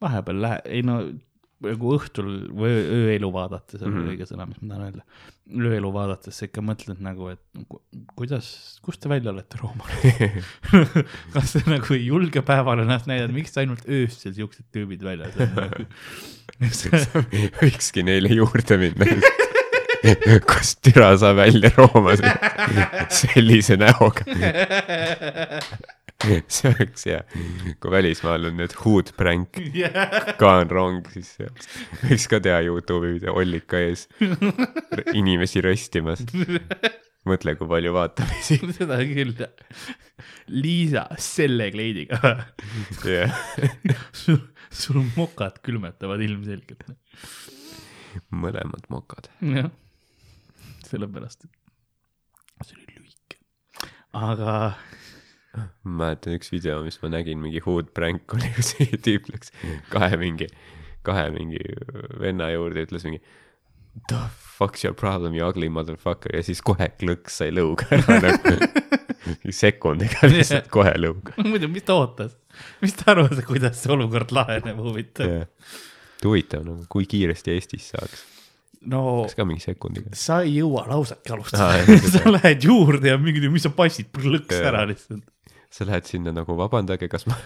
vahepeal 0.00 0.42
lähe-, 0.44 0.62
ei 0.68 0.82
no 0.86 1.00
nagu 1.64 1.92
õhtul 1.96 2.26
või 2.52 2.68
öö- 2.68 2.96
ööelu 2.98 3.30
vaadates 3.32 3.80
on 3.80 3.88
mm. 3.88 3.96
-hmm. 3.96 4.10
õige 4.12 4.26
sõna, 4.28 4.44
mis 4.48 4.58
ma 4.60 4.68
tahan 4.74 4.84
öelda. 4.86 5.04
ööelu 5.70 5.92
vaadates 5.94 6.36
sa 6.36 6.48
ikka 6.48 6.60
mõtled 6.60 7.00
nagu, 7.00 7.30
et 7.32 7.40
ku- 7.70 7.80
kuidas, 8.18 8.50
kust 8.84 9.00
te 9.00 9.08
välja 9.08 9.32
olete 9.32 9.60
Roomas? 9.62 9.94
kas 11.34 11.56
te 11.56 11.64
nagu 11.70 11.96
ei 11.96 12.04
julge 12.10 12.42
päeval 12.44 12.84
ennast 12.84 13.08
näidata, 13.08 13.32
miks 13.32 13.56
ainult 13.56 13.88
öösel 13.88 14.36
siuksed 14.36 14.68
tüübid 14.74 15.04
väljas 15.06 15.38
on 15.40 15.56
võikski 17.62 18.04
neile 18.04 18.36
juurde 18.36 18.80
minna. 18.80 19.44
kust 20.50 20.82
türa 20.84 21.14
sa 21.18 21.32
välja 21.36 21.72
Roomas 21.76 22.22
sellise 23.20 23.78
näoga? 23.80 24.26
see 26.48 26.70
oleks 26.70 27.06
hea, 27.08 27.20
kui 27.80 27.92
välismaal 27.92 28.48
on 28.48 28.56
nüüd 28.60 28.74
huudpränk, 28.80 29.58
ka 30.40 30.52
on 30.62 30.70
rong, 30.72 31.08
siis 31.12 31.34
võiks 32.06 32.26
ka 32.30 32.40
teha 32.42 32.62
Youtube'i 32.66 33.18
video 33.18 33.34
Ollika 33.36 33.80
ees 33.84 34.06
inimesi 35.12 35.62
röstimas. 35.64 36.24
mõtle, 37.26 37.56
kui 37.58 37.68
palju 37.68 37.92
vaatamisi. 37.96 38.60
seda 38.78 39.00
küll, 39.04 39.34
Liisa 40.56 41.04
selle 41.20 41.68
kleidiga, 41.74 42.20
jah, 43.04 43.34
sul, 44.14 44.40
sul 44.70 45.02
mokad 45.18 45.60
külmetavad 45.66 46.22
ilmselgelt. 46.24 46.86
mõlemad 48.32 48.88
mokad. 48.88 49.28
jah, 49.44 49.68
sellepärast, 50.90 51.46
et 51.46 52.68
see 52.70 52.78
oli 52.78 52.98
lühike. 52.98 53.40
aga 54.16 54.56
ma 55.56 56.02
mäletan 56.02 56.36
üks 56.36 56.52
video, 56.52 56.82
mis 56.84 56.98
ma 57.02 57.12
nägin, 57.12 57.40
mingi 57.42 57.62
huudpränk 57.64 58.36
oli, 58.36 58.52
kus 58.56 58.74
see 58.76 59.00
tüüp 59.08 59.30
läks 59.32 59.54
kahe 59.92 60.20
mingi, 60.20 60.50
kahe 61.06 61.30
mingi 61.34 61.62
venna 62.20 62.50
juurde, 62.54 62.86
ütles 62.88 63.08
mingi 63.08 63.22
the 64.08 64.20
fuck's 64.58 64.84
your 64.84 64.94
problem 64.94 65.34
you 65.34 65.48
ugly 65.48 65.68
motherfucker 65.68 66.36
ja 66.36 66.42
siis 66.44 66.60
kohe 66.64 66.88
klõks 67.00 67.40
sai 67.40 67.52
lõuga 67.54 67.88
ära 67.96 68.20
nagu 68.24 68.56
sekundiga 69.60 70.28
lihtsalt 70.30 70.70
kohe 70.72 70.92
lõuga. 71.00 71.34
muidu, 71.50 71.68
mis 71.72 71.86
ta 71.86 71.96
ootas, 71.98 72.36
mis 72.82 72.96
ta 72.98 73.12
arvas, 73.14 73.40
kuidas 73.48 73.80
see 73.82 73.92
olukord 73.94 74.32
laheneb, 74.36 74.80
huvitav. 74.82 75.46
huvitav 76.24 76.64
nagu, 76.66 76.86
kui 76.92 77.08
kiiresti 77.10 77.56
Eestis 77.56 77.90
saaks, 77.94 78.24
no 78.90 79.04
kas 79.26 79.36
ka 79.38 79.46
mingi 79.48 79.64
sekundiga? 79.64 80.12
sa 80.18 80.40
ei 80.46 80.58
jõua 80.58 80.86
lausetki 80.90 81.32
alustada 81.34 81.80
seda. 81.84 82.10
sa 82.16 82.34
lähed 82.34 82.66
juurde 82.68 83.12
ja 83.12 83.20
mingi, 83.20 83.48
mis 83.52 83.66
sa 83.66 83.72
passid, 83.74 84.10
lõks 84.12 84.58
Jaa. 84.58 84.68
ära 84.72 84.84
lihtsalt. 84.88 85.24
sa 85.72 85.88
lähed 85.88 86.06
sinna 86.08 86.34
nagu 86.36 86.58
vabandage, 86.58 87.08
kas 87.12 87.26
ma 87.30 87.38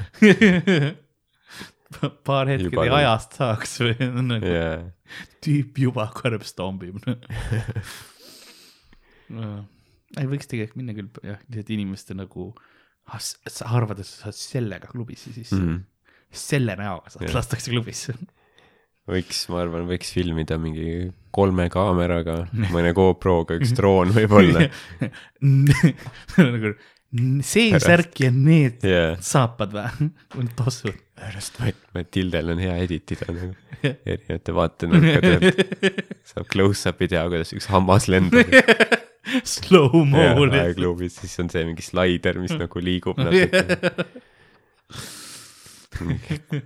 paar 2.27 2.51
hetke 2.51 2.71
Juba 2.71 2.87
ajast 3.01 3.37
saaks 3.41 3.77
või 3.83 4.09
nagu 4.31 4.47
yeah., 4.47 4.87
tüüp 5.43 5.81
juba 5.83 6.07
kõrbstombib 6.15 7.01
no.. 9.35 9.49
ei 10.19 10.27
võiks 10.31 10.51
tegelikult 10.51 10.79
minna 10.79 10.95
küll 10.97 11.11
jah, 11.27 11.41
lihtsalt 11.49 11.73
inimeste 11.75 12.15
nagu, 12.19 12.51
sa 13.11 13.71
arvad, 13.75 14.03
et 14.03 14.09
sa 14.09 14.29
saad 14.29 14.39
sellega 14.39 14.91
klubisse 14.91 15.35
sisse 15.35 15.59
mm, 15.59 15.65
mm. 15.67 15.79
-hmm. 15.79 16.37
selle 16.47 16.77
näoga 16.79 17.11
saad 17.11 17.27
Jah. 17.27 17.37
lastakse 17.41 17.75
klubisse. 17.75 18.15
võiks, 19.13 19.45
ma 19.51 19.65
arvan, 19.65 19.89
võiks 19.91 20.13
filmida 20.15 20.59
mingi 20.61 21.11
kolme 21.35 21.69
kaameraga, 21.73 22.45
mõne 22.75 22.95
GoProga, 22.97 23.59
üks 23.61 23.75
droon 23.77 24.15
võib-olla. 24.17 24.69
nagu 26.41 26.75
see 27.43 27.75
särk 27.83 28.21
ja 28.23 28.31
need 28.31 28.85
jaa, 28.87 29.17
saapad 29.25 29.73
või, 29.75 30.11
on 30.39 30.51
tossud. 30.59 30.95
pärast 31.19 31.59
Matildel 31.97 32.53
on 32.55 32.63
hea 32.63 32.77
editida 32.85 33.27
nagu 33.35 33.51
erinevate 33.83 34.55
vaatenurkade 34.55 35.51
saab 36.29 36.47
close-up'i 36.53 37.11
teha, 37.11 37.27
kuidas 37.33 37.55
üks 37.57 37.67
hammas 37.73 38.07
lendab. 38.13 38.55
Slow-mo 39.47 40.47
aegluubis, 40.49 41.19
siis 41.21 41.35
on 41.43 41.51
see 41.53 41.63
mingi 41.67 41.85
slaider, 41.85 42.39
mis 42.41 42.55
nagu 42.57 42.81
liigub 42.83 43.19
natuke. 43.21 43.61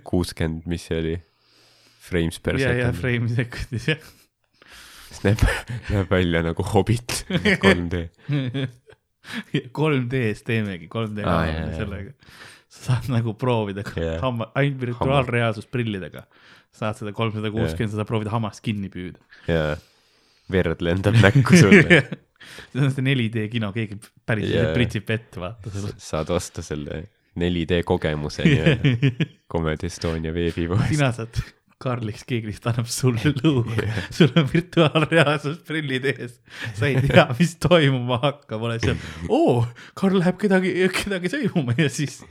kuuskümmend, 0.07 0.63
mis 0.69 0.85
see 0.87 1.01
oli? 1.01 1.15
Frames 2.05 2.39
per 2.39 2.59
ja 2.61 2.69
second. 2.71 2.99
frame 3.01 3.29
sekundis 3.33 3.87
jah. 3.89 4.09
siis 5.09 5.21
näeb, 5.25 5.45
näeb 5.89 6.11
välja 6.11 6.43
nagu 6.45 6.65
Hobbit 6.73 7.23
3D. 7.29 8.03
3D-s 9.73 10.43
teemegi, 10.45 10.89
3D 10.91 11.23
Aa, 11.25 11.37
ah, 11.39 11.47
jaa, 11.49 11.63
jaa. 11.63 11.77
sellega. 11.79 12.13
sa 12.69 12.83
saad 12.91 13.09
nagu 13.13 13.33
proovida 13.39 13.85
Jah. 13.95 14.19
hamma, 14.21 14.51
ainult 14.59 14.81
virtuaalreaalsusprillidega 14.83 16.25
saad 16.75 16.99
seda 16.99 17.13
kolmsada 17.15 17.49
kuuskümmend, 17.53 17.93
sa 17.93 18.01
saad 18.01 18.09
proovida 18.09 18.33
hammast 18.35 18.61
kinni 18.65 18.91
püüda. 18.93 19.21
ja 19.49 19.75
verd 20.51 20.83
lendab 20.85 21.17
näkku 21.23 21.57
sulle. 21.57 22.03
see 22.69 22.81
on 22.83 22.91
see 22.93 23.01
4D 23.07 23.47
kino, 23.49 23.71
keegi 23.73 23.97
päris 24.27 24.49
Jaa. 24.51 24.67
yeah. 24.67 24.73
pritsib 24.77 25.09
ette, 25.15 25.39
vaata 25.41 25.71
seda. 25.73 25.93
saad 25.97 26.29
osta 26.35 26.61
selle 26.65 27.05
4D 27.39 27.81
kogemuse 27.87 28.45
nii-öelda 28.45 29.15
Comedy 29.51 29.89
Estonia 29.89 30.33
veebipoost. 30.35 30.91
sina 30.93 31.09
saad 31.15 31.41
Karliks 31.83 32.23
keeglist 32.27 32.63
annab 32.69 32.87
sulle 32.87 33.33
lõu 33.41 33.63
sul 34.15 34.31
on 34.39 34.47
virtuaalreaalsusprillid 34.47 36.07
ees, 36.13 36.37
sa 36.77 36.87
ei 36.87 37.01
tea, 37.03 37.25
mis 37.35 37.55
toimuma 37.61 38.21
hakkab, 38.23 38.63
oled 38.69 38.85
seal, 38.85 38.99
oo, 39.27 39.65
Karl 39.99 40.21
läheb 40.21 40.39
kedagi, 40.39 40.71
kedagi 40.95 41.31
sõimuma 41.33 41.75
ja 41.79 41.89
siis 41.91 42.21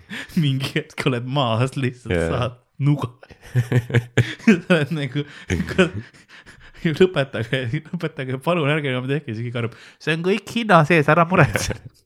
mingi 0.40 0.72
hetk 0.78 1.04
oled 1.10 1.28
maas, 1.28 1.76
lihtsalt 1.76 2.16
yeah. 2.16 2.30
saad 2.32 2.60
nuga. 2.84 3.12
sa 4.48 4.78
oled 4.78 4.94
nagu, 4.96 5.26
lõpetage, 6.92 7.60
lõpetage, 7.84 8.40
palun 8.44 8.72
ärge 8.72 8.90
enam 8.94 9.08
tehke, 9.10 9.32
keegi 9.32 9.52
arvab, 9.60 9.76
see 10.00 10.16
on 10.16 10.24
kõik 10.24 10.56
hinna 10.56 10.80
sees, 10.88 11.12
ära 11.12 11.28
muretse. 11.28 11.76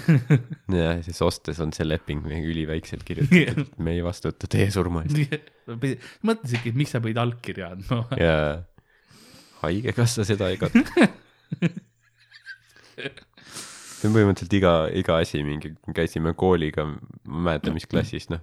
ja 0.80 0.96
siis 1.04 1.20
ostes 1.24 1.60
on 1.62 1.72
see 1.74 1.86
leping 1.86 2.24
mingi 2.26 2.50
üliväikselt 2.52 3.04
kirjutatud, 3.06 3.62
et 3.66 3.80
me 3.82 3.96
ei 3.96 4.04
vastuta 4.04 4.50
teie 4.50 4.68
surma 4.74 5.04
eest. 5.06 5.16
mõtlesingi, 6.28 6.72
et 6.72 6.78
miks 6.78 6.94
sa 6.94 7.02
pidid 7.04 7.20
allkirja 7.22 7.72
andma. 7.76 8.04
ja 8.20 8.36
haigekassa 9.62 10.26
seda 10.28 10.50
ei 10.52 10.58
kata. 10.60 10.82
see 12.98 14.08
on 14.08 14.16
põhimõtteliselt 14.16 14.56
iga, 14.58 14.74
iga 14.98 15.20
asi 15.22 15.44
mingi, 15.46 15.74
käisime 15.94 16.34
kooliga, 16.38 16.86
ma 16.88 16.96
ei 16.96 17.46
mäleta, 17.50 17.74
mis 17.74 17.88
klassis, 17.90 18.28
noh. 18.32 18.42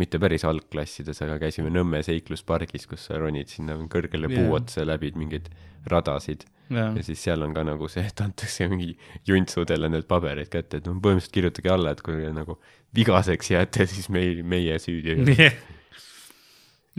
Mitte 0.00 0.18
päris 0.22 0.44
algklassides, 0.48 1.20
aga 1.24 1.36
käisime 1.42 1.70
Nõmme 1.72 2.00
seikluspargis, 2.06 2.86
kus 2.88 3.08
sa 3.08 3.18
ronid 3.20 3.50
sinna 3.52 3.76
kõrgele 3.92 4.30
Jaa. 4.30 4.38
puu 4.38 4.56
otsa 4.56 4.86
läbi 4.88 5.12
mingeid 5.16 5.50
radasid 5.90 6.46
ja 6.72 7.02
siis 7.04 7.20
seal 7.24 7.42
on 7.44 7.54
ka 7.54 7.64
nagu 7.66 7.88
see, 7.90 8.04
et 8.08 8.20
antakse 8.24 8.66
mingi 8.70 8.92
juntsudele 9.28 9.90
need 9.92 10.06
paberid 10.10 10.50
kätte, 10.52 10.80
et 10.80 10.88
noh, 10.88 10.96
põhimõtteliselt 11.02 11.34
kirjutage 11.36 11.72
alla, 11.72 11.92
et 11.92 12.02
kui 12.04 12.24
nagu 12.34 12.58
vigaseks 12.96 13.52
jääte, 13.54 13.86
siis 13.90 14.08
meil, 14.12 14.42
meie 14.46 14.78
süüdi 14.82 15.14
ei 15.14 15.22
ole. 15.22 15.48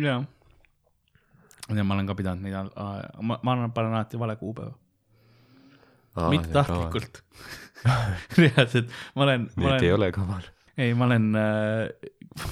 jaa. 0.08 0.22
ja 1.74 1.86
ma 1.88 1.98
olen 1.98 2.10
ka 2.10 2.18
pidanud 2.20 2.46
neid, 2.46 2.74
ma, 3.22 3.39
ma 3.39 3.56
annan, 3.56 3.74
panen 3.76 3.96
alati 3.98 4.20
vale 4.22 4.38
kuupäeva, 4.41 4.74
mitte 6.34 6.52
tahtlikult. 6.54 7.24
reaalselt, 8.39 8.91
ma 9.18 9.26
olen, 9.26 9.50
Need 9.60 9.82
ei 9.84 9.91
olen, 9.91 9.98
ole 9.98 10.12
kaval. 10.16 10.46
ei, 10.78 10.94
ma 10.96 11.10
olen 11.10 11.34
äh,, 11.36 12.52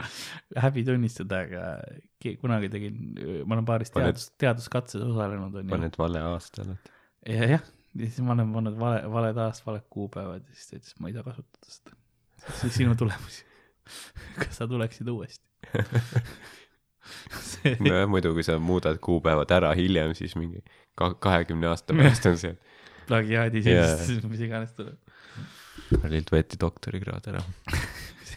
häbi 0.64 0.84
tunnistada, 0.86 1.42
aga 1.46 2.36
kunagi 2.40 2.70
tegin, 2.72 2.98
ma 3.46 3.56
olen 3.56 3.68
paaris 3.68 3.92
Paned- 3.92 4.12
teadus, 4.12 4.28
teaduskatses 4.40 5.04
osalenud, 5.04 5.58
paned 5.70 5.98
vale 6.00 6.22
aasta 6.32 6.64
alati. 6.66 6.94
ja 7.28 7.50
jah, 7.56 7.66
ja 7.98 8.08
siis 8.08 8.22
ma 8.24 8.34
olen 8.36 8.52
pannud 8.56 8.78
vale, 8.80 9.02
valed 9.12 9.42
aastad, 9.44 9.68
valed 9.70 9.86
kuupäevad 9.92 10.46
ja 10.48 10.56
siis 10.56 10.70
ta 10.70 10.80
ütles, 10.80 10.96
ma 11.00 11.10
ei 11.12 11.16
saa 11.18 11.26
kasutada 11.28 11.76
seda. 11.76 12.72
sinu 12.78 12.96
tulemusi. 12.98 13.44
kas 14.40 14.58
sa 14.58 14.68
tuleksid 14.70 15.08
uuesti? 15.12 15.44
see 17.52 17.76
nojah, 17.82 18.06
muidu 18.10 18.32
kui 18.36 18.44
sa 18.46 18.58
muudad 18.62 18.98
kuupäevad 19.02 19.50
ära 19.54 19.72
hiljem, 19.78 20.14
siis 20.18 20.34
mingi 20.38 20.62
ka- 20.98 21.14
kahekümne 21.22 21.68
aasta 21.70 21.94
pärast 21.96 22.26
on 22.30 22.38
see, 22.40 22.56
plagiaadi 23.08 23.62
Jaa. 23.66 23.96
sellist, 23.98 24.28
mis 24.30 24.44
iganes 24.46 24.74
tuleb. 24.78 24.98
Karlilt 25.92 26.30
võeti 26.32 26.58
doktorikraad 26.60 27.26
ära. 27.32 27.42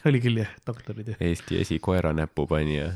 oli 0.09 0.21
küll 0.23 0.43
jah, 0.43 0.51
doktoritöö. 0.67 1.17
Eesti 1.19 1.61
esikoera 1.61 2.13
näpupanija 2.13 2.91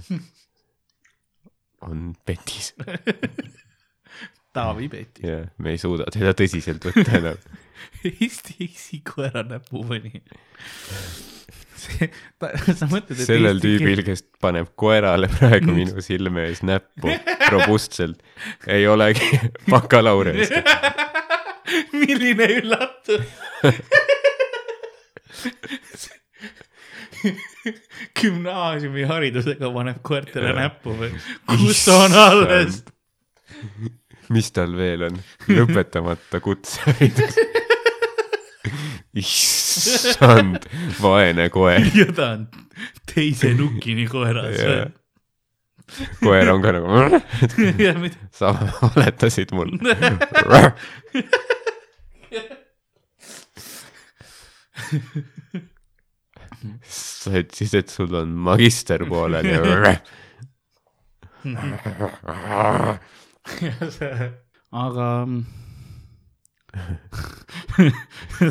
on 1.82 2.14
petis 2.26 2.74
Taavi 4.54 4.90
Peeti. 4.90 5.28
ja 5.28 5.46
me 5.58 5.76
ei 5.76 5.78
suuda 5.78 6.10
teda 6.14 6.34
tõsiselt 6.38 6.86
võtta 6.90 7.18
enam. 7.20 7.42
Eesti 8.10 8.56
isikoera 8.66 9.44
näpupõni. 9.48 10.24
see, 11.80 12.10
sa 12.76 12.90
mõtled, 12.90 13.16
et 13.16 13.28
sellel 13.30 13.62
tüübil, 13.64 14.02
kes 14.08 14.26
paneb 14.42 14.74
koerale 14.80 15.30
praegu 15.32 15.76
minu 15.76 16.04
silme 16.04 16.48
ees 16.50 16.64
näppu 16.66 17.14
robustselt, 17.54 18.24
ei 18.68 18.88
olegi 18.90 19.40
bakalaureus. 19.70 20.52
milline 21.94 22.50
üllatus. 22.60 23.28
Gümnaasiumiharidusega 28.22 29.72
paneb 29.74 30.00
koertele 30.06 30.54
näppu 30.58 30.96
või, 31.00 31.12
kus 31.50 31.82
on 31.94 32.16
alles? 32.18 32.84
mis 34.34 34.52
tal 34.56 34.76
veel 34.78 35.08
on? 35.10 35.20
lõpetamata 35.50 36.42
kutseharidus. 36.44 37.40
issand, 39.20 40.70
vaene 41.02 41.50
koer. 41.54 41.86
ja 41.98 42.08
ta 42.16 42.32
on 42.38 42.48
teise 43.10 43.54
nukini 43.58 44.08
koeras 44.10 44.58
Jaa. 44.60 44.88
koer 46.22 46.50
on 46.54 46.62
ka 46.64 46.76
nagu, 46.78 46.88
sa 48.36 48.54
valetasid 48.84 49.56
mulle. 49.58 49.96
sa 56.84 57.32
ütlesid, 57.40 57.78
et 57.84 57.94
sul 57.94 58.16
on 58.20 58.34
magister 58.50 59.06
pooleli. 59.10 59.56
aga 64.86 65.08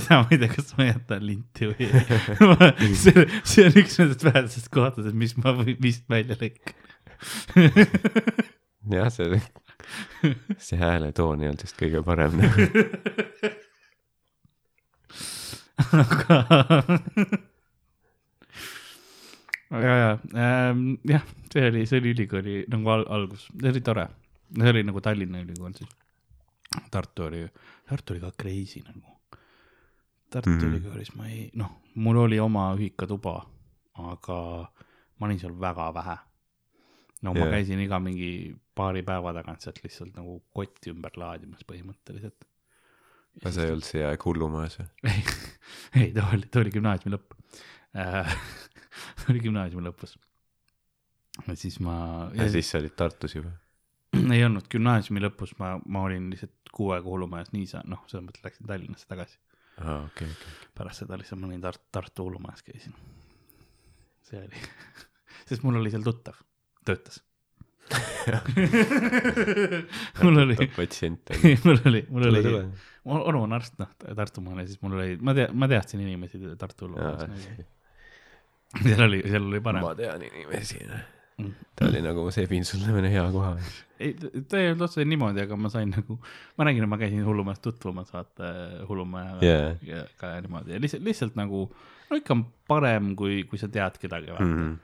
sa 0.06 0.22
ma 0.22 0.28
ei 0.30 0.38
tea, 0.40 0.50
kas 0.50 0.72
ma 0.78 0.88
jätan 0.88 1.22
linti 1.26 1.68
või 1.70 1.86
ei. 1.86 2.94
see, 3.02 3.26
see 3.46 3.66
on 3.68 3.76
üks 3.82 3.98
nendest 4.00 4.24
vähestest 4.26 4.70
kohtadest, 4.74 5.16
mis 5.18 5.36
ma 5.38 5.54
vist 5.58 6.04
välja 6.10 6.38
lõikan. 6.40 6.74
jah, 8.96 9.10
see, 9.14 9.40
see 10.56 10.80
hääletoon 10.80 11.44
ei 11.44 11.52
olnud 11.52 11.64
vist 11.66 11.78
kõige 11.78 12.02
parem. 12.06 12.34
aga 16.02 16.36
aga 19.70 19.94
ja, 20.00 20.10
jah, 21.12 21.24
see 21.52 21.68
oli, 21.68 21.84
see 21.88 22.00
oli 22.00 22.14
ülikooli 22.16 22.56
nagu 22.72 22.92
al 22.94 23.04
algus, 23.18 23.48
see 23.52 23.72
oli 23.72 23.82
tore, 23.84 24.06
see 24.54 24.72
oli 24.72 24.84
nagu 24.88 25.02
Tallinna 25.04 25.42
Ülikool 25.44 25.74
siis. 25.76 25.90
Tartu 26.92 27.24
oli, 27.24 27.46
Tartu 27.88 28.14
oli 28.14 28.20
ka 28.20 28.30
crazy 28.42 28.82
nagu. 28.84 29.14
Tartu 30.28 30.50
mm. 30.50 30.56
Mhm. 30.56 30.72
Ülikoolis 30.72 31.14
ma 31.16 31.28
ei, 31.28 31.46
noh, 31.56 31.78
mul 31.96 32.24
oli 32.24 32.40
oma 32.40 32.70
ühikatuba, 32.76 33.38
aga 34.12 34.38
ma 35.18 35.28
olin 35.28 35.40
seal 35.40 35.56
väga 35.60 35.92
vähe. 35.94 36.16
no 37.22 37.32
ma 37.34 37.48
Jah. 37.48 37.50
käisin 37.56 37.80
iga 37.82 37.98
mingi 37.98 38.54
paari 38.78 39.02
päeva 39.02 39.32
tagant 39.34 39.64
sealt 39.64 39.80
lihtsalt 39.82 40.12
nagu 40.14 40.36
kotti 40.54 40.92
ümber 40.92 41.16
laadimas 41.18 41.64
põhimõtteliselt. 41.66 42.46
aga 43.40 43.52
sa 43.54 43.64
ei 43.64 43.72
olnud 43.72 43.86
see 43.88 44.04
aeg 44.06 44.22
hullumajas 44.24 44.78
või? 44.78 44.86
ei, 45.10 45.24
ei 46.04 46.12
ta 46.14 46.28
oli, 46.32 46.46
ta 46.46 46.62
oli 46.62 46.74
gümnaasiumi 46.76 47.16
lõpp 47.16 47.34
äh. 47.98 48.38
oli 49.32 49.42
gümnaasiumi 49.44 49.86
lõpus. 49.88 50.16
siis 51.54 51.78
ma, 51.84 51.96
ja 52.34 52.48
siis 52.50 52.70
sa 52.70 52.82
olid 52.82 52.96
Tartus 52.98 53.36
juba? 53.38 53.52
ei 54.16 54.44
olnud 54.44 54.66
gümnaasiumi 54.72 55.22
lõpus, 55.22 55.54
ma, 55.60 55.76
ma 55.86 56.02
olin 56.08 56.30
lihtsalt 56.32 56.72
kuu 56.74 56.90
aega 56.96 57.08
hullumajas 57.08 57.52
niisa, 57.52 57.82
noh, 57.86 58.02
selles 58.08 58.26
mõttes 58.26 58.44
läksin 58.44 58.68
Tallinnasse 58.68 59.08
tagasi. 59.10 59.38
aa, 59.82 60.02
okei, 60.06 60.28
okei. 60.32 60.52
pärast 60.78 61.04
seda 61.04 61.18
lihtsalt 61.20 61.42
ma 61.42 61.50
olin 61.50 61.64
Tart-, 61.64 61.86
Tartu 61.92 62.28
hullumajas 62.28 62.62
käisin. 62.66 62.94
see 64.28 64.42
oli, 64.42 64.66
sest 65.48 65.64
mul 65.66 65.80
oli 65.80 65.94
seal 65.94 66.06
tuttav, 66.06 66.36
töötas. 66.84 67.22
mul 70.22 70.36
oli, 70.42 70.56
patsient. 70.76 71.30
mul 71.64 71.78
oli, 71.88 72.02
mul 72.10 72.28
oli 72.28 72.42
onu 73.08 73.42
on 73.42 73.52
arst, 73.56 73.78
noh, 73.80 73.90
Tartumaal 74.16 74.60
ja 74.60 74.66
siis 74.68 74.80
mul 74.82 74.98
oli, 74.98 75.16
ma 75.24 75.34
tea-, 75.36 75.48
ma 75.52 75.68
teadsin 75.70 76.02
inimesi 76.04 76.40
Tartu 76.60 76.88
hullumajas. 76.88 77.68
seal 78.84 79.04
oli, 79.06 79.22
seal 79.26 79.46
oli 79.48 79.60
parem. 79.64 79.82
ma 79.84 79.94
tean 79.98 80.22
inimesi. 80.26 80.80
Mm. 81.38 81.52
ta 81.78 81.86
oli 81.86 82.00
nagu, 82.02 82.24
sulle 82.34 82.90
mõne 82.90 83.10
hea 83.12 83.22
koha. 83.30 83.52
ei, 84.02 84.10
ta 84.50 84.58
ei 84.58 84.72
olnud 84.72 84.82
otseselt 84.88 85.06
niimoodi, 85.08 85.44
aga 85.44 85.56
ma 85.56 85.70
sain 85.70 85.92
nagu, 85.94 86.16
ma 86.58 86.66
nägin, 86.66 86.82
et 86.82 86.90
ma 86.90 86.98
käisin 86.98 87.22
hullumajas 87.26 87.60
tutvumas, 87.62 88.10
vaata 88.12 88.48
hullumajaga 88.88 89.46
Jaa. 89.46 89.70
ja 89.86 90.02
ka 90.18 90.32
niimoodi 90.42 90.74
ja 90.74 90.80
lihtsalt, 90.82 91.04
lihtsalt 91.06 91.38
nagu, 91.38 91.62
no 92.10 92.18
ikka 92.18 92.34
on 92.34 92.42
parem, 92.68 93.12
kui, 93.18 93.44
kui 93.46 93.58
sa 93.62 93.68
tead 93.70 94.00
kedagi, 94.02 94.32
vaata 94.34 94.48
Mhm. 94.50 94.74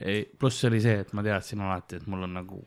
ei, 0.00 0.24
pluss 0.38 0.64
oli 0.66 0.80
see, 0.82 0.98
et 1.04 1.12
ma 1.14 1.22
teadsin 1.22 1.60
alati, 1.62 1.96
et 2.02 2.06
mul 2.10 2.26
on 2.26 2.34
nagu 2.40 2.60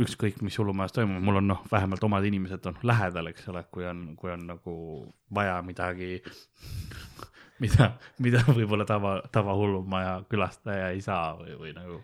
ükskõik, 0.00 0.40
mis 0.44 0.56
hullumajas 0.60 0.92
toimub, 0.96 1.22
mul 1.24 1.38
on 1.40 1.46
noh, 1.48 1.62
vähemalt 1.72 2.02
omad 2.04 2.24
inimesed 2.28 2.66
on 2.68 2.76
lähedal, 2.84 3.26
eks 3.32 3.48
ole, 3.52 3.62
kui 3.72 3.84
on, 3.88 4.14
kui 4.16 4.32
on 4.32 4.42
nagu 4.48 4.74
vaja 5.34 5.60
midagi, 5.64 6.22
mida, 7.62 7.92
mida 8.22 8.42
võib-olla 8.48 8.86
tava, 8.88 9.18
tavahullumaja 9.32 10.18
külastaja 10.30 10.90
ei 10.94 11.00
saa 11.04 11.34
või, 11.38 11.56
või 11.60 11.76
nagu 11.76 12.02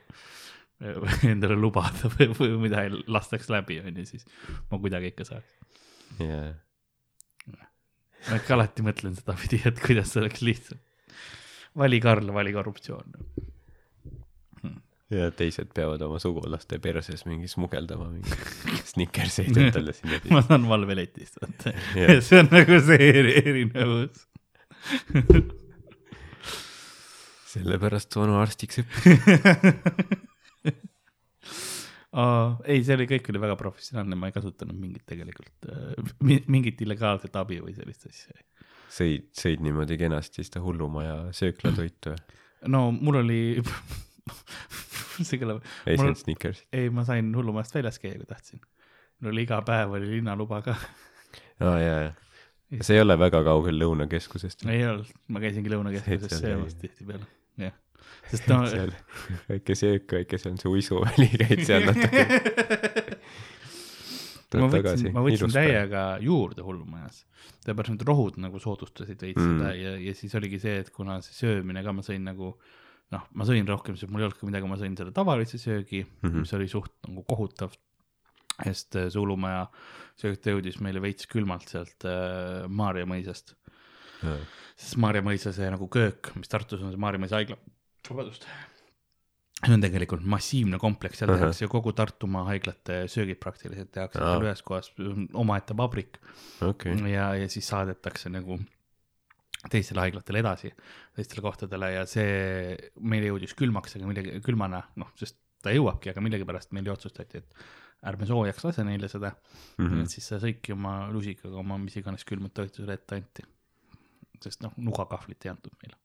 või 0.82 1.30
endale 1.30 1.57
lubada 1.59 2.11
või, 2.16 2.28
või 2.38 2.57
mida 2.66 2.82
ei 2.86 2.92
lastaks 3.07 3.50
läbi, 3.53 3.78
on 3.82 4.03
ju, 4.03 4.07
siis 4.09 4.26
ma 4.70 4.80
kuidagi 4.82 5.12
ikka 5.12 5.26
saaks. 5.28 5.55
jaa. 6.18 6.53
ma 7.53 8.40
ikka 8.40 8.57
alati 8.57 8.86
mõtlen 8.86 9.16
sedapidi, 9.18 9.62
et 9.68 9.80
kuidas 9.82 10.12
see 10.12 10.24
oleks 10.24 10.42
lihtsam. 10.46 10.82
vali 11.78 12.00
Karl, 12.03 12.32
vali 12.34 12.55
korruptsioon. 12.55 13.16
ja 15.12 15.30
teised 15.36 15.68
peavad 15.76 16.03
oma 16.03 16.18
sugulaste 16.18 16.78
perses 16.80 17.26
mingi 17.28 17.48
smugeldama 17.48 18.09
mingi 18.09 18.36
snickerseid 18.94 19.57
endale 19.61 19.92
sinna 19.92 20.18
ma 20.34 20.42
saan 20.46 20.66
valveletist, 20.68 21.38
vaata 21.42 21.76
Jah. 21.98 22.18
see 22.26 22.42
on 22.42 22.50
nagu 22.50 22.82
see 22.82 23.11
eri, 23.12 23.36
erinevus. 23.44 24.26
sellepärast 27.53 28.16
vanu 28.16 28.39
arstiks 28.41 28.78
õppis. 28.83 29.22
Aa, 32.12 32.59
ei, 32.68 32.83
see 32.85 32.93
oli, 32.99 33.07
kõik 33.09 33.30
oli 33.33 33.41
väga 33.41 33.55
professionaalne, 33.57 34.16
ma 34.20 34.28
ei 34.28 34.35
kasutanud 34.37 34.76
mingit 34.76 35.01
tegelikult 35.09 35.64
äh,, 35.72 36.43
mingit 36.53 36.80
illegaalset 36.85 37.33
abi 37.41 37.57
või 37.64 37.72
sellist 37.72 38.05
asja. 38.11 38.35
sõid, 38.93 39.30
sõid 39.37 39.62
niimoodi 39.64 39.97
kenasti 40.01 40.45
seda 40.45 40.61
hullumaja 40.61 41.14
sööklatoitu 41.37 42.12
no 42.68 42.91
mul 42.93 43.16
oli 43.22 43.39
see 45.26 45.41
kõlab, 45.41 45.64
ei 45.87 45.97
Mul- 45.97 46.05
saanud 46.11 46.20
snickersit? 46.20 46.66
ei, 46.76 46.91
ma 46.93 47.05
sain 47.09 47.33
hullumajast 47.35 47.74
väljas 47.78 47.97
käia, 48.03 48.18
kui 48.20 48.28
tahtsin. 48.28 48.61
mul 49.22 49.33
oli 49.33 49.47
iga 49.49 49.62
päev 49.66 49.97
oli 49.97 50.12
linnaluba 50.18 50.61
ka. 50.68 50.76
aa 51.64 51.78
jaa, 51.80 51.99
jaa. 52.11 52.14
See 52.80 52.96
ei 52.96 53.02
ole 53.04 53.18
väga 53.20 53.42
kaugel 53.46 53.76
Lõunakeskusest. 53.82 54.64
ei 54.70 54.84
olnud, 54.88 55.10
ma 55.28 55.42
käisingi 55.42 55.72
Lõunakeskuses 55.72 56.32
seal 56.32 56.44
söömas 56.46 56.76
tihtipeale, 56.80 57.26
jah. 57.60 57.74
sest 58.30 58.48
no 58.50 58.62
seal 58.70 58.94
väike 59.50 59.76
söök, 59.78 60.06
väike 60.18 60.40
on 60.50 60.60
see 60.62 60.72
uisuväli, 60.72 61.28
käid 61.42 61.64
seal 61.68 61.88
natuke. 61.90 62.26
ma 64.60 64.68
võtsin, 64.72 65.12
ma 65.14 65.22
võtsin 65.24 65.52
täiega 65.52 66.02
juurde 66.24 66.64
hullumajas. 66.64 67.22
sellepärast 67.62 67.94
need 67.94 68.04
rohud 68.08 68.38
nagu 68.42 68.60
soodustasid 68.62 69.20
veits 69.22 69.40
Mm. 69.40 69.58
seda 69.58 69.72
ja, 69.76 69.94
ja 70.02 70.14
siis 70.16 70.34
oligi 70.38 70.58
see, 70.62 70.80
et 70.82 70.90
kuna 70.94 71.20
see 71.24 71.34
söömine 71.36 71.82
ka 71.84 71.94
ma 71.94 72.04
sõin 72.04 72.24
nagu 72.26 72.52
noh, 73.12 73.24
ma 73.36 73.46
sõin 73.48 73.68
rohkem, 73.68 73.96
sest 73.96 74.12
mul 74.12 74.22
ei 74.22 74.28
olnud 74.28 74.40
ka 74.40 74.48
midagi, 74.48 74.70
ma 74.70 74.78
sõin 74.80 74.96
selle 74.98 75.14
tavalise 75.14 75.60
söögi 75.60 76.04
mm. 76.04 76.28
-hmm. 76.28 76.44
mis 76.44 76.54
oli 76.58 76.68
suht 76.68 76.92
nagu 77.08 77.24
kohutav. 77.28 77.74
Sest 78.66 78.98
äh, 78.98 79.08
see 79.12 79.22
Ulumaja 79.22 79.66
söök 80.20 80.42
ta 80.42 80.54
jõudis 80.54 80.78
meile 80.84 81.02
veits 81.02 81.28
külmalt 81.30 81.70
sealt 81.72 82.06
äh, 82.08 82.64
Maarja 82.68 83.08
mõisast, 83.08 83.54
sest 84.22 84.98
Maarja 85.02 85.24
mõisa 85.26 85.54
see 85.54 85.70
nagu 85.72 85.88
köök, 85.92 86.34
mis 86.38 86.52
Tartus 86.52 86.82
on 86.82 86.92
see 86.92 87.00
Maarja 87.00 87.22
mõisa 87.22 87.40
haigla, 87.40 87.58
vabandust. 88.08 88.46
see 89.62 89.74
on 89.74 89.82
tegelikult 89.84 90.26
massiivne 90.26 90.78
kompleks, 90.82 91.22
seal 91.22 91.32
Ahah. 91.32 91.46
tehakse 91.46 91.70
kogu 91.72 91.94
Tartumaa 91.96 92.44
haiglate 92.50 93.02
söögid 93.12 93.40
praktiliselt 93.42 93.92
tehakse 93.94 94.20
seal 94.20 94.46
ühes 94.46 94.62
kohas, 94.66 94.92
omaette 95.32 95.76
vabrik 95.78 96.20
okei, 96.66 96.94
ja, 97.14 97.32
ja 97.38 97.50
siis 97.52 97.68
saadetakse 97.72 98.32
nagu 98.32 98.60
teistele 99.70 100.02
haiglatele 100.02 100.40
edasi, 100.42 100.72
teistele 101.16 101.44
kohtadele 101.44 101.92
ja 101.92 102.02
see 102.10 102.74
meile 102.98 103.30
jõudis 103.30 103.54
külmaks, 103.58 103.94
aga 103.98 104.08
millegi, 104.08 104.40
külmana, 104.42 104.82
noh, 104.98 105.12
sest 105.18 105.38
ta 105.62 105.70
jõuabki, 105.74 106.10
aga 106.10 106.24
millegipärast 106.24 106.74
meil 106.74 106.90
otsustati, 106.90 107.38
et 107.38 107.62
ärme 108.11 108.26
soojaks 108.26 108.64
lase 108.66 108.84
neile 108.86 109.09
seda 109.09 109.30
mm. 109.32 109.86
-hmm. 109.86 110.03
et 110.03 110.11
siis 110.11 110.28
sa 110.28 110.38
sõidki 110.42 110.74
oma 110.74 110.94
lusikaga 111.14 111.59
oma 111.61 111.78
mis 111.78 111.96
iganes 112.00 112.24
külmad 112.28 112.55
toitusele 112.55 112.96
ette 112.98 113.18
anti. 113.20 113.44
sest 114.42 114.62
noh, 114.64 114.72
nugakahvlit 114.76 115.44
ei 115.46 115.53
antud 115.53 115.74
meile, 115.82 115.98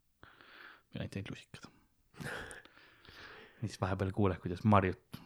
meile 0.93 1.07
anti 1.07 1.19
ainult 1.19 1.31
lusikad. 1.33 1.71
ja 2.23 3.63
siis 3.63 3.81
vahepeal 3.81 4.11
kuuled, 4.13 4.37
kuidas 4.43 4.63
Marjut 4.63 5.21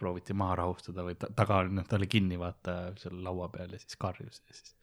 prooviti 0.00 0.36
maha 0.36 0.58
rahustada 0.62 1.04
või 1.04 1.16
ta, 1.20 1.28
taga 1.36 1.60
oli, 1.62 1.72
noh, 1.76 1.86
ta 1.88 1.96
oli 1.96 2.08
kinni, 2.08 2.38
vaata 2.40 2.76
seal 3.00 3.22
laua 3.24 3.48
peal 3.52 3.72
ja 3.72 3.80
siis 3.80 3.96
karjus 4.00 4.42
ja 4.48 4.56
siis 4.56 4.76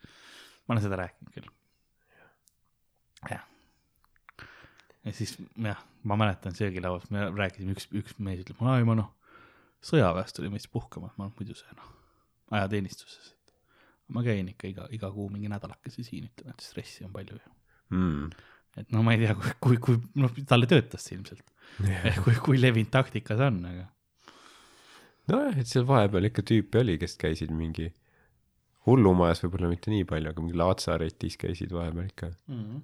ma 0.68 0.76
olen 0.76 0.84
seda 0.84 1.00
rääkinud 1.02 1.34
küll. 1.34 1.52
jah. 3.30 3.46
ja 5.06 5.14
siis 5.14 5.38
jah, 5.70 5.86
ma 6.04 6.18
mäletan 6.20 6.56
söögilauas, 6.58 7.10
me 7.14 7.30
rääkisime, 7.30 7.78
üks, 7.78 7.90
üks 7.94 8.18
mees 8.18 8.42
ütleb, 8.44 8.62
aa 8.66 8.78
ei 8.82 8.90
ma 8.90 8.98
noh, 9.00 9.14
sõjaväest 9.84 10.38
tulin 10.38 10.54
veits 10.56 10.70
puhkama, 10.72 11.12
ma 11.18 11.30
muidu 11.30 11.56
see 11.58 11.78
noh, 11.78 11.90
ajateenistuses. 12.58 13.34
ma 14.16 14.24
käin 14.24 14.48
ikka 14.54 14.70
iga, 14.72 14.86
iga 14.96 15.10
kuu 15.12 15.28
mingi 15.30 15.50
nädalakese 15.52 16.04
siin, 16.06 16.30
ütleme, 16.30 16.54
et 16.56 16.64
stressi 16.64 17.04
on 17.06 17.12
palju 17.16 17.36
ju. 17.36 17.54
mm.. 17.98 18.32
et 18.82 18.92
no 18.96 19.04
ma 19.04 19.16
ei 19.16 19.26
tea, 19.26 19.36
kui, 19.36 19.54
kui, 19.60 19.78
kui 19.84 20.24
noh, 20.24 20.34
talle 20.48 20.70
töötas 20.70 21.06
see 21.08 21.18
ilmselt, 21.18 21.54
kui, 22.24 22.36
kui 22.44 22.62
levinud 22.62 22.92
taktika 22.94 23.38
see 23.38 23.52
on, 23.52 23.64
aga 23.72 23.88
nojah, 25.32 25.58
et 25.60 25.70
seal 25.70 25.88
vahepeal 25.88 26.30
ikka 26.30 26.46
tüüpe 26.48 26.84
oli, 26.84 26.98
kes 27.02 27.18
käisid 27.20 27.52
mingi 27.56 27.90
hullumajas 28.88 29.44
võib-olla 29.44 29.72
mitte 29.72 29.92
nii 29.92 30.06
palju, 30.08 30.32
aga 30.32 30.44
mingi 30.44 30.60
Laatsaretis 30.62 31.36
käisid 31.42 31.74
vahepeal 31.76 32.08
ikka. 32.08 32.32
mm. 32.48 32.80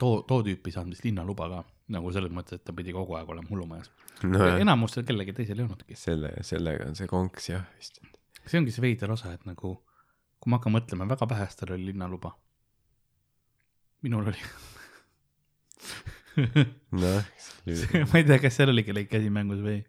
too, 0.00 0.22
too 0.28 0.40
tüüp 0.46 0.66
ei 0.66 0.76
saanud 0.76 0.96
vist 0.96 1.04
linnaluba 1.04 1.50
ka, 1.52 1.60
nagu 1.90 2.12
selles 2.14 2.32
mõttes, 2.34 2.60
et 2.60 2.64
ta 2.66 2.74
pidi 2.76 2.94
kogu 2.94 3.16
aeg 3.18 3.30
olema 3.34 3.50
hullumajas 3.50 3.90
no,. 4.28 4.46
enamustel 4.62 5.06
kellelgi 5.08 5.34
teisel 5.36 5.60
ei 5.60 5.66
olnudki. 5.66 5.98
selle, 5.98 6.32
sellega 6.46 6.88
on 6.90 6.98
see 6.98 7.10
konks 7.10 7.50
jah 7.52 7.64
vist. 7.76 8.00
see 8.44 8.60
ongi 8.60 8.74
see 8.74 8.84
veider 8.84 9.12
osa, 9.14 9.34
et 9.36 9.46
nagu, 9.48 9.76
kui 10.38 10.52
ma 10.52 10.60
hakkan 10.60 10.76
mõtlema, 10.76 11.08
väga 11.10 11.28
vähestel 11.30 11.74
oli 11.76 11.90
linnaluba. 11.90 12.34
minul 14.06 14.30
oli 14.32 14.44
noh, 17.02 17.22
ma 18.10 18.20
ei 18.20 18.26
tea, 18.26 18.38
kas 18.42 18.60
seal 18.60 18.72
oli 18.72 18.84
kellegi 18.86 19.10
käsi 19.10 19.32
mängus 19.34 19.62
või 19.64 19.80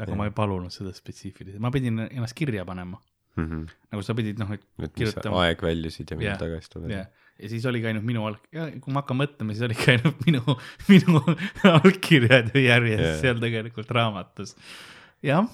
aga 0.00 0.10
Jah. 0.10 0.18
ma 0.18 0.26
ei 0.26 0.34
palunud 0.34 0.74
seda 0.74 0.90
spetsiifiliselt, 0.94 1.62
ma 1.62 1.70
pidin 1.74 2.06
ennast 2.08 2.34
kirja 2.36 2.64
panema, 2.66 2.98
Mhm. 3.34 3.66
nagu 3.90 4.04
sa 4.06 4.14
pidid 4.14 4.38
noh, 4.38 4.50
et 4.54 4.62
et 4.86 4.94
Kirjutama. 4.94 5.42
aeg 5.48 5.62
väljusid 5.66 6.10
ja 6.12 6.18
millal 6.18 6.34
Jah, 6.36 6.40
tagasi 6.44 6.70
tuled 6.70 6.92
ja, 6.92 7.04
ja 7.10 7.50
siis 7.50 7.66
oligi 7.66 7.88
ainult 7.90 8.06
minu 8.06 8.22
allk-, 8.28 8.46
ja 8.54 8.68
kui 8.78 8.94
ma 8.94 9.02
hakkan 9.02 9.18
mõtlema, 9.18 9.56
siis 9.56 9.66
oligi 9.66 9.90
ainult 9.94 10.22
minu, 10.28 10.56
minu 10.92 11.22
allkirjad 11.72 12.52
järjest 12.54 13.06
yeah. 13.08 13.20
seal 13.22 13.42
tegelikult 13.42 13.90
raamatus. 13.98 14.54
jah, 15.26 15.48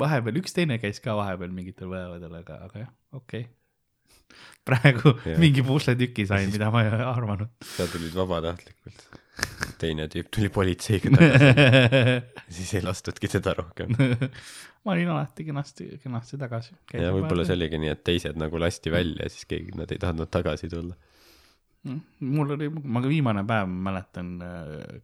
vahepeal 0.00 0.40
üks 0.40 0.56
teine 0.56 0.80
käis 0.82 1.02
ka 1.04 1.16
vahepeal 1.18 1.52
mingitel 1.52 1.92
päevadel, 1.92 2.38
aga, 2.40 2.60
aga 2.70 2.86
jah, 2.86 2.92
okei 3.20 3.44
okay.. 3.44 4.38
praegu 4.64 5.12
yeah. 5.18 5.36
mingi 5.42 5.66
pusletüki 5.66 6.24
sain, 6.30 6.48
mida 6.54 6.72
ma 6.72 6.86
ei 6.86 6.94
arvanud. 7.04 7.52
sa 7.76 7.88
tulid 7.92 8.16
vabatahtlikult. 8.16 9.04
teine 9.80 10.06
tüüp 10.12 10.30
tuli 10.34 10.50
politseiga 10.52 11.12
tagasi, 11.14 11.52
siis 12.56 12.72
ei 12.78 12.82
lastudki 12.84 13.30
teda 13.32 13.54
rohkem. 13.58 13.94
ma 14.84 14.94
olin 14.94 15.12
alati 15.14 15.46
kenasti, 15.48 15.88
kenasti 16.02 16.40
tagasi. 16.40 16.76
ja 16.96 17.12
võib-olla 17.14 17.46
see 17.48 17.56
oligi 17.58 17.80
nii, 17.82 17.94
et 17.94 18.02
teised 18.06 18.40
nagu 18.40 18.60
lasti 18.60 18.92
välja 18.92 19.26
ja 19.26 19.32
siis 19.32 19.48
keegi, 19.50 19.76
nad 19.78 19.92
ei 19.92 20.02
tahtnud 20.02 20.30
tagasi 20.32 20.70
tulla. 20.72 20.98
Mm, 21.88 22.00
mul 22.36 22.54
oli, 22.58 22.68
ma 22.68 23.00
ka 23.00 23.08
viimane 23.08 23.44
päev 23.48 23.72
mäletan, 23.88 24.34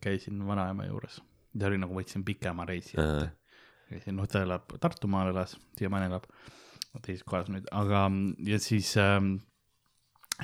käisin 0.05 0.43
vanaema 0.49 0.89
juures, 0.91 1.23
see 1.57 1.69
oli 1.71 1.81
nagu 1.81 1.97
võtsin 1.97 2.25
pikema 2.27 2.69
reisi 2.69 2.99
ette. 3.01 3.31
käisin, 3.89 4.17
noh 4.19 4.29
ta 4.29 4.45
elab 4.45 4.77
Tartumaal 4.83 5.33
elas, 5.33 5.57
siiamaani 5.79 6.11
elab 6.13 6.29
teises 7.05 7.25
kohas 7.29 7.49
nüüd, 7.53 7.69
aga 7.77 8.07
ja 8.45 8.59
siis 8.63 8.93
ähm, 9.01 9.37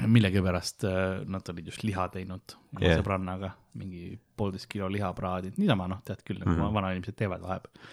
millegipärast 0.00 0.86
äh, 0.88 1.20
nad 1.28 1.48
olid 1.52 1.68
just 1.68 1.84
liha 1.84 2.06
teinud 2.12 2.54
oma 2.72 2.84
yeah. 2.84 2.96
sõbrannaga, 3.00 3.52
mingi 3.78 4.16
poolteist 4.36 4.70
kilo 4.72 4.88
liha 4.92 5.12
praadinud, 5.16 5.58
niisama 5.60 5.88
noh, 5.90 6.00
tead 6.06 6.24
küll, 6.24 6.40
nagu 6.40 6.54
mm. 6.54 6.62
-hmm. 6.62 6.74
vanainimesed 6.78 7.18
teevad 7.18 7.44
vahepeal. 7.44 7.92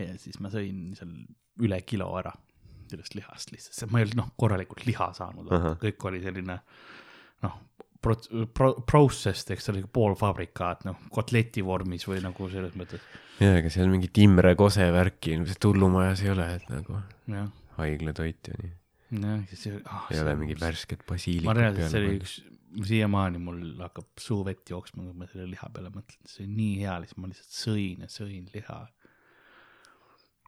ja 0.00 0.16
siis 0.18 0.40
ma 0.40 0.50
sõin 0.52 0.94
seal 0.96 1.12
üle 1.64 1.80
kilo 1.86 2.08
ära 2.18 2.32
sellest 2.90 3.14
lihast 3.14 3.52
lihtsalt, 3.52 3.76
sest 3.76 3.92
ma 3.92 4.00
ei 4.00 4.08
olnud 4.08 4.20
noh, 4.22 4.30
korralikult 4.40 4.86
liha 4.88 5.10
saanud 5.16 5.52
Ahah., 5.52 5.76
kõik 5.80 6.08
oli 6.08 6.20
selline 6.24 6.58
noh, 7.44 7.58
pro-, 8.04 8.46
pro-, 8.56 8.78
processed, 8.88 9.52
eks 9.54 9.70
oli 9.72 9.84
poolfabrikaat, 9.98 10.84
noh, 10.88 11.02
kotleti 11.14 11.64
vormis 11.64 12.06
või 12.08 12.22
nagu 12.24 12.48
selles 12.52 12.76
mõttes, 12.78 13.04
jaa, 13.40 13.58
ega 13.60 13.72
seal 13.72 13.90
mingi 13.92 14.10
Timre 14.14 14.54
Kose 14.58 14.88
värki 14.94 15.36
ilmselt 15.38 15.68
hullumajas 15.70 16.24
ei 16.24 16.32
ole, 16.34 16.48
et 16.58 16.72
nagu 16.72 17.02
haiglatoit 17.78 18.50
ju 18.52 18.58
nii. 18.62 18.74
jah, 19.22 19.44
siis 19.50 19.78
ah, 19.84 20.08
ei 20.12 20.20
ole 20.22 20.34
mingit 20.40 20.60
värsket 20.62 21.04
ma 21.04 21.14
basiilikut 21.14 21.58
reaalselt, 21.58 21.92
see 21.92 22.02
oli 22.02 22.18
üks, 22.18 22.34
siiamaani 22.90 23.40
mul 23.42 23.62
hakkab 23.82 24.08
suu 24.20 24.42
vett 24.46 24.70
jooksma, 24.70 25.04
kui 25.06 25.16
ma 25.20 25.28
selle 25.30 25.46
liha 25.52 25.70
peale 25.74 25.92
mõtlen, 25.94 26.20
see 26.26 26.44
oli 26.44 26.56
nii 26.58 26.74
hea, 26.82 26.98
lihtsalt 27.04 27.22
ma 27.22 27.30
lihtsalt 27.30 27.56
sõin 27.60 28.04
ja 28.04 28.10
sõin 28.10 28.50
liha. 28.54 28.80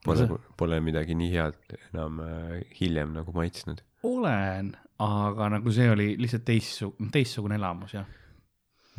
Pole, 0.06 0.26
pole 0.58 0.76
midagi 0.84 1.16
nii 1.18 1.32
head 1.32 1.72
enam 1.90 2.20
äh, 2.22 2.60
hiljem 2.78 3.14
nagu 3.16 3.32
maitsnud. 3.34 3.82
olen, 4.06 4.74
aga 5.02 5.48
nagu 5.56 5.72
see 5.74 5.88
oli 5.90 6.12
lihtsalt 6.20 6.44
teistsugune, 6.46 7.10
teistsugune 7.14 7.58
elamus 7.58 7.96
jah, 7.96 8.06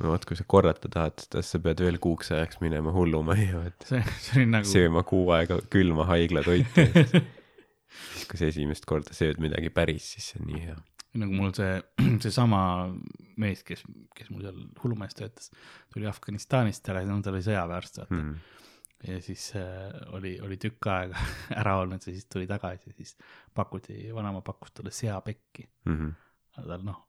no 0.01 0.11
vot, 0.11 0.25
kui 0.27 0.37
sa 0.37 0.45
korrata 0.47 0.89
tahad, 0.91 1.23
siis 1.23 1.53
sa 1.53 1.61
pead 1.63 1.81
veel 1.85 1.99
kuuks 2.03 2.31
ajaks 2.35 2.59
minema 2.63 2.93
hullumajja, 2.95 3.63
et 3.71 3.87
see, 3.89 4.03
see 4.25 4.45
nagu, 4.49 4.67
sööma 4.69 5.03
kuu 5.07 5.31
aega 5.37 5.61
külma 5.73 6.07
haiglatoitu. 6.11 6.87
siis, 7.87 8.27
kui 8.29 8.39
sa 8.39 8.49
esimest 8.51 8.85
korda 8.89 9.15
sööd 9.15 9.39
midagi 9.43 9.71
päris, 9.73 10.13
siis 10.15 10.31
see 10.31 10.41
on 10.41 10.47
nii 10.51 10.61
hea. 10.65 10.77
nagu 11.17 11.33
mul 11.39 11.53
see, 11.57 11.79
seesama 12.25 12.61
mees, 13.41 13.63
kes, 13.67 13.83
kes 14.17 14.29
mul 14.33 14.43
seal 14.45 14.59
hullumees 14.83 15.17
töötas, 15.17 15.49
tuli 15.93 16.07
Afganistanist 16.09 16.87
ära, 16.91 17.03
no 17.07 17.19
ta 17.25 17.33
oli 17.33 17.43
sõjaväärst 17.45 18.01
vaata 18.03 18.15
Mm. 18.17 18.37
ja 19.07 19.21
siis 19.21 19.51
äh, 19.55 19.91
oli, 20.17 20.35
oli 20.41 20.57
tükk 20.61 20.87
aega 20.93 21.21
ära 21.61 21.77
olnud 21.81 22.01
ja 22.01 22.13
siis 22.13 22.25
tuli 22.33 22.47
tagasi, 22.49 22.93
siis 22.97 23.15
pakuti, 23.55 24.07
vanaema 24.13 24.41
pakkus 24.41 24.71
talle 24.73 24.91
seapekki. 24.91 25.67
Mhm. 25.85 26.09
aga 26.57 26.67
tal 26.73 26.83
noh, 26.87 27.03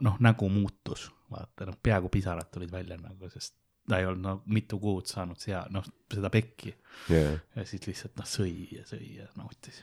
noh 0.00 0.16
nägu 0.20 0.48
muutus, 0.50 1.08
vaata 1.30 1.68
noh, 1.70 1.78
peaaegu 1.82 2.08
pisarad 2.12 2.50
tulid 2.52 2.72
välja 2.72 2.98
nagu, 2.98 3.28
sest 3.30 3.54
ta 3.88 3.98
ei 3.98 4.06
olnud 4.06 4.22
no 4.22 4.34
mitu 4.46 4.78
kuud 4.78 5.06
saanud 5.10 5.38
sea, 5.40 5.64
noh 5.70 5.86
seda 6.12 6.30
pekki 6.30 6.74
jaa, 7.10 7.32
ja 7.56 7.64
siis 7.66 7.86
lihtsalt 7.88 8.18
noh 8.20 8.28
sõi 8.28 8.68
ja 8.76 8.84
sõi 8.86 9.16
ja 9.16 9.26
nautis. 9.38 9.80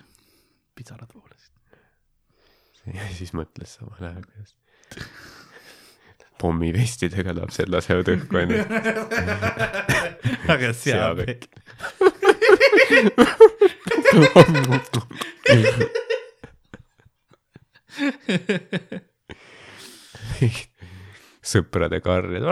Pisarad 0.78 1.12
voolasid. 1.16 1.54
ja 2.98 3.10
siis 3.18 3.34
mõtles 3.38 3.78
samal 3.80 4.12
ajal, 4.12 4.24
kuidas 4.30 4.56
pommivestidega 6.42 7.34
lapsed 7.38 7.70
lasevad 7.74 8.12
õhku 8.14 8.42
ennast. 8.44 8.70
aga 10.54 10.74
seapekk. 10.78 11.50
sõprade 21.48 22.00
karjad, 22.04 22.46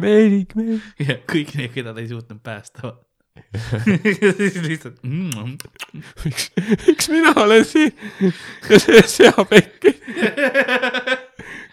meedik, 0.00 0.52
meedik. 0.58 0.82
ja 1.00 1.16
kõik 1.30 1.54
need, 1.56 1.72
keda 1.74 1.94
ta 1.94 2.02
ei 2.02 2.10
suutnud 2.10 2.42
päästa. 2.44 2.92
lihtsalt 4.68 5.02
mm,. 5.02 5.58
miks, 6.24 6.50
miks 6.86 7.08
mina 7.08 7.32
olen 7.36 7.64
siin 7.64 7.92
ja 8.70 8.78
see 8.80 9.02
seapekki, 9.06 9.94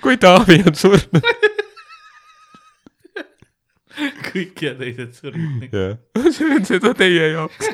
kui 0.02 0.18
Taavi 0.18 0.64
on 0.68 0.76
surnud. 0.78 1.22
kõik 4.30 4.62
ja 4.62 4.76
teised 4.78 5.14
surnud. 5.18 5.70
see 6.30 6.50
on 6.56 6.66
seda 6.70 6.94
teie 6.98 7.32
jaoks. 7.34 7.66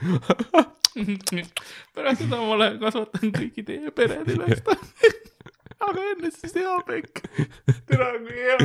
pärast 1.94 2.22
seda 2.24 2.38
ma 2.40 2.58
lähen 2.58 2.78
kasvatan 2.82 3.34
kõigi 3.34 3.62
teie 3.66 3.90
pered 3.94 4.28
üles. 4.36 4.62
Aga 5.88 6.06
enne 6.14 6.30
siis 6.34 6.54
hea 6.58 6.76
pekk. 6.88 7.22
tere, 7.88 8.10
kui 8.24 8.36
hea. 8.36 8.58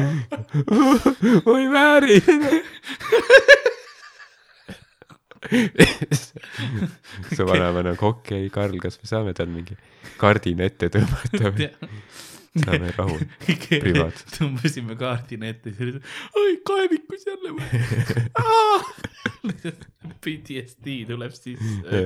ma 1.45 1.57
ei 1.59 1.69
vääri 1.71 2.17
su 7.35 7.45
vanaema 7.45 7.83
nagu 7.85 8.05
okei 8.07 8.47
okay,, 8.47 8.53
Karl, 8.53 8.79
kas 8.81 8.97
me 9.01 9.09
saame 9.09 9.33
tal 9.37 9.49
mingi 9.51 9.77
kardina 10.21 10.65
ette 10.69 10.89
tõmmata 10.93 11.51
või 11.53 11.69
saame 12.63 12.91
rahu? 12.95 13.17
privaatselt. 13.45 14.31
tõmbasime 14.37 14.97
kaardina 14.99 15.49
ette, 15.51 15.73
siis 15.75 15.81
oli, 15.89 15.99
oi 16.41 16.53
kaevikus 16.69 17.27
jälle 17.29 17.49
või? 17.57 17.67
PTSD 20.25 21.01
tuleb 21.09 21.33
sisse. 21.35 21.99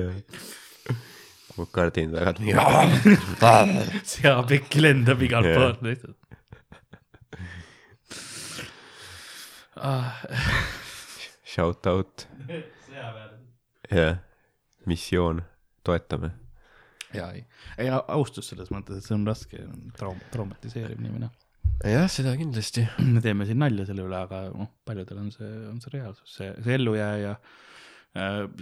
Mu 1.60 1.66
kardin 1.74 2.12
nii. 2.40 2.54
seapekki 4.14 4.82
lendab 4.82 5.22
igalt 5.26 5.48
Jah. 5.50 5.58
poolt 5.60 5.82
lihtsalt 5.86 6.16
ah,. 9.76 10.12
Shout 11.50 11.86
out, 11.90 12.28
jah, 13.90 14.18
missioon, 14.86 15.40
toetame. 15.82 16.30
ja 17.14 17.24
ei, 17.34 17.40
ei 17.82 17.88
au- 17.90 18.04
austus 18.14 18.52
selles 18.52 18.68
mõttes, 18.70 19.00
et 19.00 19.06
see 19.08 19.16
on 19.16 19.24
raske 19.26 19.64
traum-, 19.98 20.20
traumatiseeriv 20.30 21.00
nii 21.02 21.10
või 21.16 21.24
naa. 21.24 21.32
jah, 21.90 22.06
seda 22.12 22.36
kindlasti. 22.38 22.84
me 23.02 23.18
teeme 23.24 23.48
siin 23.48 23.58
nalja 23.64 23.88
selle 23.88 24.04
üle, 24.06 24.20
aga 24.20 24.44
noh, 24.54 24.70
paljudel 24.86 25.24
on 25.24 25.32
see, 25.34 25.50
on 25.72 25.82
see 25.82 25.96
reaalsus, 25.96 26.36
see, 26.38 26.52
see 26.62 26.76
ellujääja 26.78 27.34
äh, 27.34 27.58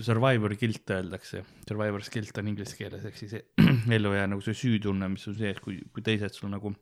survivor 0.04 0.52
guilt 0.60 0.90
öeldakse, 0.90 1.44
survivor's 1.68 2.10
guilt 2.12 2.36
on 2.38 2.48
inglise 2.48 2.76
keeles, 2.76 3.04
ehk 3.08 3.16
siis 3.16 3.32
ellujääja 3.96 4.26
nagu 4.28 4.40
see 4.44 4.54
süütunne, 4.54 5.08
mis 5.08 5.24
on 5.28 5.34
see, 5.38 5.50
et 5.54 5.60
kui, 5.64 5.78
kui 5.92 6.02
teised 6.04 6.34
sul 6.36 6.50
nagu 6.52 6.74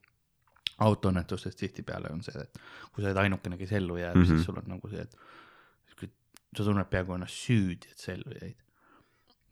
autoõnnetustes 0.82 1.56
tihtipeale 1.56 2.10
on 2.12 2.22
see, 2.26 2.34
et 2.42 2.58
kui 2.92 3.02
sa 3.04 3.08
oled 3.12 3.20
ainukene, 3.22 3.56
kes 3.60 3.72
ellu 3.78 3.96
jääb 4.00 4.16
mm, 4.16 4.22
Mhm. 4.22 4.30
-hmm. 4.30 4.36
siis 4.36 4.44
sul 4.50 4.58
on 4.58 4.64
nagu 4.74 4.88
see, 4.90 5.00
et 5.00 5.16
sa 6.56 6.64
tunned 6.64 6.88
peaaegu 6.88 7.14
ennast 7.14 7.34
süüdi, 7.46 7.90
et 7.92 7.98
sa 7.98 8.12
ellu 8.12 8.32
jäid. 8.40 8.56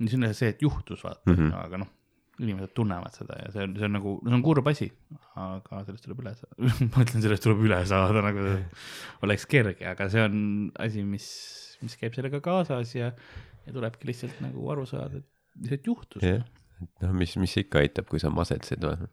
see 0.08 0.16
on 0.26 0.34
see, 0.34 0.48
et 0.48 0.62
juhtus, 0.62 1.04
vaata 1.04 1.20
mm, 1.26 1.32
Mhm. 1.32 1.50
-hmm. 1.50 1.64
aga 1.64 1.76
noh, 1.78 1.88
inimesed 2.42 2.72
tunnevad 2.74 3.14
seda 3.14 3.36
ja 3.38 3.50
see 3.54 3.66
on, 3.68 3.74
see 3.78 3.86
on 3.86 3.94
nagu, 3.94 4.14
see 4.24 4.34
on 4.34 4.42
kurb 4.42 4.68
asi, 4.70 4.88
aga 5.38 5.82
sellest 5.86 6.06
tuleb 6.06 6.22
üle 6.24 6.32
saada 6.34 6.70
ma 6.90 7.04
ütlen, 7.04 7.22
sellest 7.22 7.44
tuleb 7.46 7.64
üle 7.68 7.80
saada, 7.86 8.22
nagu 8.26 8.46
oleks 9.26 9.46
kerge, 9.50 9.86
aga 9.90 10.08
see 10.10 10.24
on 10.24 10.38
asi, 10.82 11.04
mis, 11.06 11.28
mis 11.84 11.94
käib 12.00 12.16
sellega 12.16 12.40
kaasas 12.44 12.94
ja, 12.96 13.12
ja 13.66 13.74
tulebki 13.74 14.10
lihtsalt 14.10 14.40
nagu 14.42 14.66
aru 14.74 14.86
saada, 14.90 15.22
et 15.22 15.28
lihtsalt 15.62 15.90
juhtus. 15.92 16.24
jah, 16.26 16.42
noh, 17.04 17.12
mis, 17.20 17.36
mis 17.40 17.54
ikka 17.62 17.82
aitab, 17.84 18.08
kui 18.10 18.22
sa 18.22 18.32
masetsed, 18.34 18.82
vaata. 18.82 19.06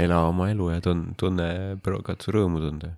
ela 0.00 0.22
oma 0.28 0.48
elu 0.52 0.70
ja 0.72 0.80
tun-, 0.84 1.10
tunne, 1.20 1.50
katsu 2.06 2.32
rõõmu 2.36 2.62
tunda. 2.64 2.94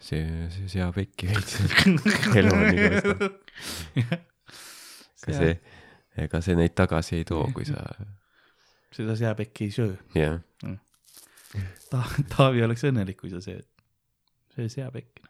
see, 0.00 0.48
see 0.54 0.70
seab 0.78 0.96
äkki 1.02 1.28
veits. 1.28 1.58
elu 2.40 2.54
on 2.56 2.64
igavesti. 2.70 3.28
ega 4.00 5.36
see, 5.36 5.52
ega 6.24 6.40
see 6.44 6.56
neid 6.56 6.72
tagasi 6.78 7.20
ei 7.20 7.28
too, 7.28 7.44
kui 7.52 7.68
sa, 7.68 7.84
seda 8.94 9.16
seapekki 9.18 9.68
ei 9.68 9.74
söö 9.74 9.94
jah, 10.18 10.40
Ta,. 11.90 12.04
Taavi 12.30 12.62
oleks 12.62 12.84
õnnelik, 12.86 13.16
kui 13.18 13.30
sa 13.32 13.40
sööd. 13.42 13.66
söö 14.54 14.68
seapekki. 14.70 15.24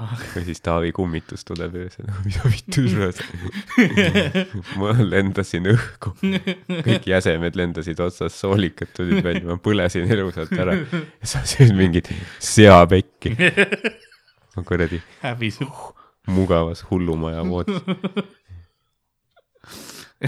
aga 0.00 0.28
või 0.32 0.44
siis 0.46 0.62
Taavi 0.64 0.92
kummitus 0.96 1.44
tuleb 1.44 1.74
öösel, 1.82 2.08
mis 2.24 2.38
vittu 2.48 2.84
oled. 2.88 3.20
ma 4.80 4.94
lendasin 5.04 5.68
õhku, 5.74 6.14
kõik 6.86 7.10
jäsemed 7.10 7.58
lendasid 7.60 8.00
otsast, 8.00 8.40
soolikad 8.40 8.94
tulid 8.96 9.20
välja, 9.26 9.44
ma 9.50 9.58
põlesin 9.60 10.08
elusalt 10.08 10.54
ära 10.56 10.78
ja 10.80 11.28
sa 11.34 11.44
sööd 11.48 11.76
mingit 11.76 12.08
seapekki. 12.40 13.36
ma 14.56 14.64
kuradi 14.64 15.02
häbi 15.20 15.52
sul. 15.52 15.68
mugavas 16.32 16.86
hullumaja 16.88 17.44
voodis. 17.44 17.84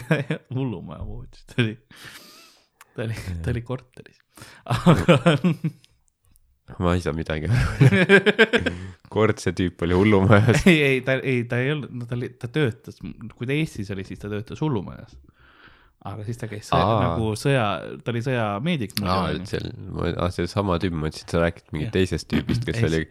hullumaja 0.56 1.06
voodis, 1.06 1.42
ta 1.50 1.62
oli, 1.62 1.74
ta 2.94 3.06
oli, 3.06 3.18
ta 3.44 3.52
oli 3.54 3.62
korteris. 3.66 4.22
aga 4.74 5.18
ma 6.82 6.96
ei 6.96 7.02
saa 7.04 7.14
midagi 7.16 7.48
aru. 7.50 7.92
kord 9.14 9.40
see 9.42 9.54
tüüp 9.56 9.84
oli 9.86 9.96
hullumajas. 9.96 10.66
ei, 10.66 10.80
ei 10.82 11.00
ta, 11.06 11.18
ei 11.22 11.44
ta 11.48 11.60
ei 11.62 11.72
olnud, 11.76 11.92
no 11.94 12.08
ta 12.08 12.16
oli, 12.18 12.32
ta 12.40 12.50
töötas, 12.52 12.98
kui 13.36 13.48
ta 13.48 13.54
Eestis 13.54 13.92
oli, 13.94 14.04
siis 14.08 14.20
ta 14.22 14.30
töötas 14.32 14.60
hullumajas. 14.64 15.14
aga 16.06 16.26
siis 16.26 16.40
ta 16.40 16.48
käis 16.50 16.68
sõja, 16.70 16.98
nagu 17.02 17.30
sõja, 17.38 17.68
ta 18.02 18.12
oli 18.14 18.24
sõjameedik. 18.26 18.98
aa, 19.06 19.30
et 19.36 19.46
seal, 19.50 19.70
aa, 20.16 20.28
seesama 20.34 20.80
tüüp, 20.82 20.96
ma 20.96 21.06
mõtlesin, 21.06 21.28
et 21.28 21.36
sa 21.36 21.44
räägid 21.44 21.72
mingit 21.74 21.94
teisest 21.94 22.28
tüübist, 22.32 22.66
kes 22.66 22.82
oli, 22.90 23.06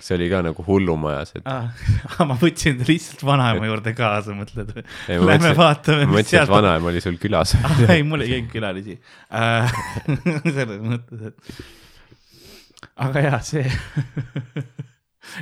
kes 0.00 0.14
oli 0.16 0.28
ka 0.32 0.40
nagu 0.44 0.64
hullumajas, 0.64 1.34
et 1.38 1.48
ah. 1.50 1.68
ma 2.28 2.36
võtsin 2.40 2.80
ta 2.80 2.88
lihtsalt 2.88 3.24
vanaema 3.26 3.68
juurde 3.68 3.92
kaasa, 3.96 4.36
mõtled 4.36 4.72
või? 4.76 4.84
Lähme 5.10 5.26
mõtlesin- 5.26 5.58
vaatame, 5.60 6.06
ma 6.06 6.16
mõtlesin, 6.16 6.40
et 6.42 6.54
vanaema 6.54 6.92
oli 6.92 7.04
sul 7.04 7.20
külas. 7.20 7.54
ah,. 7.66 7.84
ei, 7.92 8.04
mul 8.06 8.24
ei 8.24 8.34
käinud 8.36 8.52
külalisi 8.54 8.96
äh,. 9.36 9.74
selles 10.46 10.80
mõttes, 10.84 11.30
et. 11.30 11.60
aga 13.08 13.26
jaa, 13.28 13.42
see 13.44 13.66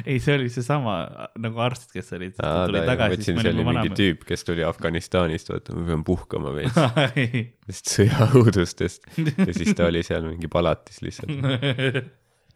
ei, 0.05 0.19
see 0.19 0.35
oli 0.35 0.51
seesama 0.53 0.99
nagu 1.41 1.63
arst, 1.63 1.89
kes 1.95 2.11
oli, 2.19 2.33
tuli 2.35 2.83
tagasi, 2.83 3.15
mõtlesin, 3.15 3.41
see 3.41 3.55
oli 3.55 3.67
mingi 3.71 3.95
tüüp, 4.03 4.27
kes 4.29 4.47
tuli 4.49 4.67
Afganistanist, 4.67 5.55
oota, 5.55 5.77
ma 5.79 5.87
pean 5.93 6.05
puhkama 6.07 6.53
veits, 6.57 6.83
ei, 7.15 7.47
sest 7.71 7.95
sõjaõudustest 7.95 9.11
ja 9.23 9.53
siis 9.55 9.75
ta 9.79 9.87
oli 9.89 10.03
seal 10.07 10.27
mingi 10.27 10.51
palatis 10.51 10.99
lihtsalt. 11.07 11.31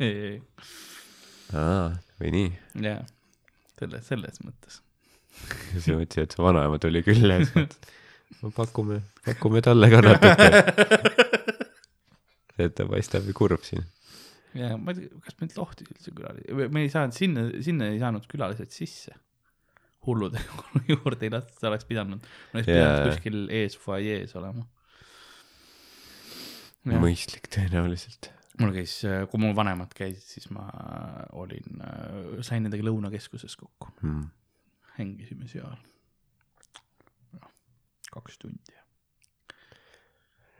ei, 0.03 0.11
ei, 0.11 0.39
aa, 1.59 1.89
või 2.21 2.33
nii. 2.37 2.53
jaa, 2.87 3.01
selles, 3.81 4.07
selles 4.09 4.41
mõttes. 4.45 4.81
siis 5.73 5.89
ma 5.91 5.99
mõtlesin, 6.03 6.27
et 6.27 6.37
su 6.37 6.45
vanaema 6.45 6.79
tuli 6.83 7.03
külla 7.07 7.39
ja 7.39 7.47
siis 7.47 7.57
mõtlesin, 7.57 7.99
no 8.43 8.53
pakume, 8.57 9.01
pakume 9.27 9.63
talle 9.65 9.89
ka 9.93 10.03
natuke. 10.05 10.63
et 12.63 12.77
ta 12.79 12.87
paistab 12.89 13.27
ju 13.29 13.37
kurb 13.37 13.65
siin. 13.67 13.85
ja 14.59 14.75
ma 14.77 14.95
ei 14.95 15.05
tea, 15.05 15.23
kas 15.27 15.39
meid 15.41 15.57
lohti 15.59 15.89
üldse 15.89 16.15
külalisi, 16.15 16.69
me 16.75 16.85
ei 16.85 16.93
saanud 16.93 17.17
sinna, 17.17 17.47
sinna 17.65 17.89
ei 17.93 18.01
saanud 18.03 18.29
külalised 18.31 18.75
sisse. 18.75 19.17
hullude 20.07 20.41
juurde 20.91 21.29
ei 21.29 21.33
lastud, 21.33 21.59
sa 21.61 21.71
oleks 21.71 21.89
pidanud, 21.89 22.31
oleks 22.55 22.69
Jaa. 22.69 22.77
pidanud 22.77 23.11
kuskil 23.11 23.43
ees 23.63 23.79
fuajees 23.79 24.37
olema. 24.41 24.67
mõistlik 26.93 27.47
tõenäoliselt. 27.55 28.33
Mul 28.61 28.73
käis, 28.77 28.99
kui 29.31 29.41
mu 29.41 29.55
vanemad 29.57 29.95
käisid, 29.97 30.23
siis 30.29 30.51
ma 30.51 30.67
olin, 31.33 31.81
sain 32.45 32.63
nendega 32.67 32.85
lõunakeskuses 32.85 33.57
kokku, 33.57 33.89
Hmm. 34.03 34.27
hängisime 34.99 35.49
seal. 35.49 35.77
kaks 38.13 38.39
tundi. 38.39 38.75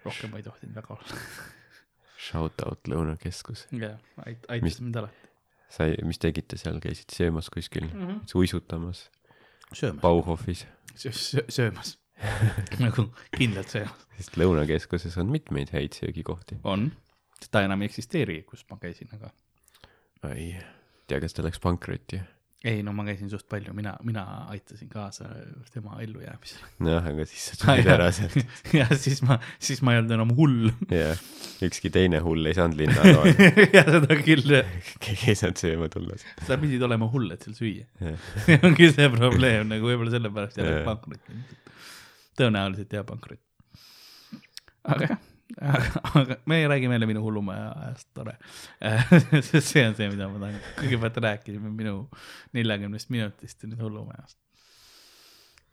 rohkem 0.05 0.31
ma 0.33 0.39
ei 0.41 0.43
tohtinud 0.47 0.75
väga 0.75 0.95
olla. 0.95 1.19
Shout 2.27 2.63
out 2.67 2.89
Lõunakeskus. 2.89 3.67
jah, 3.77 3.99
ait-, 4.25 4.39
Mis- 4.39 4.49
aitas 4.49 4.81
mind 4.81 4.97
alati. 4.97 5.29
sai, 5.73 5.97
mis 6.07 6.19
tegite 6.23 6.57
seal, 6.61 6.79
käisite 6.83 7.15
söömas 7.17 7.51
kuskil 7.51 7.87
mm. 7.91 8.07
-hmm. 8.07 8.21
uisutamas, 8.41 9.11
söömas, 9.75 10.01
Bauhofis? 10.03 10.67
söömas 10.97 11.99
nagu 12.85 13.09
kindlalt 13.37 13.69
söömas. 13.69 14.07
sest 14.17 14.37
Lõunakeskuses 14.39 15.19
on 15.21 15.31
mitmeid 15.31 15.71
häid 15.75 15.93
söögikohti. 15.99 16.59
on, 16.65 16.93
ta 17.51 17.65
enam 17.67 17.83
ei 17.83 17.91
eksisteeri, 17.91 18.43
kus 18.49 18.67
ma 18.71 18.79
käisin, 18.83 19.11
aga 19.17 19.33
ei 20.31 20.55
tea, 21.11 21.19
kas 21.23 21.35
ta 21.35 21.45
läks 21.45 21.61
pankrotti. 21.63 22.21
ei 22.63 22.83
no 22.87 22.93
ma 22.95 23.03
käisin 23.03 23.31
suht 23.31 23.49
palju, 23.51 23.73
mina, 23.75 23.97
mina 24.07 24.23
aitasin 24.53 24.89
kaasa 24.89 25.27
tema 25.75 25.97
ellujäämisele. 26.05 26.69
jah, 26.87 27.09
aga 27.11 27.25
siis 27.27 27.47
sa 27.51 27.57
tulid 27.59 27.89
ära 27.91 28.07
sealt. 28.15 28.37
ja 28.79 28.87
siis 28.95 29.23
ma, 29.27 29.41
siis 29.59 29.83
ma 29.83 29.97
ei 29.97 30.03
olnud 30.03 30.15
enam 30.15 30.35
hull. 30.39 30.71
jah, 30.93 31.25
ükski 31.67 31.91
teine 31.95 32.23
hull 32.23 32.47
ei 32.47 32.55
saanud 32.59 32.79
linna 32.79 33.03
toa. 33.03 33.35
ja 33.77 33.83
seda 33.89 34.21
küll, 34.21 34.55
keegi 35.03 35.33
ei 35.35 35.41
saanud 35.43 35.65
sööma 35.65 35.91
tulla. 35.93 36.21
sa 36.47 36.61
pidid 36.63 36.87
olema 36.87 37.11
hull, 37.11 37.35
et 37.35 37.49
seal 37.49 37.59
süüa. 37.59 37.89
jah, 38.05 38.31
see 38.47 38.61
ongi 38.63 38.93
see 38.95 39.11
probleem 39.17 39.67
nagu 39.75 39.91
võib-olla 39.91 40.15
sellepärast 40.15 40.63
jälle 40.63 40.79
Jaa. 40.79 40.87
pankrot. 40.87 41.35
tõenäoliselt 42.39 42.95
jah, 42.95 43.09
pankrot. 43.11 43.43
aga 44.87 45.11
jah, 45.11 45.29
aga 45.61 46.37
me 46.47 46.69
räägime 46.69 46.95
jälle 46.95 47.07
minu 47.07 47.23
hullumaja 47.23 47.73
ajast, 47.73 48.09
tore. 48.15 48.37
sest 49.51 49.69
see 49.69 49.85
on 49.89 49.95
see, 49.95 50.09
mida 50.13 50.29
ma 50.29 50.41
tahan, 50.41 50.61
kõigepealt 50.79 51.19
rääkisime 51.27 51.73
minu 51.75 52.07
neljakümnest 52.57 53.13
minutist 53.13 53.63
ja 53.63 53.71
nüüd 53.71 53.83
hullumajast. 53.83 54.39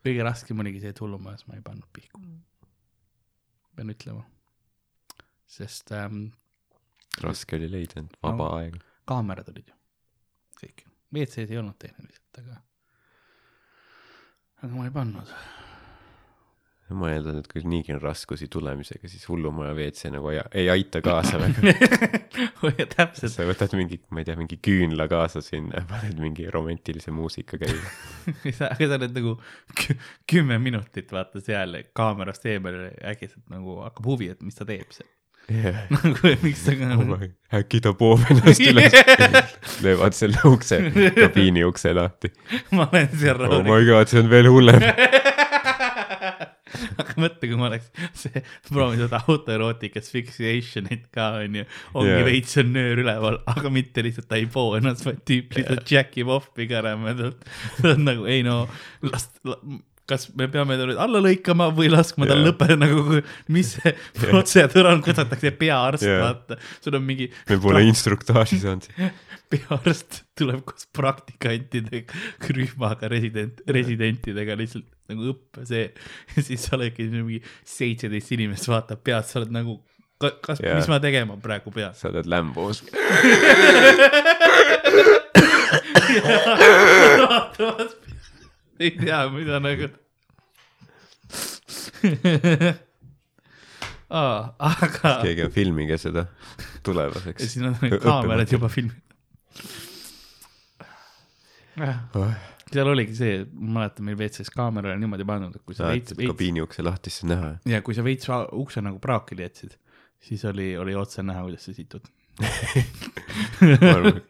kõige 0.06 0.26
raskem 0.28 0.60
oligi 0.60 0.84
see, 0.84 0.92
et 0.96 1.02
hullumajas 1.04 1.48
ma 1.48 1.58
ei 1.58 1.64
pannud 1.64 1.88
pihku. 1.96 2.22
pean 3.76 3.94
ütlema. 3.96 4.26
sest 5.48 5.92
ähm, 5.96 6.30
raske 7.24 7.56
oli 7.56 7.72
leida 7.72 8.02
end, 8.04 8.18
vaba 8.24 8.52
aeg. 8.60 8.80
kaamerad 9.10 9.48
olid 9.54 9.72
ju, 9.72 9.80
kõik. 10.64 10.86
WC-s 11.16 11.50
ei 11.50 11.58
olnud 11.58 11.80
tehniliselt, 11.82 12.44
aga, 12.44 12.60
aga 14.62 14.76
ma 14.76 14.86
ei 14.86 14.94
pannud. 14.94 15.34
Ma 16.98 17.12
eeldan, 17.14 17.40
et 17.42 17.48
kui 17.52 17.62
niigi 17.70 17.94
on 17.96 18.02
raskusi 18.02 18.48
tulemisega, 18.52 19.10
siis 19.12 19.28
hullumaja 19.30 19.76
WC 19.78 20.12
nagu 20.14 20.32
ei, 20.34 20.40
ei 20.64 20.70
aita 20.74 21.02
kaasa 21.06 21.40
väga. 21.44 21.74
täpselt, 22.96 23.34
sa 23.34 23.46
võtad 23.50 23.76
mingi, 23.78 24.00
ma 24.14 24.24
ei 24.24 24.30
tea, 24.30 24.38
mingi 24.40 24.58
küünla 24.64 25.10
kaasa 25.12 25.44
sinna 25.46 25.84
paned 25.90 26.18
mingi 26.22 26.48
romantilise 26.54 27.14
muusika 27.16 27.60
käima. 27.62 27.94
aga 28.72 28.90
sa 28.90 28.98
oled 29.00 29.16
nagu 29.20 29.36
kü- 29.78 30.00
kümme 30.30 30.60
minutit 30.62 31.12
vaata 31.16 31.44
seal 31.44 31.78
kaamerast 31.98 32.46
eemal 32.50 32.82
ja 32.86 32.92
äkitselt 33.14 33.46
nagu 33.54 33.80
hakkab 33.86 34.10
huvi, 34.14 34.32
et 34.34 34.42
mis 34.46 34.58
ta 34.58 34.68
teeb 34.70 34.90
seal. 34.96 35.10
nagu 35.94 36.30
miks 36.44 36.62
ta 36.66 36.76
ka 36.78 37.18
äkki 37.58 37.80
ta 37.82 37.94
poob 37.98 38.22
ennast 38.30 38.62
üles, 38.62 38.94
löövad 39.82 40.14
selle 40.18 40.42
ukse, 40.46 40.78
kabiini 41.18 41.64
ukse 41.66 41.94
lahti. 41.98 42.30
ma 42.78 42.86
olen 42.92 43.10
seal 43.18 43.40
oh 43.40 43.48
rahulik. 43.48 43.72
my 43.72 43.88
god, 43.90 44.12
see 44.12 44.22
on 44.22 44.30
veel 44.30 44.52
hullem. 44.54 44.86
aga 47.02 47.16
mõtle, 47.20 47.50
kui 47.50 47.60
ma 47.60 47.70
oleks 47.70 47.90
see, 48.18 48.44
proovin 48.70 49.02
seda 49.04 49.22
autoerootika 49.26 50.02
asphyxiation'it 50.04 51.08
ka 51.16 51.32
onju, 51.44 51.66
ongi 51.96 52.14
yeah. 52.14 52.26
veits 52.28 52.58
on 52.62 52.74
nöör 52.76 53.04
üleval, 53.04 53.40
aga 53.50 53.74
mitte 53.74 54.06
lihtsalt 54.06 54.30
ta 54.30 54.40
ei 54.40 54.48
poo 54.52 54.76
ennast, 54.78 55.06
vaid 55.08 55.24
tüüp 55.30 55.58
lihtsalt 55.58 55.94
jack 55.94 56.18
ib 56.22 56.32
off'i 56.34 56.70
ka 56.70 56.84
rämedalt. 56.86 57.46
ta 57.80 57.94
on 57.96 58.06
nagu 58.08 58.28
ei 58.30 58.44
no, 58.46 58.62
las, 59.06 59.30
kas 60.10 60.28
me 60.38 60.48
peame 60.52 60.78
ta 60.80 60.88
nüüd 60.90 61.00
alla 61.02 61.22
lõikama 61.24 61.70
või 61.76 61.90
laskma 61.94 62.28
tal 62.30 62.42
Jaa. 62.42 62.50
lõppeda 62.50 62.76
nagu, 62.80 63.20
mis 63.54 63.68
see 63.78 63.92
protseduur 64.22 64.90
on, 64.92 65.04
kutsutakse 65.06 65.52
peaarst 65.60 66.06
Jaa. 66.08 66.20
vaata, 66.24 66.54
sul 66.84 66.98
on 66.98 67.04
mingi 67.06 67.30
me 67.50 67.56
pole 67.62 67.84
instruktaaži 67.88 68.58
saanud. 68.64 68.88
peaarst 69.54 70.12
tuleb 70.38 70.62
koos 70.68 70.84
praktikantidega, 70.96 72.12
rühmaga 72.56 73.06
resident, 73.12 73.62
residentidega 73.70 74.58
lihtsalt 74.60 74.88
nagu 75.10 75.22
õppe 75.34 75.60
see. 75.70 75.86
siis 76.38 76.66
sa 76.66 76.78
oledki 76.78 77.02
mingi 77.10 77.40
seitseteist 77.68 78.30
inimest 78.38 78.66
vaatab 78.70 79.00
pead, 79.06 79.24
sa 79.30 79.34
oled 79.42 79.54
nagu, 79.54 79.74
kas 80.20 80.62
yeah., 80.62 80.78
mis 80.78 80.90
ma 80.92 80.98
tegema 81.04 81.34
praegu 81.42 81.70
pean. 81.74 81.94
sa 81.98 82.04
oled 82.12 82.28
lämbus. 82.30 82.78
ei 88.80 88.92
tea, 88.98 89.24
mida 89.34 89.60
nagu 89.64 89.90
Aa, 94.10 94.38
aga 94.58 95.12
keegi 95.22 95.44
on 95.46 95.52
filmige 95.54 95.98
seda 96.02 96.24
ja 96.26 96.80
tulevaseks. 96.84 97.44
siis 97.46 97.66
on 97.66 97.76
need 97.84 98.00
kaamerad 98.02 98.52
juba 98.52 98.70
filminud. 98.72 99.06
seal 102.70 102.90
oligi 102.92 103.16
see, 103.18 103.36
ma 103.54 103.80
mäletan, 103.80 104.06
meil 104.08 104.18
WC-s 104.18 104.52
kaamera 104.54 104.94
oli 104.94 105.04
niimoodi 105.04 105.26
pandud, 105.30 105.56
et 105.56 105.66
kui 105.66 105.78
sa 105.78 105.92
veits, 105.94 106.16
veits 106.18 106.34
kabiini 106.34 106.64
ukse 106.66 106.86
lahti, 106.86 107.14
siis 107.14 107.26
on 107.28 107.34
näha. 107.36 107.52
ja 107.70 107.82
kui 107.86 107.98
sa 107.98 108.06
veits 108.06 108.30
ukse 108.58 108.84
nagu 108.86 109.00
praakile 109.04 109.46
jätsid, 109.48 109.78
siis 110.26 110.44
oli, 110.50 110.72
oli 110.78 110.98
otse 110.98 111.24
näha, 111.26 111.46
kuidas 111.48 111.70
sa 111.70 111.76
situd. 111.78 112.10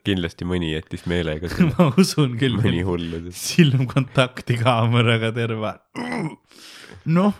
Kindlasti 0.07 0.47
mõni 0.47 0.71
jättis 0.73 1.05
meelega 1.09 1.49
selle, 1.51 1.71
ma 1.77 1.89
usun 1.99 2.35
küll, 2.39 2.57
mõni 2.59 2.81
hullu. 2.85 3.21
silmkontakti 3.35 4.57
kaameraga 4.61 5.31
terve. 5.35 5.73
noh, 7.09 7.33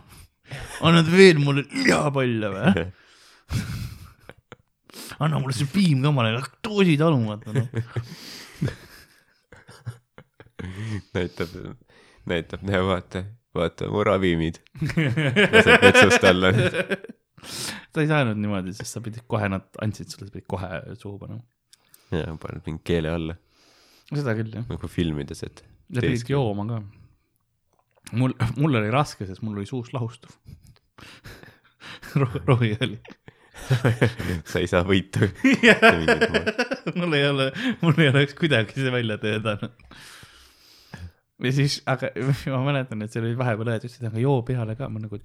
annad 0.86 1.10
veel 1.12 1.42
mulle 1.44 1.66
lihapalle 1.74 2.54
või? 2.56 2.86
anna 5.24 5.42
mulle 5.42 5.56
see 5.58 5.70
piim 5.72 6.04
ka, 6.06 6.14
ma 6.14 6.24
olen 6.26 6.38
laktoosi 6.40 6.96
talumatu 7.00 7.56
noh. 7.56 7.68
näitab, 11.16 11.50
näitab, 12.30 12.66
näe 12.68 12.82
vaata, 12.86 13.26
vaata 13.56 13.90
mu 13.92 14.04
ravimid. 14.08 14.62
laseb 14.82 15.88
vetsust 15.88 16.30
alla. 16.30 16.54
sa 17.94 18.04
ei 18.04 18.10
saanud 18.12 18.40
niimoodi, 18.40 18.76
sest 18.78 18.98
sa 18.98 19.04
pidid 19.06 19.26
kohe, 19.30 19.50
nad 19.52 19.68
andsid 19.84 20.12
sulle, 20.12 20.30
sa 20.30 20.36
pidid 20.38 20.50
kohe 20.50 20.72
suhu 20.96 21.18
panema. 21.22 21.44
ja 22.16 22.38
paned 22.42 22.66
mingi 22.68 22.86
keele 22.92 23.14
alla, 23.16 23.38
seda 24.12 24.38
küll 24.38 24.56
jah, 24.60 24.66
nagu 24.70 24.92
filmides, 24.92 25.44
et 25.48 25.64
ja 25.96 26.04
pidid 26.06 26.32
jooma 26.32 26.68
ka. 26.70 26.82
mul, 28.20 28.36
mul 28.58 28.82
oli 28.82 28.94
raske, 28.94 29.28
sest 29.30 29.46
mul 29.46 29.62
oli 29.62 29.70
suus 29.70 29.94
lahustuv 29.96 30.36
Ro-, 32.20 32.42
rohi 32.46 32.78
oli. 32.82 33.00
sa 34.50 34.62
ei 34.62 34.68
saa 34.70 34.84
võitu. 34.88 35.28
mul 36.96 37.16
ei 37.18 37.28
ole, 37.28 37.50
mul 37.84 38.00
ei 38.00 38.10
oleks 38.12 38.36
kuidagi 38.40 38.78
see 38.78 38.94
välja 38.94 39.20
töötanud. 39.22 39.74
ja 41.44 41.54
siis, 41.56 41.80
aga 41.90 42.12
ma 42.54 42.62
mäletan, 42.72 43.04
et 43.04 43.14
seal 43.14 43.28
oli 43.28 43.38
vahepeal 43.40 43.74
õed 43.74 43.88
ütlesid, 43.88 44.08
aga 44.10 44.24
joo 44.24 44.42
peale 44.48 44.78
ka, 44.80 44.90
ma 44.92 45.04
nagu. 45.04 45.22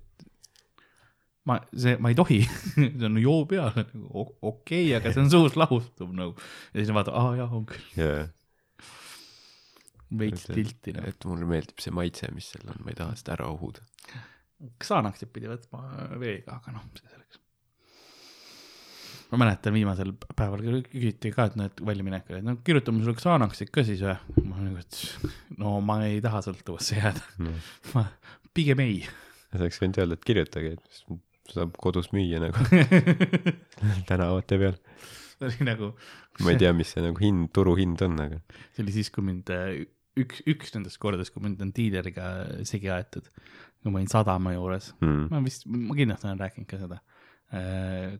ma, 1.48 1.58
see, 1.76 1.98
ma 2.00 2.12
ei 2.12 2.16
tohi, 2.18 2.40
see 2.76 3.08
on 3.08 3.20
joo 3.20 3.42
peale 3.50 3.84
nagu 3.84 4.24
okei 4.24 4.48
okay,, 4.48 4.94
aga 4.98 5.12
see 5.12 5.24
on 5.24 5.32
suus 5.32 5.58
lahustub 5.60 6.14
nagu. 6.16 6.36
ja 6.72 6.80
siis 6.80 6.94
vaatad, 6.96 7.16
aa 7.20 7.36
jah, 7.42 7.52
on 7.52 7.66
küll, 7.68 7.90
jaa, 7.98 8.24
veits 10.18 10.46
tilti 10.48 10.94
nagu. 10.94 11.10
et 11.10 11.26
mulle 11.28 11.48
meeldib 11.48 11.82
see 11.82 11.94
maitse, 11.94 12.30
mis 12.34 12.48
seal 12.52 12.70
on, 12.70 12.80
ma 12.84 12.92
ei 12.92 12.98
taha 12.98 13.16
seda 13.18 13.36
ära 13.38 13.50
uhuda. 13.52 13.84
Xanaxit 14.80 15.32
pidi 15.34 15.50
võtma 15.50 15.82
veega, 16.20 16.58
aga 16.60 16.74
noh, 16.76 16.86
see 16.96 17.10
selleks. 17.10 17.40
ma 19.32 19.40
mäletan 19.42 19.74
viimasel 19.74 20.14
päeval 20.36 20.62
küsiti 20.86 21.32
ka, 21.34 21.48
et 21.50 21.58
noh, 21.58 21.68
et 21.70 21.84
väljaminekul, 21.90 22.38
et 22.38 22.46
no 22.46 22.56
kirjutame 22.64 23.04
sulle 23.04 23.18
Xanaxit 23.20 23.72
ka 23.74 23.84
siis 23.86 24.04
või? 24.06 24.46
ma 24.48 24.62
nagu, 24.62 24.80
et 24.80 25.60
no 25.60 25.76
ma 25.84 26.00
ei 26.08 26.22
taha 26.24 26.44
sõltuvusse 26.46 27.00
jääda, 27.00 27.28
ma 27.92 28.08
pigem 28.56 28.84
ei. 28.86 29.04
oleks 29.58 29.80
võinud 29.82 30.02
öelda, 30.02 30.18
et 30.18 30.28
kirjutage, 30.32 30.76
et 30.78 31.04
saab 31.52 31.76
kodus 31.80 32.10
müüa 32.14 32.40
nagu 32.42 32.64
tänavate 34.08 34.58
peal. 34.60 34.78
see 35.34 35.48
oli 35.50 35.66
nagu, 35.68 35.90
ma 36.44 36.54
ei 36.54 36.60
tea, 36.62 36.72
mis 36.76 36.94
see 36.94 37.04
nagu 37.04 37.20
hind, 37.20 37.50
turuhind 37.56 38.04
on, 38.06 38.16
aga 38.24 38.40
see 38.72 38.84
oli 38.84 38.94
siis, 38.96 39.10
kui 39.14 39.26
mind 39.26 39.52
äh, 39.52 39.82
üks, 40.20 40.44
üks 40.50 40.74
nendest 40.76 41.00
kordadest, 41.02 41.34
kui 41.34 41.44
mind 41.44 41.62
on 41.64 41.72
diileriga 41.76 42.30
segi 42.68 42.92
aetud, 42.94 43.28
kui 43.82 43.90
ma 43.90 44.00
olin 44.00 44.10
sadama 44.10 44.54
juures 44.54 44.92
mm. 45.00 45.26
ma 45.32 45.42
vist, 45.44 45.66
ma 45.68 45.98
kindlasti 45.98 46.30
olen 46.30 46.40
rääkinud 46.44 46.70
ka 46.70 46.80
seda, 46.84 47.00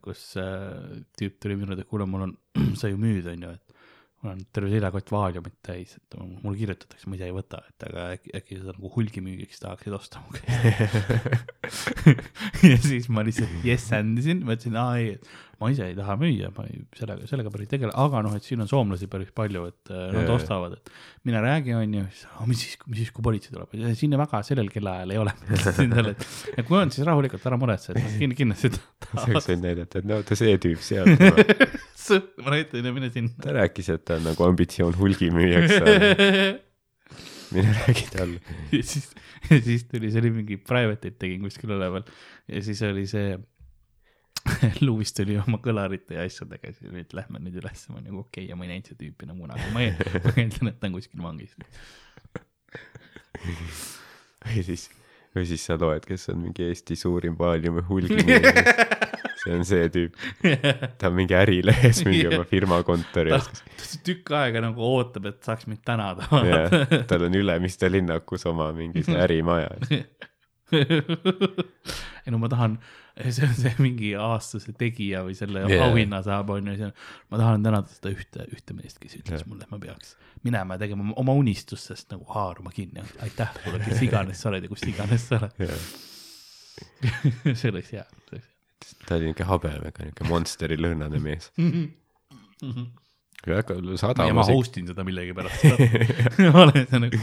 kus 0.05 0.27
äh, 0.41 1.01
tüüp 1.19 1.39
tuli 1.43 1.59
minu 1.59 1.73
juurde, 1.73 1.87
kuule, 1.89 2.09
mul 2.11 2.29
on, 2.29 2.37
sa 2.81 2.91
ju 2.93 3.01
müüd, 3.01 3.29
onju, 3.31 3.55
et 3.57 3.74
mul 4.25 4.33
on 4.33 4.43
terve 4.57 4.73
seljakott 4.73 5.11
vaaliumit 5.13 5.57
täis, 5.65 5.95
et 5.99 6.19
mulle 6.19 6.57
kirjutatakse, 6.57 7.09
ma 7.11 7.19
ise 7.19 7.29
ei 7.29 7.35
võta, 7.37 7.61
et 7.69 7.87
aga 7.89 8.05
äkki, 8.17 8.33
äkki 8.41 8.61
sa 8.61 8.73
nagu 8.73 8.91
hulgimüügiks 8.95 9.61
tahaksid 9.63 9.97
osta 9.97 10.23
mu 10.25 10.37
käest. 10.39 10.97
ja 12.71 12.79
siis 12.81 13.11
ma 13.13 13.25
lihtsalt 13.27 13.67
yes 13.67 13.91
andisin, 13.97 14.45
ma 14.47 14.57
ütlesin, 14.57 14.79
aa 14.81 14.97
ei, 15.01 15.19
ma 15.61 15.71
ise 15.73 15.91
ei 15.91 15.97
taha 15.99 16.17
müüa, 16.21 16.51
ma 16.57 16.65
ei, 16.71 16.81
sellega, 16.97 17.29
sellega 17.29 17.53
päris 17.53 17.69
ei 17.69 17.73
tegele, 17.77 17.95
aga 18.05 18.23
noh, 18.25 18.37
et 18.39 18.47
siin 18.47 18.65
on 18.65 18.71
soomlasi 18.71 19.09
päris 19.13 19.33
palju, 19.37 19.67
et 19.71 19.93
äh, 19.93 20.07
nad 20.17 20.25
Jaa. 20.25 20.39
ostavad, 20.39 20.79
et 20.79 20.93
mine 21.29 21.45
räägi, 21.45 21.77
onju, 21.79 22.05
mis 22.49 22.65
siis, 22.65 22.79
mis 22.89 23.03
siis, 23.03 23.13
kui 23.15 23.25
politsei 23.27 23.55
tuleb, 23.55 23.77
siin 23.99 24.17
väga 24.21 24.41
sellel 24.47 24.73
kellaajal 24.73 25.15
ei 25.15 25.21
ole. 25.21 25.37
ja 26.57 26.65
kui 26.65 26.81
on, 26.81 26.93
siis 26.95 27.07
rahulikult 27.09 27.45
ära 27.51 27.61
muretse, 27.61 27.93
et 27.93 28.17
kindlasti, 28.21 28.41
kindlasti 28.41 28.73
sa 29.13 29.29
oleks 29.29 29.51
võinud 29.53 29.69
näidata, 29.69 30.01
et 30.01 30.09
no 30.09 30.23
ta 30.27 30.39
see 30.39 30.57
tüüp 30.65 30.85
seal, 30.85 31.13
ma 32.45 32.55
näitan 32.55 32.85
ja 32.85 32.93
mine 32.93 33.11
sinna. 33.13 33.53
rääkis, 33.59 33.89
et 33.95 34.05
ta 34.05 34.19
on 34.19 34.29
nagu 34.29 34.47
ambitsioon 34.47 34.97
hulgimüüjaks 34.99 35.75
saada, 35.79 36.13
mine 37.55 37.75
räägi 37.81 38.07
talle. 38.13 38.41
ja 38.73 38.83
siis, 38.83 39.11
ja 39.51 39.61
siis 39.63 39.87
tuli, 39.91 40.11
see 40.13 40.23
oli 40.25 40.33
mingi 40.41 40.59
private'it 40.61 41.19
tegin 41.21 41.45
kuskil 41.47 41.75
üleval 41.77 42.07
ja 42.49 42.63
siis 42.65 42.83
oli 42.87 43.07
see. 43.11 43.37
Louis 44.85 45.09
tuli 45.17 45.39
oma 45.41 45.57
kõlarite 45.65 46.19
ja 46.19 46.25
asjadega, 46.29 46.69
siis 46.77 46.91
oli, 46.91 47.01
et 47.07 47.15
lähme 47.17 47.41
nüüd 47.41 47.55
üles, 47.63 47.87
ma 47.89 48.03
nagu 48.03 48.19
okei 48.27 48.43
okay, 48.43 48.51
ja 48.51 48.59
ma 48.61 48.67
ei 48.67 48.75
näinud 48.75 48.91
seda 48.91 48.99
tüüpi 49.01 49.25
enam 49.25 49.39
kunagi, 49.41 49.71
ma 49.73 49.87
eeldan, 49.87 50.69
et 50.69 50.77
ta 50.83 50.91
on 50.91 50.99
kuskil 50.99 51.25
vangis. 51.25 51.55
või 54.45 54.67
siis, 54.69 54.91
või 55.33 55.47
siis 55.49 55.65
sa 55.65 55.79
loed, 55.81 56.05
kes 56.05 56.29
on 56.35 56.43
mingi 56.43 56.69
Eesti 56.69 56.99
suurim 57.01 57.39
vaaliumi 57.41 57.87
hulgimüüja. 57.89 58.53
See 59.45 59.55
on 59.59 59.65
see 59.69 59.89
tüüp, 59.93 60.17
ta 60.99 61.11
on 61.11 61.17
mingi 61.19 61.37
ärilehes 61.37 62.03
mingi 62.07 62.27
oma 62.33 62.45
firma 62.49 62.81
kontori 62.87 63.35
ees. 63.35 63.49
ta 63.53 64.01
tükk 64.07 64.33
aega 64.41 64.63
nagu 64.65 64.85
ootab, 64.89 65.29
et 65.31 65.41
saaks 65.45 65.69
mind 65.71 65.83
tänada. 65.87 66.29
jah, 66.49 66.69
tal 67.11 67.29
on 67.29 67.37
Ülemiste 67.39 67.91
linnakus 67.93 68.47
oma 68.51 68.71
mingi 68.77 69.05
see 69.07 69.19
ärimaja. 69.21 69.71
ei 72.25 72.33
no 72.33 72.41
ma 72.41 72.49
tahan, 72.49 72.79
see 73.21 73.45
on 73.47 73.53
see 73.59 73.75
mingi 73.85 74.15
aastase 74.19 74.73
tegija 74.79 75.23
või 75.27 75.37
selle 75.39 75.67
yeah. 75.69 75.85
auhinna 75.87 76.23
saab, 76.25 76.55
on 76.57 76.73
ju, 76.73 76.89
ma 77.31 77.41
tahan 77.43 77.67
tänada 77.67 77.93
seda 77.93 78.15
ühte, 78.15 78.49
ühte 78.49 78.77
meest, 78.77 78.99
kes 79.03 79.19
ütles 79.21 79.43
yeah. 79.43 79.51
mulle, 79.51 79.69
et 79.69 79.75
ma 79.75 79.81
peaks 79.83 80.17
minema 80.45 80.79
ja 80.79 80.87
tegema 80.87 81.13
oma- 81.21 81.37
unistustest 81.41 82.11
nagu 82.17 82.25
haarama 82.33 82.73
kinni, 82.75 83.05
aitäh 83.25 83.53
sulle, 83.61 83.85
kes 83.85 84.03
iganes 84.09 84.41
sa 84.41 84.51
oled 84.51 84.67
ja 84.67 84.73
kus 84.73 84.89
iganes 84.89 85.29
sa 85.29 85.43
oled. 85.43 85.55
see 87.53 87.71
oleks 87.71 87.93
hea, 87.93 88.09
see 88.25 88.39
oleks 88.39 88.54
ta 89.07 89.19
oli 89.19 89.31
niuke 89.31 89.47
habemega, 89.49 90.09
niuke 90.09 90.29
monsteri 90.29 90.79
lõhnane 90.81 91.21
mees. 91.23 91.51
hea. 91.59 91.87
väga 93.47 93.79
ja 94.29 94.35
ma 94.37 94.47
host 94.49 94.79
in 94.81 94.89
seda 94.91 95.05
millegipärast. 95.07 95.65
ma 96.55 96.67
olen 96.67 96.87
see 96.91 97.03
nagu, 97.07 97.23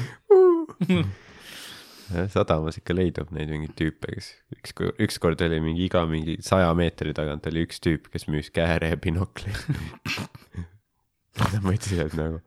sadamas 2.32 2.78
ikka 2.82 2.96
leidub 2.96 3.32
neid 3.36 3.52
mingeid 3.52 3.76
tüüpe, 3.80 4.16
kes 4.16 4.32
üks, 4.58 4.76
ükskord 5.08 5.42
oli 5.46 5.62
mingi 5.64 5.88
iga 5.88 6.04
mingi 6.10 6.38
saja 6.46 6.72
meetri 6.78 7.16
tagant 7.18 7.48
oli 7.52 7.66
üks 7.68 7.82
tüüp, 7.84 8.12
kes 8.14 8.28
müüs 8.32 8.52
kääre 8.54 8.92
ja 8.94 9.00
binokleid. 9.02 9.58
ma 11.64 11.74
ütlesin, 11.74 12.06
et 12.06 12.16
nagu 12.20 12.42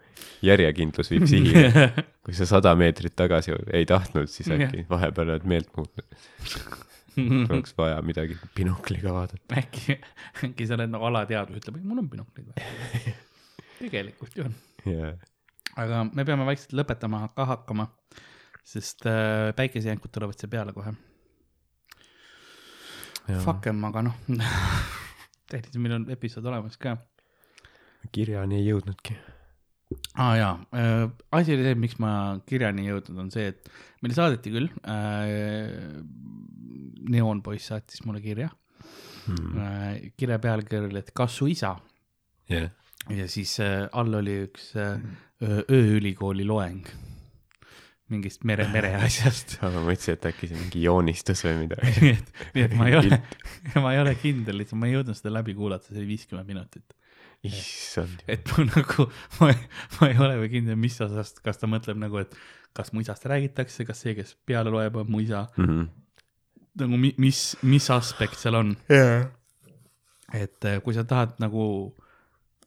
järjekindlus 0.45 1.13
viib 1.13 1.27
sihile. 1.31 1.89
kui 2.25 2.37
sa 2.37 2.49
sada 2.49 2.75
meetrit 2.79 3.17
tagasi 3.17 3.55
ei 3.73 3.87
tahtnud, 3.89 4.31
siis 4.33 4.51
äkki 4.53 4.87
vahepeal 4.91 5.35
oled 5.35 5.49
meelt 5.49 5.71
muutnud. 5.77 6.05
oleks 7.53 7.75
vaja 7.79 8.01
midagi 8.03 8.37
binokliga 8.57 9.13
vaadata. 9.15 9.61
äkki, 9.61 9.99
äkki 10.49 10.67
sa 10.69 10.79
oled 10.79 10.93
nagu 10.93 11.09
alateadvus 11.11 11.63
ütleb, 11.63 11.81
mul 11.85 12.03
on 12.03 12.11
binoklid 12.11 12.51
vaja. 12.51 13.15
tegelikult 13.83 14.37
ju 14.39 14.47
on. 14.49 14.55
jaa, 14.89 15.13
aga 15.81 16.05
me 16.11 16.27
peame 16.27 16.47
vaikselt 16.49 16.77
lõpetama 16.79 17.27
ka 17.37 17.49
hakkama, 17.55 17.89
sest 18.65 19.07
äh, 19.11 19.51
päikesejänkud 19.57 20.15
tulevad 20.15 20.39
siia 20.39 20.53
peale 20.53 20.75
kohe. 20.77 20.95
Fuck 23.45 23.71
em, 23.71 23.85
aga 23.89 24.03
noh, 24.05 24.19
tehniliselt 25.49 25.81
meil 25.81 25.99
on 26.01 26.11
episood 26.13 26.45
olemas 26.51 26.77
ka. 26.81 26.99
kirjani 28.13 28.61
ei 28.61 28.69
jõudnudki. 28.69 29.17
Ah, 30.15 30.35
jaa 30.39 30.53
äh,, 30.77 31.07
asi 31.39 31.55
oli 31.57 31.67
see, 31.69 31.75
miks 31.87 31.99
ma 32.03 32.13
kirjani 32.49 32.87
jõudnud, 32.89 33.19
on 33.27 33.31
see, 33.35 33.49
et 33.55 33.71
meile 34.03 34.17
saadeti 34.19 34.53
küll 34.55 34.69
äh,, 34.85 36.03
neoonpoiss 37.15 37.73
saatis 37.73 38.05
mulle 38.09 38.23
kirja 38.25 38.51
Hmm. 39.25 39.55
äh,, 39.57 40.11
kirja 40.21 40.37
pealkiri 40.37 40.85
oli, 40.91 41.01
et 41.01 41.07
kas 41.17 41.33
su 41.39 41.47
isa 41.49 41.71
jah, 42.53 42.67
ja 43.09 43.25
siis 43.33 43.55
äh, 43.65 43.87
all 43.97 44.13
oli 44.19 44.35
üks 44.45 44.67
äh, 44.77 44.99
öö- 45.41 45.65
ööülikooli 45.73 46.45
loeng 46.45 46.85
mingist 48.13 48.45
mere, 48.45 48.67
mereasjast. 48.69 49.55
aga 49.65 49.71
ma 49.79 49.87
mõtlesin, 49.87 50.19
et 50.19 50.27
äkki 50.29 50.51
see 50.51 50.59
mingi 50.61 50.83
joonistus 50.85 51.41
või 51.47 51.55
midagi. 51.63 51.95
nii 52.05 52.13
et, 52.19 52.35
nii 52.59 52.67
et 52.67 52.75
ma 52.77 52.91
ei 52.91 52.99
ole, 52.99 53.21
ma 53.87 53.95
ei 53.97 54.03
ole 54.03 54.13
kindel, 54.21 54.61
lihtsalt 54.61 54.83
ma 54.83 54.91
ei 54.91 54.99
jõudnud 54.99 55.17
seda 55.17 55.33
läbi 55.39 55.57
kuulata, 55.57 55.89
see 55.89 56.03
oli 56.03 56.11
viiskümmend 56.13 56.53
minutit. 56.53 56.93
issand. 57.45 58.23
et 58.29 58.49
ma 58.53 58.67
nagu, 58.69 59.09
ma 59.41 59.51
ei, 59.53 59.61
ma 59.99 60.11
ei 60.11 60.21
ole 60.21 60.39
veel 60.43 60.53
kindel, 60.57 60.79
mis 60.81 60.97
osast, 61.05 61.43
kas 61.45 61.61
ta 61.61 61.71
mõtleb 61.71 62.01
nagu, 62.01 62.23
et 62.23 62.35
kas 62.75 62.93
mu 62.93 63.05
isast 63.05 63.27
räägitakse, 63.31 63.87
kas 63.87 64.01
see, 64.03 64.17
kes 64.19 64.35
peale 64.47 64.73
loeb, 64.75 64.97
on 65.03 65.11
mu 65.11 65.23
isa, 65.23 65.47
nagu 66.81 66.99
mi, 67.01 67.13
mis, 67.23 67.43
mis 67.63 67.91
aspekt 67.95 68.41
seal 68.41 68.59
on. 68.59 68.75
jaa. 68.91 69.25
et 70.35 70.67
äh, 70.67 70.81
kui 70.83 70.97
sa 70.97 71.05
tahad 71.07 71.37
nagu 71.43 71.95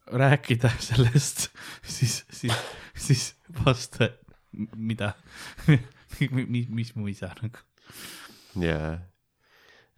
rääkida 0.08 0.70
sellest, 0.88 1.48
siis, 1.82 2.22
siis, 2.30 2.64
siis 2.96 3.28
vasta, 3.64 4.10
mida, 4.76 5.12
mis, 6.48 6.68
mis 6.68 6.94
mu 6.96 7.08
isa 7.12 7.32
nagu. 7.42 7.64
jaa. 8.62 8.98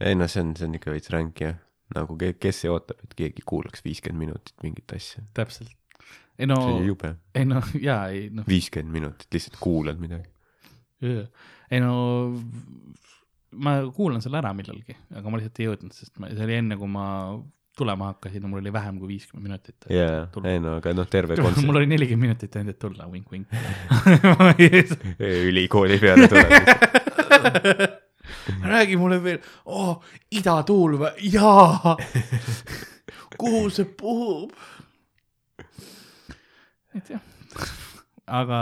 ei 0.00 0.16
no 0.18 0.28
see 0.28 0.42
on, 0.42 0.56
see 0.56 0.66
on 0.66 0.78
ikka 0.80 0.94
veits 0.96 1.12
ränk 1.14 1.44
jah. 1.46 1.60
Nagu 1.96 2.16
ke- 2.20 2.36
kes 2.40 2.64
see 2.64 2.72
ootab, 2.72 3.00
et 3.04 3.14
keegi 3.18 3.44
kuulaks 3.46 3.84
viiskümmend 3.86 4.26
minutit 4.26 4.66
mingit 4.66 4.96
asja. 4.96 5.24
täpselt. 5.36 5.72
ei 6.38 6.48
no 6.48 6.58
ei 7.34 7.46
no 7.48 7.62
jaa, 7.80 8.08
ei 8.08 8.28
noh, 8.34 8.46
viiskümmend 8.48 8.94
minutit 9.00 9.28
lihtsalt 9.34 9.58
kuulad 9.60 10.00
midagi. 10.02 10.28
ei 11.70 11.80
no 11.82 11.94
ma 13.50 13.78
kuulan 13.94 14.22
selle 14.22 14.38
ära 14.40 14.52
millalgi, 14.56 14.94
aga 15.16 15.30
ma 15.30 15.40
lihtsalt 15.40 15.62
ei 15.62 15.66
jõudnud, 15.70 15.94
sest 15.96 16.20
ma, 16.22 16.30
see 16.30 16.46
oli 16.46 16.58
enne, 16.60 16.76
kui 16.78 16.90
ma 16.90 17.06
tulema 17.80 18.10
hakkasin 18.10 18.44
ja 18.44 18.50
mul 18.50 18.60
oli 18.60 18.72
vähem 18.74 18.98
kui 19.00 19.08
viiskümmend 19.14 19.48
minutit. 19.48 19.88
jaa, 19.90 20.26
ei 20.44 20.60
no 20.62 20.76
aga 20.80 20.92
noh, 20.96 21.08
terve 21.10 21.38
mul 21.38 21.48
kontsert 21.48 21.80
oli 21.80 21.88
nelikümmend 21.90 22.28
minutit 22.28 22.60
ainult, 22.60 22.76
et 22.76 22.82
tulla, 22.82 23.08
vink-vink. 23.10 23.46
ülikooli 25.50 25.98
peale 26.02 26.28
tuleb. 26.30 27.98
räägi 28.62 28.98
mulle 29.00 29.20
veel 29.24 29.40
oh,, 29.64 29.98
idatuul 30.30 30.98
või, 31.00 31.30
jaa. 31.32 31.96
kuhu 33.40 33.64
see 33.72 33.88
puhub? 33.98 34.54
et 36.96 37.10
jah, 37.14 37.24
aga 38.40 38.60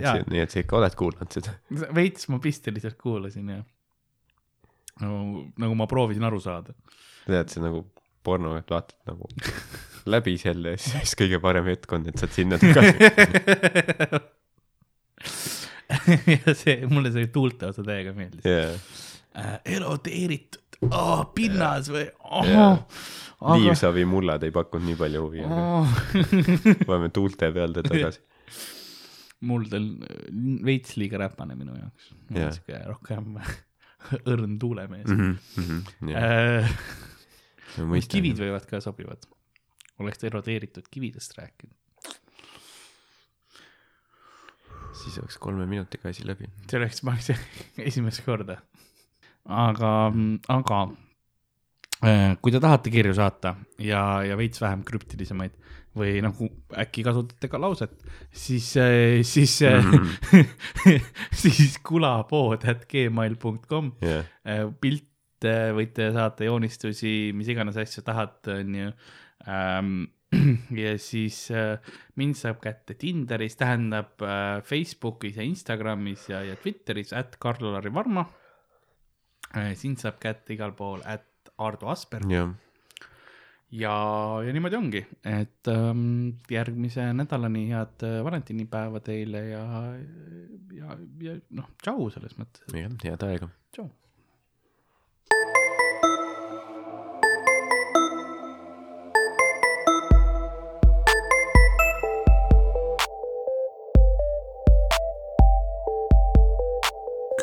jaa, 0.00 0.20
nii 0.30 0.44
et 0.44 0.52
sa 0.52 0.62
ikka 0.62 0.80
oled 0.80 0.98
kuulanud 0.98 1.38
seda. 1.38 1.56
veits 1.96 2.28
ma 2.32 2.40
pisteliselt 2.42 2.98
kuulasin 3.00 3.52
ja 3.56 3.60
nagu, 5.02 5.46
nagu 5.60 5.78
ma 5.78 5.88
proovisin 5.90 6.24
aru 6.28 6.40
saada. 6.42 6.74
tead, 7.26 7.52
see 7.52 7.64
nagu 7.64 7.84
porno, 8.26 8.56
et 8.58 8.70
vaatad 8.70 8.98
nagu 9.10 9.28
läbi 10.10 10.36
selle 10.40 10.74
ja 10.74 10.80
siis 10.80 11.14
kõige 11.18 11.40
parem 11.42 11.68
hetk 11.70 11.92
on, 11.94 12.06
et 12.10 12.18
saad 12.20 12.32
sinna 12.34 12.58
tagasi. 12.62 12.96
ja 16.34 16.54
see, 16.54 16.76
mulle 16.90 17.12
see 17.14 17.28
tuulte 17.34 17.70
osa 17.70 17.82
täiega 17.86 18.12
meeldis 18.16 18.46
jaa, 18.46 18.74
äh,. 19.36 19.58
erodeeritud 19.76 20.80
oh,, 20.90 21.26
pinnas 21.34 21.90
või 21.92 22.06
oh, 22.24 22.48
aga... 23.40 23.58
liivsavi 23.60 24.06
mullad 24.08 24.46
ei 24.46 24.54
pakkunud 24.54 24.88
nii 24.90 24.98
palju 25.00 25.22
huvi, 25.26 25.44
oh.. 25.44 26.00
paneme 26.88 27.12
tuulte 27.14 27.50
peale 27.54 27.84
tagasi. 27.86 28.22
muld 29.46 29.72
on 29.76 29.88
veits 30.66 30.96
liiga 30.96 31.20
räpane 31.20 31.56
minu 31.58 31.76
jaoks. 31.76 32.12
Jah. 32.34 32.52
sihuke 32.56 32.82
rohkem 32.88 33.40
õrn 34.32 34.58
tuulemees 34.62 35.08
mm. 35.10 35.32
kivid 35.56 36.20
-hmm. 37.76 38.12
kivid 38.12 38.44
võivad 38.44 38.68
ka 38.70 38.80
sobivad. 38.80 39.26
oleks 39.98 40.24
erodeeritud 40.24 40.88
kividest 40.90 41.36
rääkinud. 41.38 41.76
siis 44.96 45.18
oleks 45.18 45.38
kolme 45.38 45.66
minutiga 45.66 46.08
asi 46.08 46.26
läbi. 46.26 46.48
see 46.70 46.80
oleks, 46.80 47.02
ma 47.02 47.16
oleks 47.16 47.32
esimest 47.90 48.24
korda. 48.24 48.60
aga, 49.46 49.92
aga 50.52 50.80
äh, 52.04 52.34
kui 52.42 52.54
te 52.54 52.60
tahate 52.62 52.92
kirju 52.92 53.14
saata 53.16 53.56
ja, 53.82 54.22
ja 54.26 54.38
veits 54.38 54.62
vähem 54.62 54.84
krüptilisemaid 54.86 55.56
või 55.96 56.18
nagu 56.20 56.50
äkki 56.76 57.04
kasutate 57.06 57.48
ka 57.48 57.60
lauset, 57.60 57.94
siis, 58.28 58.68
siis 59.24 59.54
mm, 59.64 59.94
-hmm. 60.28 61.06
siis 61.42 61.78
kulapood 61.80 62.66
at 62.68 62.84
gmail.com 62.90 63.94
jah, 64.04 64.28
pilte 64.80 65.54
võite 65.72 66.10
saata, 66.12 66.44
joonistusi, 66.44 67.32
mis 67.32 67.48
iganes 67.48 67.80
asju 67.80 68.04
tahate, 68.04 68.60
onju. 68.60 68.92
ja 70.82 70.94
siis 70.98 71.50
äh, 71.54 71.78
mind 72.18 72.38
saab 72.38 72.58
kätte 72.62 72.96
Tinderis, 72.98 73.56
tähendab 73.58 74.22
äh, 74.24 74.62
Facebookis 74.66 75.38
ja 75.38 75.46
Instagramis 75.46 76.28
ja, 76.32 76.42
ja 76.46 76.56
Twitteris, 76.60 77.12
at 77.16 77.38
Karl-Lari 77.42 77.92
Varma. 77.94 78.26
Sind 79.78 80.02
saab 80.02 80.20
kätte 80.22 80.54
igal 80.56 80.74
pool, 80.76 81.02
at 81.04 81.50
Ardo 81.62 81.88
Asper 81.88 82.24
jah, 82.30 82.50
ja, 83.74 83.94
ja 84.44 84.54
niimoodi 84.54 84.78
ongi, 84.78 85.02
et 85.26 85.70
ähm, 85.72 86.38
järgmise 86.52 87.08
nädalani 87.16 87.66
head 87.72 88.06
äh, 88.06 88.18
valentinipäeva 88.24 89.02
teile 89.04 89.42
ja, 89.50 89.64
ja, 90.76 90.98
ja 91.26 91.38
noh, 91.58 91.70
tšau 91.82 92.10
selles 92.14 92.36
mõttes, 92.40 92.66
jah, 92.76 92.92
head 93.04 93.28
aega. 93.28 93.50
tšau. 93.74 93.88